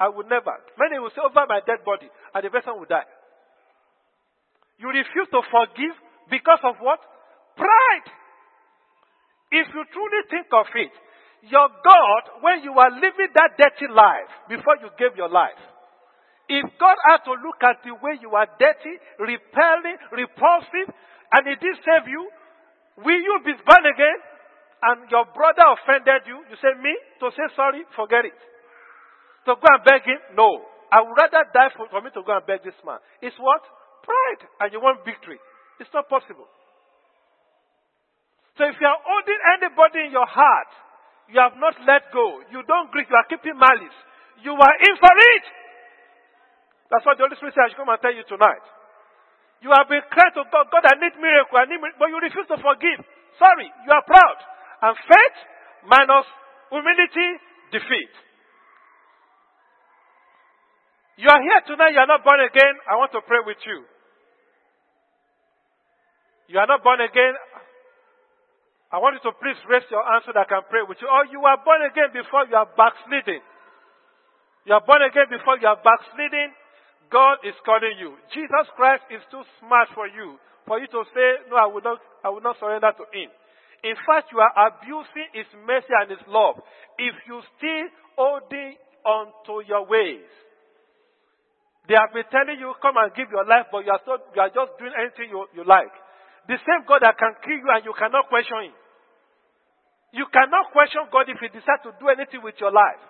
I 0.02 0.10
would 0.10 0.26
never. 0.26 0.58
Many 0.82 0.98
will 0.98 1.14
say 1.14 1.22
oh, 1.22 1.30
over 1.30 1.46
my 1.46 1.62
dead 1.62 1.86
body 1.86 2.10
and 2.10 2.42
the 2.42 2.50
person 2.50 2.74
will 2.74 2.90
die. 2.90 3.06
You 4.82 4.90
refuse 4.90 5.30
to 5.30 5.46
forgive 5.46 5.94
because 6.34 6.58
of 6.66 6.82
what? 6.82 6.98
Pride. 7.54 8.08
If 9.54 9.70
you 9.70 9.86
truly 9.94 10.22
think 10.34 10.50
of 10.50 10.66
it, 10.74 10.90
your 11.46 11.70
God, 11.70 12.24
when 12.42 12.66
you 12.66 12.74
are 12.74 12.90
living 12.90 13.30
that 13.38 13.62
dirty 13.62 13.94
life 13.94 14.32
before 14.50 14.82
you 14.82 14.90
gave 14.98 15.14
your 15.14 15.30
life, 15.30 15.62
If 16.52 16.68
God 16.76 16.98
had 17.08 17.24
to 17.32 17.34
look 17.40 17.64
at 17.64 17.80
the 17.88 17.96
way 18.04 18.20
you 18.20 18.36
are 18.36 18.50
dirty, 18.60 19.00
repelling, 19.24 19.96
repulsive, 20.12 20.92
and 21.32 21.48
He 21.48 21.56
did 21.64 21.80
save 21.80 22.12
you, 22.12 22.28
will 23.00 23.22
you 23.24 23.40
be 23.46 23.56
born 23.64 23.86
again? 23.88 24.20
And 24.84 25.08
your 25.08 25.32
brother 25.32 25.64
offended 25.78 26.28
you, 26.28 26.44
you 26.50 26.58
say, 26.60 26.76
Me? 26.82 26.92
To 27.24 27.32
say 27.32 27.48
sorry? 27.56 27.88
Forget 27.96 28.26
it. 28.26 28.36
To 29.46 29.58
go 29.58 29.68
and 29.68 29.84
beg 29.84 30.06
him? 30.06 30.22
No. 30.38 30.62
I 30.92 31.02
would 31.02 31.16
rather 31.16 31.48
die 31.56 31.72
for, 31.74 31.88
for 31.90 32.02
me 32.04 32.12
to 32.14 32.22
go 32.22 32.36
and 32.36 32.46
beg 32.46 32.62
this 32.62 32.78
man. 32.86 33.00
It's 33.24 33.38
what? 33.40 33.64
Pride. 34.04 34.42
And 34.62 34.70
you 34.74 34.80
want 34.84 35.02
victory. 35.08 35.40
It's 35.80 35.90
not 35.96 36.10
possible. 36.12 36.46
So 38.60 38.68
if 38.68 38.76
you 38.78 38.86
are 38.86 39.02
holding 39.02 39.42
anybody 39.58 40.06
in 40.06 40.12
your 40.12 40.28
heart, 40.28 40.72
you 41.32 41.40
have 41.40 41.56
not 41.58 41.74
let 41.88 42.12
go. 42.12 42.44
You 42.52 42.62
don't 42.68 42.92
grieve. 42.92 43.08
You 43.10 43.18
are 43.18 43.30
keeping 43.32 43.56
malice. 43.56 43.98
You 44.44 44.52
are 44.54 44.76
in 44.84 44.94
for 45.00 45.16
it. 45.16 45.46
That's 46.92 47.08
what 47.08 47.16
the 47.16 47.24
Holy 47.24 47.40
Spirit 47.40 47.56
says. 47.56 47.72
Come 47.80 47.88
and 47.88 48.02
tell 48.04 48.12
you 48.12 48.28
tonight. 48.28 48.62
You 49.64 49.70
have 49.72 49.88
been 49.88 50.02
crying 50.10 50.34
to 50.36 50.44
God, 50.50 50.74
God, 50.74 50.84
I 50.90 50.98
need 50.98 51.14
miracle, 51.22 51.54
I 51.54 51.70
need 51.70 51.78
miracle, 51.78 52.02
but 52.02 52.10
you 52.10 52.18
refuse 52.18 52.50
to 52.50 52.58
forgive. 52.58 52.98
Sorry, 53.38 53.70
you 53.70 53.92
are 53.94 54.02
proud. 54.02 54.38
And 54.82 54.98
faith 55.06 55.38
minus 55.86 56.26
humility, 56.74 57.30
defeat. 57.70 58.14
You 61.18 61.28
are 61.28 61.42
here 61.42 61.62
tonight, 61.68 61.92
you 61.92 62.00
are 62.00 62.08
not 62.08 62.24
born 62.24 62.40
again. 62.40 62.76
I 62.88 62.96
want 62.96 63.12
to 63.12 63.22
pray 63.28 63.44
with 63.46 63.60
you. 63.66 63.84
You 66.52 66.60
are 66.60 66.68
not 66.68 66.84
born 66.84 67.00
again. 67.00 67.36
I 68.92 69.00
want 69.00 69.16
you 69.16 69.24
to 69.32 69.34
please 69.40 69.56
raise 69.72 69.88
your 69.88 70.04
hand 70.04 70.28
so 70.28 70.36
that 70.36 70.44
I 70.44 70.52
can 70.52 70.68
pray 70.68 70.84
with 70.84 71.00
you. 71.00 71.08
Or 71.08 71.24
you 71.32 71.40
are 71.48 71.60
born 71.64 71.80
again 71.88 72.12
before 72.12 72.44
you 72.44 72.60
are 72.60 72.68
backsliding. 72.76 73.40
You 74.68 74.76
are 74.76 74.84
born 74.84 75.00
again 75.08 75.32
before 75.32 75.56
you 75.64 75.68
are 75.68 75.80
backsliding. 75.80 76.52
God 77.08 77.40
is 77.48 77.56
calling 77.64 77.96
you. 78.00 78.20
Jesus 78.36 78.68
Christ 78.76 79.08
is 79.12 79.24
too 79.32 79.44
smart 79.60 79.88
for 79.96 80.12
you, 80.12 80.36
for 80.68 80.80
you 80.80 80.88
to 80.92 81.02
say, 81.16 81.28
no, 81.48 81.56
I 81.56 81.68
will 81.72 81.84
not, 81.84 82.00
I 82.24 82.30
will 82.36 82.44
not 82.44 82.60
surrender 82.60 82.92
to 82.92 83.06
Him. 83.16 83.32
In 83.84 83.96
fact, 84.04 84.32
you 84.32 84.40
are 84.44 84.54
abusing 84.68 85.28
His 85.36 85.48
mercy 85.64 85.92
and 85.92 86.12
His 86.12 86.24
love 86.28 86.60
if 87.00 87.16
you 87.28 87.40
still 87.56 87.88
holding 88.20 88.76
on 89.08 89.32
to 89.48 89.64
your 89.68 89.88
ways. 89.88 90.28
They 91.90 91.98
have 91.98 92.14
been 92.14 92.30
telling 92.30 92.62
you, 92.62 92.74
come 92.82 92.98
and 92.98 93.10
give 93.18 93.34
your 93.34 93.46
life, 93.46 93.70
but 93.74 93.86
you 93.86 93.92
are, 93.92 94.02
so, 94.06 94.22
you 94.36 94.42
are 94.42 94.54
just 94.54 94.78
doing 94.78 94.94
anything 94.94 95.34
you, 95.34 95.42
you 95.58 95.64
like. 95.66 95.92
The 96.46 96.58
same 96.62 96.86
God 96.86 97.02
that 97.02 97.18
can 97.18 97.34
kill 97.42 97.58
you 97.58 97.70
and 97.70 97.82
you 97.86 97.94
cannot 97.98 98.30
question 98.30 98.70
Him. 98.70 98.76
You 100.14 100.26
cannot 100.30 100.70
question 100.76 101.08
God 101.10 101.26
if 101.32 101.42
He 101.42 101.50
decides 101.50 101.82
to 101.88 101.96
do 101.98 102.10
anything 102.12 102.46
with 102.46 102.56
your 102.62 102.72
life. 102.72 103.02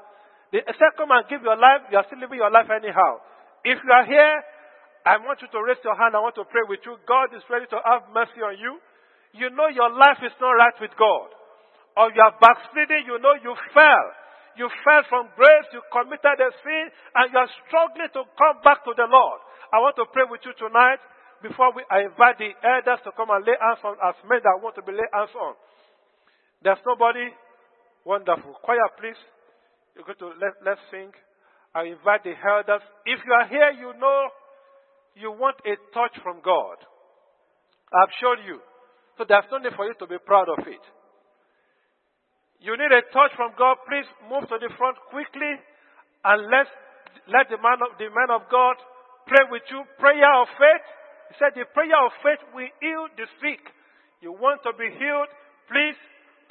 They 0.51 0.63
say, 0.63 0.88
come 0.95 1.11
and 1.11 1.28
give 1.28 1.43
your 1.43 1.55
life, 1.55 1.88
you 1.91 1.97
are 1.99 2.05
still 2.07 2.19
living 2.19 2.39
your 2.39 2.51
life 2.51 2.67
anyhow. 2.67 3.24
If 3.63 3.80
you 3.84 3.91
are 3.91 4.07
here, 4.07 4.43
I 5.05 5.17
want 5.17 5.41
you 5.41 5.49
to 5.49 5.59
raise 5.63 5.82
your 5.84 5.97
hand. 5.97 6.13
I 6.13 6.22
want 6.22 6.36
to 6.36 6.45
pray 6.45 6.61
with 6.67 6.84
you. 6.86 6.97
God 7.07 7.34
is 7.34 7.41
ready 7.49 7.65
to 7.74 7.80
have 7.82 8.11
mercy 8.13 8.41
on 8.43 8.53
you. 8.59 8.78
You 9.34 9.49
know 9.49 9.72
your 9.72 9.89
life 9.89 10.19
is 10.22 10.36
not 10.39 10.53
right 10.53 10.78
with 10.80 10.91
God. 10.99 11.32
Or 11.97 12.11
you 12.11 12.22
are 12.22 12.36
backsliding, 12.39 13.07
you 13.07 13.17
know 13.19 13.36
you 13.41 13.55
fell. 13.74 14.07
You 14.57 14.67
fell 14.83 15.03
from 15.07 15.31
grace, 15.35 15.67
you 15.71 15.81
committed 15.91 16.37
a 16.39 16.49
sin, 16.63 16.85
and 17.15 17.25
you 17.31 17.37
are 17.39 17.51
struggling 17.65 18.11
to 18.13 18.27
come 18.35 18.57
back 18.63 18.83
to 18.83 18.93
the 18.95 19.07
Lord. 19.07 19.39
I 19.71 19.79
want 19.79 19.95
to 19.95 20.05
pray 20.11 20.27
with 20.27 20.43
you 20.43 20.51
tonight 20.59 20.99
before 21.41 21.73
we, 21.73 21.81
I 21.89 22.05
invite 22.05 22.37
the 22.37 22.51
elders 22.61 23.01
to 23.07 23.11
come 23.15 23.31
and 23.31 23.41
lay 23.45 23.57
hands 23.57 23.81
on 23.83 23.95
as 24.03 24.15
men 24.27 24.43
that 24.43 24.59
want 24.61 24.75
to 24.75 24.83
be 24.83 24.91
laid 24.91 25.09
hands 25.11 25.33
on. 25.33 25.55
There's 26.61 26.81
nobody. 26.85 27.31
Wonderful. 28.05 28.57
Choir, 28.61 28.89
please. 28.99 29.17
You're 29.95 30.05
going 30.05 30.19
to 30.19 30.33
let, 30.39 30.57
let's 30.65 30.81
sing. 30.89 31.11
I 31.73 31.93
invite 31.93 32.23
the 32.23 32.33
elders. 32.35 32.81
If 33.05 33.19
you 33.25 33.33
are 33.33 33.47
here, 33.47 33.71
you 33.71 33.93
know 33.99 34.29
you 35.15 35.31
want 35.31 35.57
a 35.65 35.75
touch 35.93 36.15
from 36.23 36.41
God. 36.43 36.77
I've 37.91 38.13
shown 38.19 38.45
you. 38.45 38.59
So 39.17 39.25
there's 39.27 39.45
no 39.51 39.57
need 39.59 39.73
for 39.75 39.85
you 39.85 39.93
to 39.99 40.07
be 40.07 40.17
proud 40.25 40.47
of 40.49 40.65
it. 40.67 40.81
You 42.62 42.78
need 42.78 42.93
a 42.93 43.01
touch 43.09 43.34
from 43.34 43.57
God. 43.57 43.82
Please 43.89 44.05
move 44.30 44.45
to 44.45 44.57
the 44.62 44.70
front 44.78 44.93
quickly 45.09 45.57
and 46.24 46.39
let 46.53 46.70
let 47.26 47.49
the 47.49 47.57
man 47.57 47.82
of 47.82 47.97
the 47.97 48.09
man 48.14 48.30
of 48.30 48.45
God 48.53 48.78
pray 49.26 49.49
with 49.49 49.66
you. 49.74 49.82
Prayer 49.97 50.30
of 50.38 50.47
faith. 50.62 50.86
He 51.30 51.34
said 51.41 51.57
the 51.57 51.66
prayer 51.74 51.97
of 51.97 52.14
faith 52.22 52.41
will 52.53 52.70
heal 52.78 53.09
the 53.18 53.26
sick. 53.41 53.62
You 54.22 54.38
want 54.38 54.62
to 54.62 54.78
be 54.78 54.93
healed? 54.93 55.32
Please 55.66 55.97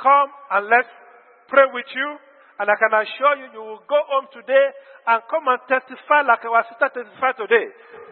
come 0.03 0.35
and 0.51 0.67
let's 0.67 0.91
pray 1.47 1.71
with 1.71 1.87
you. 1.95 2.09
And 2.59 2.69
I 2.69 2.77
can 2.77 2.93
assure 2.93 3.35
you, 3.41 3.47
you 3.57 3.63
will 3.63 3.85
go 3.89 4.01
home 4.11 4.29
today 4.35 4.67
and 5.07 5.23
come 5.33 5.49
and 5.49 5.63
testify 5.65 6.27
like 6.27 6.45
our 6.45 6.67
sister 6.69 6.91
testified 6.93 7.39
today. 7.39 7.67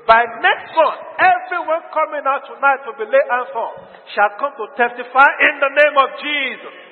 By 0.07 0.25
next 0.41 0.73
month, 0.73 1.03
everyone 1.21 1.85
coming 1.93 2.25
out 2.25 2.49
tonight 2.49 2.81
to 2.89 2.97
be 2.97 3.05
laid 3.11 3.29
hands 3.29 3.53
on 3.53 3.75
shall 4.15 4.33
come 4.41 4.57
to 4.57 4.67
testify 4.73 5.29
in 5.51 5.55
the 5.61 5.73
name 5.75 5.97
of 6.01 6.09
Jesus. 6.23 6.88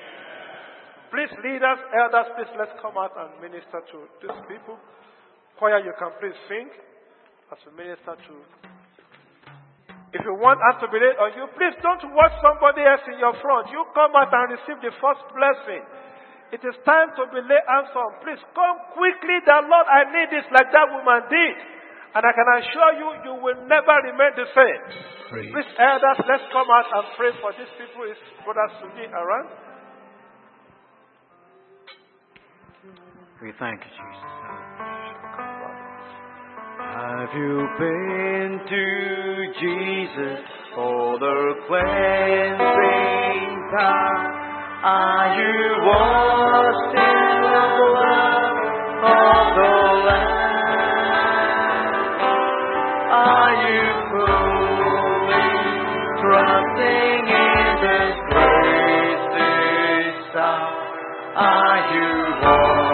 Please, 1.11 1.33
leaders, 1.43 1.81
elders, 1.95 2.29
please 2.35 2.53
let's 2.59 2.75
come 2.83 2.99
out 2.99 3.15
and 3.15 3.31
minister 3.41 3.81
to 3.81 3.99
these 4.23 4.41
people. 4.51 4.77
Choir, 5.59 5.81
you 5.81 5.95
can 5.99 6.13
please 6.21 6.37
sing 6.51 6.69
as 7.53 7.59
we 7.65 7.71
minister 7.79 8.19
to 8.27 8.35
if 10.17 10.25
you 10.25 10.33
want 10.39 10.57
us 10.73 10.81
to 10.81 10.89
believe 10.89 11.19
on 11.21 11.35
you, 11.37 11.45
please 11.59 11.77
don't 11.85 12.01
watch 12.17 12.33
somebody 12.41 12.81
else 12.87 13.05
in 13.11 13.21
your 13.21 13.37
front. 13.43 13.69
You 13.69 13.85
come 13.93 14.17
out 14.17 14.33
and 14.33 14.55
receive 14.57 14.81
the 14.81 14.95
first 14.97 15.21
blessing. 15.35 15.85
It 16.57 16.63
is 16.65 16.73
time 16.89 17.11
to 17.19 17.27
be 17.35 17.43
laid 17.43 17.67
hands 17.69 17.93
on. 17.93 18.23
Please 18.25 18.41
come 18.55 18.77
quickly. 18.95 19.37
The 19.43 19.67
Lord, 19.67 19.87
I 19.91 20.09
need 20.09 20.31
this 20.31 20.47
like 20.55 20.71
that 20.71 20.89
woman 20.89 21.27
did. 21.27 21.57
And 22.17 22.23
I 22.23 22.33
can 22.33 22.49
assure 22.49 22.93
you, 22.97 23.09
you 23.29 23.35
will 23.45 23.61
never 23.69 23.93
remain 24.09 24.33
the 24.41 24.49
same. 24.57 24.81
Praise. 25.29 25.53
Please, 25.53 25.71
elders, 25.75 26.23
let's 26.25 26.47
come 26.55 26.71
out 26.71 26.87
and 26.87 27.05
pray 27.19 27.35
for 27.43 27.51
these 27.59 27.69
people. 27.77 28.09
Is 28.09 28.17
Brother 28.47 28.73
Suni 28.79 29.11
around? 29.11 29.66
We 33.43 33.53
thank 33.59 33.81
you, 33.81 33.91
Jesus. 33.91 34.25
Have 36.81 37.29
you 37.37 37.69
been 37.79 38.61
to 38.67 39.53
Jesus 39.61 40.41
for 40.75 41.19
the 41.19 41.55
cleansing 41.69 43.51
power? 43.77 44.25
Are 44.85 45.29
you 45.37 45.85
washed 45.85 46.97
in 46.97 47.43
the 47.45 47.65
blood 47.77 48.57
of 49.05 49.45
the 49.59 49.75
Lamb? 50.07 50.33
Are 53.13 53.55
you 53.69 53.85
fully 54.13 55.53
trusting 56.23 57.21
in 57.29 57.77
His 57.85 58.17
grace 58.33 59.25
this 59.37 60.33
hour? 60.37 60.89
Are 61.37 61.81
you 61.93 62.09
washed 62.41 62.86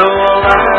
the? 0.00 0.69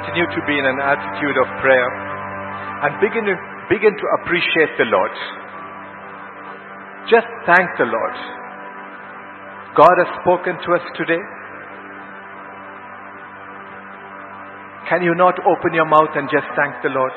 Continue 0.00 0.24
to 0.32 0.40
be 0.48 0.56
in 0.56 0.64
an 0.64 0.80
attitude 0.80 1.36
of 1.36 1.48
prayer 1.60 1.88
and 2.88 2.96
begin 3.04 3.28
to, 3.28 3.36
begin 3.68 3.92
to 3.92 4.06
appreciate 4.20 4.72
the 4.80 4.88
Lord? 4.88 5.12
Just 7.12 7.28
thank 7.44 7.68
the 7.76 7.84
Lord. 7.84 8.16
God 9.76 9.92
has 10.00 10.08
spoken 10.24 10.56
to 10.56 10.68
us 10.72 10.84
today. 10.96 11.20
Can 14.88 15.04
you 15.04 15.12
not 15.14 15.36
open 15.44 15.76
your 15.76 15.86
mouth 15.86 16.16
and 16.16 16.32
just 16.32 16.48
thank 16.56 16.80
the 16.82 16.90
Lord? 16.90 17.12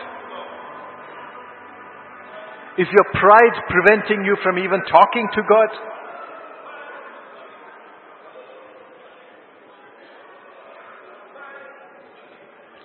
Is 2.83 2.87
your 2.91 3.07
pride 3.15 3.55
preventing 3.71 4.25
you 4.27 4.35
from 4.43 4.59
even 4.59 4.83
talking 4.91 5.27
to 5.39 5.41
God? 5.47 5.71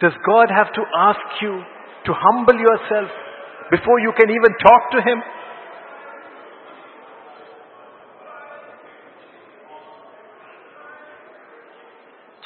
Does 0.01 0.13
God 0.25 0.47
have 0.55 0.73
to 0.75 0.83
ask 0.97 1.43
you 1.43 1.59
to 2.07 2.13
humble 2.15 2.55
yourself 2.55 3.11
before 3.71 3.99
you 4.01 4.13
can 4.17 4.31
even 4.31 4.53
talk 4.63 4.83
to 4.93 5.03
Him? 5.03 5.19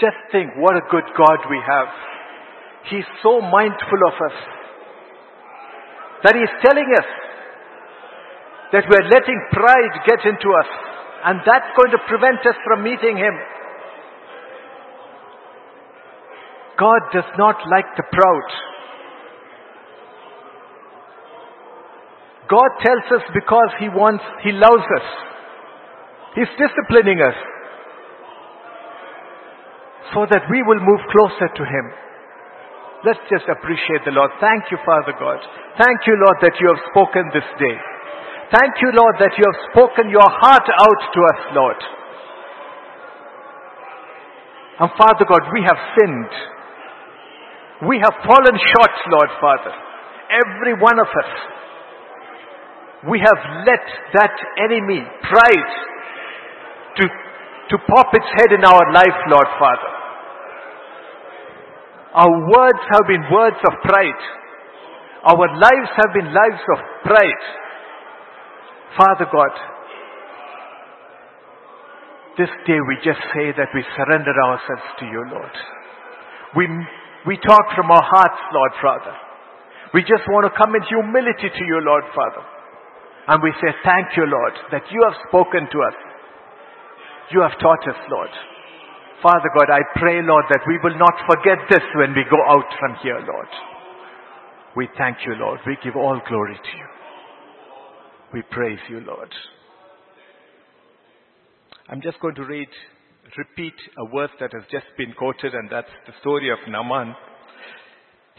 Just 0.01 0.17
think 0.33 0.51
what 0.57 0.75
a 0.75 0.83
good 0.91 1.05
God 1.17 1.39
we 1.51 1.61
have. 1.63 1.89
He's 2.91 3.07
so 3.23 3.41
mindful 3.41 4.01
of 4.09 4.17
us 4.19 4.37
that 6.25 6.35
He's 6.35 6.51
telling 6.65 6.89
us 6.99 7.09
that 8.73 8.85
we're 8.89 9.09
letting 9.13 9.39
pride 9.53 9.93
get 10.09 10.25
into 10.25 10.49
us 10.57 10.71
and 11.25 11.39
that's 11.47 11.71
going 11.77 11.93
to 11.93 12.01
prevent 12.09 12.41
us 12.43 12.57
from 12.65 12.83
meeting 12.83 13.17
Him. 13.17 13.35
God 16.79 17.01
does 17.12 17.29
not 17.37 17.57
like 17.68 17.87
the 17.97 18.05
proud. 18.11 18.49
God 22.49 22.70
tells 22.85 23.07
us 23.20 23.25
because 23.33 23.70
He 23.81 23.89
wants, 23.89 24.25
He 24.45 24.53
loves 24.53 24.85
us. 24.85 25.09
He's 26.35 26.53
disciplining 26.57 27.20
us 27.20 27.37
so 30.12 30.29
that 30.29 30.45
we 30.53 30.61
will 30.64 30.81
move 30.81 31.03
closer 31.12 31.49
to 31.49 31.64
Him. 31.64 31.87
Let's 33.05 33.25
just 33.33 33.49
appreciate 33.49 34.05
the 34.05 34.14
Lord. 34.14 34.31
Thank 34.39 34.70
you, 34.70 34.79
Father 34.87 35.16
God. 35.18 35.41
Thank 35.81 36.07
you, 36.07 36.14
Lord, 36.14 36.39
that 36.45 36.55
you 36.61 36.68
have 36.70 36.83
spoken 36.93 37.27
this 37.35 37.49
day. 37.59 37.77
Thank 38.53 38.79
you, 38.85 38.93
Lord, 38.93 39.16
that 39.18 39.33
you 39.41 39.45
have 39.49 39.61
spoken 39.73 40.12
your 40.12 40.29
heart 40.29 40.68
out 40.68 41.01
to 41.09 41.20
us, 41.25 41.41
Lord. 41.57 41.81
And 44.81 44.91
Father 45.01 45.25
God, 45.25 45.49
we 45.53 45.64
have 45.64 45.81
sinned. 45.97 46.33
We 47.89 47.99
have 47.99 48.14
fallen 48.22 48.55
short, 48.55 48.95
Lord 49.11 49.30
Father. 49.41 49.74
Every 50.30 50.74
one 50.80 50.99
of 50.99 51.07
us. 51.07 51.33
We 53.11 53.18
have 53.18 53.66
let 53.66 53.83
that 54.14 54.37
enemy, 54.62 55.03
pride, 55.03 55.72
to, 56.97 57.05
to 57.70 57.76
pop 57.91 58.14
its 58.14 58.30
head 58.39 58.53
in 58.55 58.64
our 58.64 58.93
life, 58.93 59.18
Lord 59.28 59.51
Father. 59.59 59.91
Our 62.14 62.39
words 62.47 62.83
have 62.93 63.07
been 63.09 63.24
words 63.33 63.57
of 63.66 63.74
pride. 63.83 64.22
Our 65.24 65.49
lives 65.59 65.91
have 65.97 66.14
been 66.14 66.33
lives 66.33 66.62
of 66.76 66.78
pride. 67.03 67.45
Father 68.97 69.26
God, 69.33 69.55
this 72.39 72.51
day 72.66 72.78
we 72.87 72.97
just 73.03 73.20
say 73.35 73.51
that 73.57 73.68
we 73.74 73.83
surrender 73.97 74.33
ourselves 74.45 74.87
to 75.01 75.05
you, 75.07 75.24
Lord. 75.33 75.57
We, 76.57 76.68
we 77.27 77.39
talk 77.39 77.64
from 77.77 77.91
our 77.91 78.03
hearts, 78.03 78.41
Lord 78.53 78.73
Father. 78.83 79.14
We 79.95 80.03
just 80.03 80.25
want 80.27 80.49
to 80.49 80.59
come 80.59 80.75
in 80.75 80.83
humility 80.89 81.53
to 81.53 81.64
you, 81.64 81.79
Lord 81.85 82.05
Father. 82.16 82.45
And 83.29 83.43
we 83.43 83.53
say, 83.62 83.70
thank 83.85 84.16
you, 84.16 84.27
Lord, 84.27 84.55
that 84.73 84.83
you 84.91 85.01
have 85.07 85.14
spoken 85.29 85.68
to 85.70 85.79
us. 85.87 85.99
You 87.31 87.41
have 87.43 87.55
taught 87.61 87.87
us, 87.87 88.01
Lord. 88.11 88.33
Father 89.23 89.51
God, 89.55 89.70
I 89.70 89.81
pray, 90.01 90.18
Lord, 90.20 90.45
that 90.51 90.66
we 90.66 90.79
will 90.83 90.99
not 90.99 91.14
forget 91.31 91.59
this 91.70 91.85
when 91.95 92.11
we 92.11 92.27
go 92.27 92.41
out 92.51 92.66
from 92.81 92.97
here, 93.03 93.20
Lord. 93.23 93.53
We 94.75 94.89
thank 94.99 95.18
you, 95.25 95.35
Lord. 95.39 95.61
We 95.66 95.77
give 95.85 95.95
all 95.95 96.20
glory 96.27 96.57
to 96.57 96.73
you. 96.77 96.87
We 98.35 98.43
praise 98.51 98.81
you, 98.89 99.01
Lord. 99.01 99.31
I'm 101.89 102.01
just 102.01 102.18
going 102.20 102.35
to 102.37 102.45
read, 102.45 102.68
repeat 103.39 103.74
a 103.99 104.05
verse 104.14 104.30
that 104.41 104.53
has 104.53 104.64
just 104.70 104.87
been 104.97 105.12
quoted, 105.16 105.55
and 105.55 105.70
that's 105.70 105.93
the 106.07 106.12
story 106.20 106.51
of 106.51 106.59
Naaman. 106.68 107.14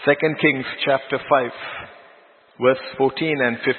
2 0.06 0.12
Kings 0.42 0.66
chapter 0.86 1.18
5, 1.18 1.52
verse 2.62 2.84
14 2.98 3.42
and 3.42 3.58
15. 3.66 3.74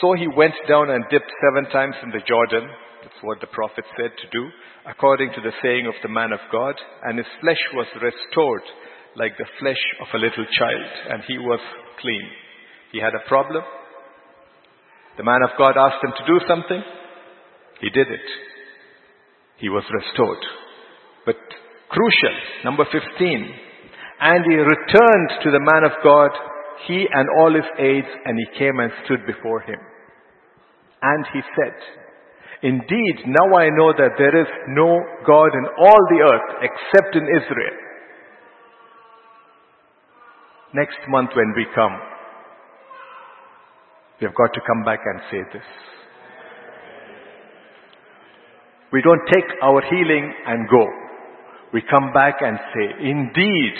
So 0.00 0.14
he 0.14 0.26
went 0.26 0.54
down 0.68 0.90
and 0.90 1.04
dipped 1.10 1.30
seven 1.38 1.70
times 1.70 1.94
in 2.02 2.10
the 2.10 2.24
Jordan. 2.26 2.68
That's 3.02 3.22
what 3.22 3.40
the 3.40 3.52
prophet 3.52 3.84
said 3.96 4.10
to 4.18 4.26
do, 4.32 4.48
according 4.88 5.30
to 5.34 5.40
the 5.40 5.54
saying 5.62 5.86
of 5.86 5.94
the 6.02 6.08
man 6.08 6.32
of 6.32 6.40
God. 6.50 6.74
And 7.04 7.18
his 7.18 7.30
flesh 7.40 7.62
was 7.74 7.86
restored 8.02 8.66
like 9.14 9.38
the 9.38 9.48
flesh 9.60 9.80
of 10.02 10.08
a 10.12 10.18
little 10.18 10.46
child, 10.58 10.90
and 11.10 11.22
he 11.28 11.38
was 11.38 11.60
clean. 12.00 12.26
He 12.92 12.98
had 12.98 13.14
a 13.14 13.28
problem. 13.28 13.62
The 15.16 15.24
man 15.24 15.40
of 15.42 15.56
God 15.56 15.78
asked 15.78 16.02
him 16.02 16.12
to 16.18 16.26
do 16.26 16.40
something. 16.48 16.82
He 17.80 17.90
did 17.90 18.08
it. 18.08 18.28
He 19.58 19.68
was 19.68 19.84
restored. 19.90 20.42
But 21.24 21.36
crucial, 21.88 22.36
number 22.64 22.84
15. 22.84 23.00
And 24.20 24.44
he 24.44 24.56
returned 24.56 25.30
to 25.44 25.50
the 25.50 25.60
man 25.60 25.84
of 25.84 25.92
God, 26.02 26.30
he 26.86 27.06
and 27.12 27.28
all 27.40 27.54
his 27.54 27.68
aides, 27.78 28.08
and 28.24 28.38
he 28.38 28.58
came 28.58 28.80
and 28.80 28.92
stood 29.04 29.26
before 29.26 29.60
him. 29.60 29.78
And 31.02 31.26
he 31.32 31.40
said, 31.56 31.76
Indeed, 32.62 33.16
now 33.26 33.56
I 33.56 33.68
know 33.68 33.92
that 33.92 34.16
there 34.16 34.40
is 34.40 34.48
no 34.68 34.98
God 35.26 35.50
in 35.52 35.66
all 35.78 36.02
the 36.08 36.20
earth 36.24 36.48
except 36.62 37.14
in 37.14 37.24
Israel. 37.24 37.76
Next 40.74 40.98
month 41.08 41.30
when 41.34 41.52
we 41.56 41.66
come, 41.74 41.96
we 44.20 44.26
have 44.26 44.34
got 44.34 44.52
to 44.54 44.60
come 44.66 44.84
back 44.84 45.00
and 45.04 45.20
say 45.30 45.40
this. 45.52 45.95
We 48.96 49.04
don't 49.04 49.20
take 49.28 49.44
our 49.60 49.82
healing 49.92 50.24
and 50.48 50.64
go. 50.72 50.88
We 51.74 51.82
come 51.84 52.14
back 52.16 52.40
and 52.40 52.56
say, 52.72 52.86
indeed, 53.04 53.74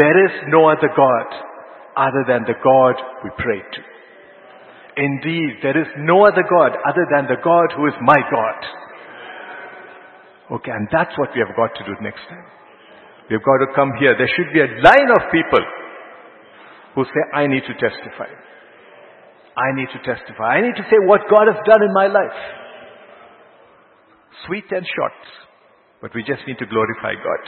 there 0.00 0.16
is 0.24 0.32
no 0.48 0.72
other 0.72 0.88
God 0.96 1.28
other 1.92 2.24
than 2.24 2.48
the 2.48 2.56
God 2.64 2.96
we 3.20 3.28
pray 3.36 3.60
to. 3.60 3.80
Indeed, 4.96 5.60
there 5.60 5.76
is 5.76 5.92
no 6.08 6.24
other 6.24 6.40
God 6.48 6.72
other 6.88 7.04
than 7.12 7.28
the 7.28 7.36
God 7.44 7.76
who 7.76 7.84
is 7.84 7.92
my 8.00 8.16
God. 8.16 8.60
Okay, 10.56 10.72
and 10.72 10.88
that's 10.90 11.12
what 11.18 11.28
we 11.36 11.44
have 11.44 11.54
got 11.54 11.76
to 11.76 11.84
do 11.84 12.00
next 12.00 12.24
time. 12.32 12.48
We've 13.28 13.44
got 13.44 13.60
to 13.60 13.76
come 13.76 13.92
here. 14.00 14.16
There 14.16 14.32
should 14.40 14.56
be 14.56 14.64
a 14.64 14.72
line 14.80 15.10
of 15.12 15.28
people 15.28 15.60
who 16.94 17.04
say, 17.04 17.22
I 17.36 17.46
need 17.46 17.68
to 17.68 17.76
testify. 17.76 18.32
I 19.52 19.76
need 19.76 19.92
to 19.92 20.00
testify. 20.00 20.56
I 20.56 20.60
need 20.64 20.80
to 20.80 20.86
say 20.88 20.96
what 21.04 21.28
God 21.28 21.44
has 21.52 21.60
done 21.68 21.84
in 21.84 21.92
my 21.92 22.06
life. 22.06 22.64
Sweet 24.44 24.68
and 24.68 24.84
short, 24.84 25.16
but 26.04 26.12
we 26.12 26.20
just 26.20 26.44
need 26.44 26.60
to 26.60 26.68
glorify 26.68 27.16
God. 27.16 27.42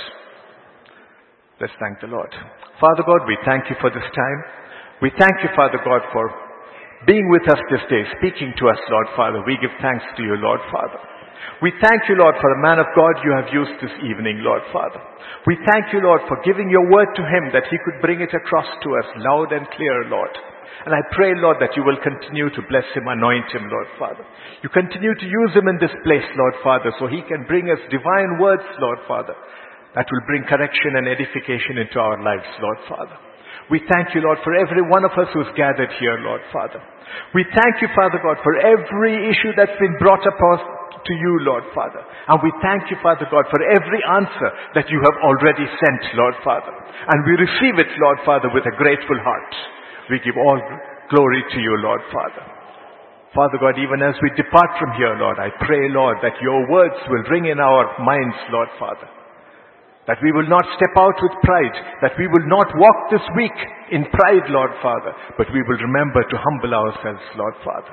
Let's 1.60 1.76
thank 1.76 2.00
the 2.00 2.08
Lord. 2.08 2.32
Father 2.80 3.04
God, 3.04 3.28
we 3.28 3.36
thank 3.44 3.68
you 3.68 3.76
for 3.82 3.90
this 3.90 4.08
time. 4.14 4.40
We 5.02 5.12
thank 5.18 5.42
you, 5.44 5.50
Father 5.52 5.78
God, 5.84 6.00
for 6.16 6.32
being 7.06 7.28
with 7.30 7.44
us 7.50 7.60
this 7.70 7.84
day, 7.92 8.02
speaking 8.18 8.54
to 8.58 8.64
us, 8.72 8.80
Lord 8.90 9.06
Father. 9.14 9.42
We 9.44 9.58
give 9.60 9.74
thanks 9.82 10.06
to 10.16 10.22
you, 10.22 10.34
Lord 10.40 10.58
Father. 10.72 10.98
We 11.62 11.74
thank 11.82 12.06
you, 12.08 12.14
Lord, 12.14 12.34
for 12.38 12.50
the 12.54 12.62
man 12.62 12.78
of 12.78 12.86
God 12.94 13.14
you 13.22 13.34
have 13.34 13.50
used 13.50 13.74
this 13.82 13.94
evening, 14.02 14.42
Lord 14.46 14.62
Father. 14.72 14.98
We 15.46 15.58
thank 15.66 15.90
you, 15.92 16.00
Lord, 16.02 16.22
for 16.26 16.38
giving 16.42 16.70
your 16.70 16.86
word 16.90 17.10
to 17.14 17.22
him 17.22 17.50
that 17.54 17.66
he 17.70 17.78
could 17.82 18.02
bring 18.02 18.22
it 18.22 18.34
across 18.34 18.66
to 18.66 18.88
us 18.98 19.08
loud 19.22 19.52
and 19.54 19.66
clear, 19.74 20.06
Lord. 20.10 20.30
And 20.86 20.94
I 20.94 21.02
pray, 21.12 21.34
Lord, 21.36 21.58
that 21.60 21.74
you 21.74 21.82
will 21.82 21.98
continue 22.00 22.48
to 22.50 22.62
bless 22.70 22.86
him, 22.94 23.10
anoint 23.10 23.50
him, 23.50 23.66
Lord 23.66 23.90
Father. 23.98 24.24
You 24.62 24.70
continue 24.70 25.14
to 25.14 25.26
use 25.26 25.52
him 25.54 25.68
in 25.68 25.78
this 25.82 25.94
place, 26.06 26.26
Lord 26.38 26.56
Father, 26.62 26.90
so 26.98 27.06
he 27.06 27.22
can 27.26 27.44
bring 27.46 27.68
us 27.68 27.82
divine 27.90 28.38
words, 28.38 28.64
Lord 28.78 28.98
Father, 29.06 29.34
that 29.94 30.06
will 30.06 30.24
bring 30.26 30.46
correction 30.46 30.96
and 30.96 31.10
edification 31.10 31.82
into 31.82 31.98
our 31.98 32.18
lives, 32.22 32.48
Lord 32.62 32.80
Father. 32.88 33.16
We 33.68 33.84
thank 33.84 34.16
you, 34.16 34.24
Lord, 34.24 34.40
for 34.40 34.56
every 34.56 34.80
one 34.80 35.04
of 35.04 35.12
us 35.12 35.28
who's 35.36 35.52
gathered 35.52 35.92
here, 36.00 36.16
Lord 36.24 36.40
Father. 36.52 36.80
We 37.36 37.44
thank 37.52 37.84
you, 37.84 37.88
Father 37.92 38.16
God, 38.22 38.40
for 38.40 38.56
every 38.56 39.28
issue 39.28 39.52
that's 39.56 39.76
been 39.76 39.96
brought 40.00 40.24
upon 40.24 40.56
to 41.04 41.14
you, 41.14 41.32
Lord 41.44 41.64
Father. 41.76 42.00
And 42.28 42.40
we 42.42 42.52
thank 42.64 42.90
you, 42.90 42.96
Father 43.04 43.28
God, 43.30 43.44
for 43.52 43.60
every 43.60 44.00
answer 44.08 44.48
that 44.74 44.88
you 44.88 45.00
have 45.04 45.18
already 45.20 45.64
sent, 45.64 46.02
Lord 46.16 46.36
Father. 46.44 46.72
And 46.72 47.24
we 47.24 47.44
receive 47.44 47.76
it, 47.78 47.92
Lord 48.00 48.18
Father, 48.24 48.48
with 48.52 48.64
a 48.66 48.76
grateful 48.76 49.20
heart. 49.20 49.52
We 50.10 50.20
give 50.24 50.36
all 50.40 50.60
glory 51.10 51.42
to 51.44 51.58
you, 51.60 51.74
Lord 51.84 52.00
Father. 52.12 52.44
Father 53.36 53.60
God, 53.60 53.76
even 53.76 54.00
as 54.00 54.16
we 54.24 54.32
depart 54.40 54.72
from 54.80 54.96
here, 54.96 55.12
Lord, 55.20 55.36
I 55.36 55.52
pray, 55.64 55.92
Lord, 55.92 56.16
that 56.24 56.40
your 56.40 56.64
words 56.72 56.96
will 57.12 57.28
ring 57.28 57.46
in 57.46 57.60
our 57.60 57.84
minds, 58.00 58.36
Lord 58.48 58.72
Father. 58.80 59.08
That 60.08 60.16
we 60.24 60.32
will 60.32 60.48
not 60.48 60.64
step 60.80 60.96
out 60.96 61.20
with 61.20 61.44
pride. 61.44 61.76
That 62.00 62.16
we 62.16 62.24
will 62.24 62.48
not 62.48 62.72
walk 62.80 63.12
this 63.12 63.24
week 63.36 63.52
in 63.92 64.08
pride, 64.08 64.48
Lord 64.48 64.72
Father. 64.80 65.12
But 65.36 65.52
we 65.52 65.60
will 65.60 65.76
remember 65.76 66.24
to 66.24 66.40
humble 66.40 66.72
ourselves, 66.72 67.20
Lord 67.36 67.54
Father. 67.60 67.92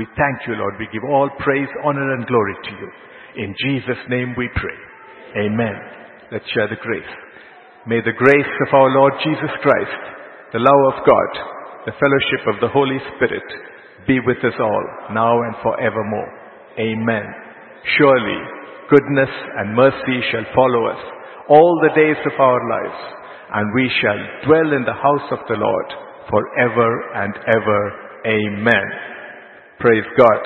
We 0.00 0.08
thank 0.16 0.48
you, 0.48 0.56
Lord. 0.56 0.80
We 0.80 0.88
give 0.88 1.04
all 1.04 1.28
praise, 1.44 1.68
honor, 1.84 2.16
and 2.16 2.26
glory 2.26 2.56
to 2.64 2.72
you. 2.80 2.88
In 3.44 3.54
Jesus' 3.60 4.00
name 4.08 4.32
we 4.36 4.48
pray. 4.56 4.78
Amen. 5.44 5.76
Let's 6.32 6.48
share 6.56 6.68
the 6.68 6.80
grace. 6.80 7.12
May 7.86 8.00
the 8.00 8.16
grace 8.16 8.54
of 8.66 8.72
our 8.72 8.88
Lord 8.96 9.12
Jesus 9.20 9.52
Christ, 9.60 10.15
the 10.56 10.64
love 10.64 10.84
of 10.96 11.04
God, 11.04 11.30
the 11.84 11.96
fellowship 12.00 12.42
of 12.48 12.56
the 12.64 12.72
Holy 12.72 12.96
Spirit 13.12 13.44
be 14.08 14.16
with 14.24 14.40
us 14.40 14.56
all, 14.56 14.84
now 15.12 15.36
and 15.44 15.52
forevermore. 15.60 16.32
Amen. 16.80 17.26
Surely, 18.00 18.40
goodness 18.88 19.28
and 19.60 19.76
mercy 19.76 20.16
shall 20.32 20.48
follow 20.56 20.88
us 20.88 21.02
all 21.52 21.76
the 21.84 21.92
days 21.92 22.16
of 22.24 22.40
our 22.40 22.60
lives, 22.72 23.00
and 23.52 23.68
we 23.76 23.84
shall 24.00 24.48
dwell 24.48 24.72
in 24.72 24.88
the 24.88 24.96
house 24.96 25.28
of 25.36 25.44
the 25.44 25.60
Lord 25.60 25.88
forever 26.32 26.90
and 27.20 27.36
ever. 27.52 27.80
Amen. 28.24 28.86
Praise 29.78 30.08
God. 30.16 30.40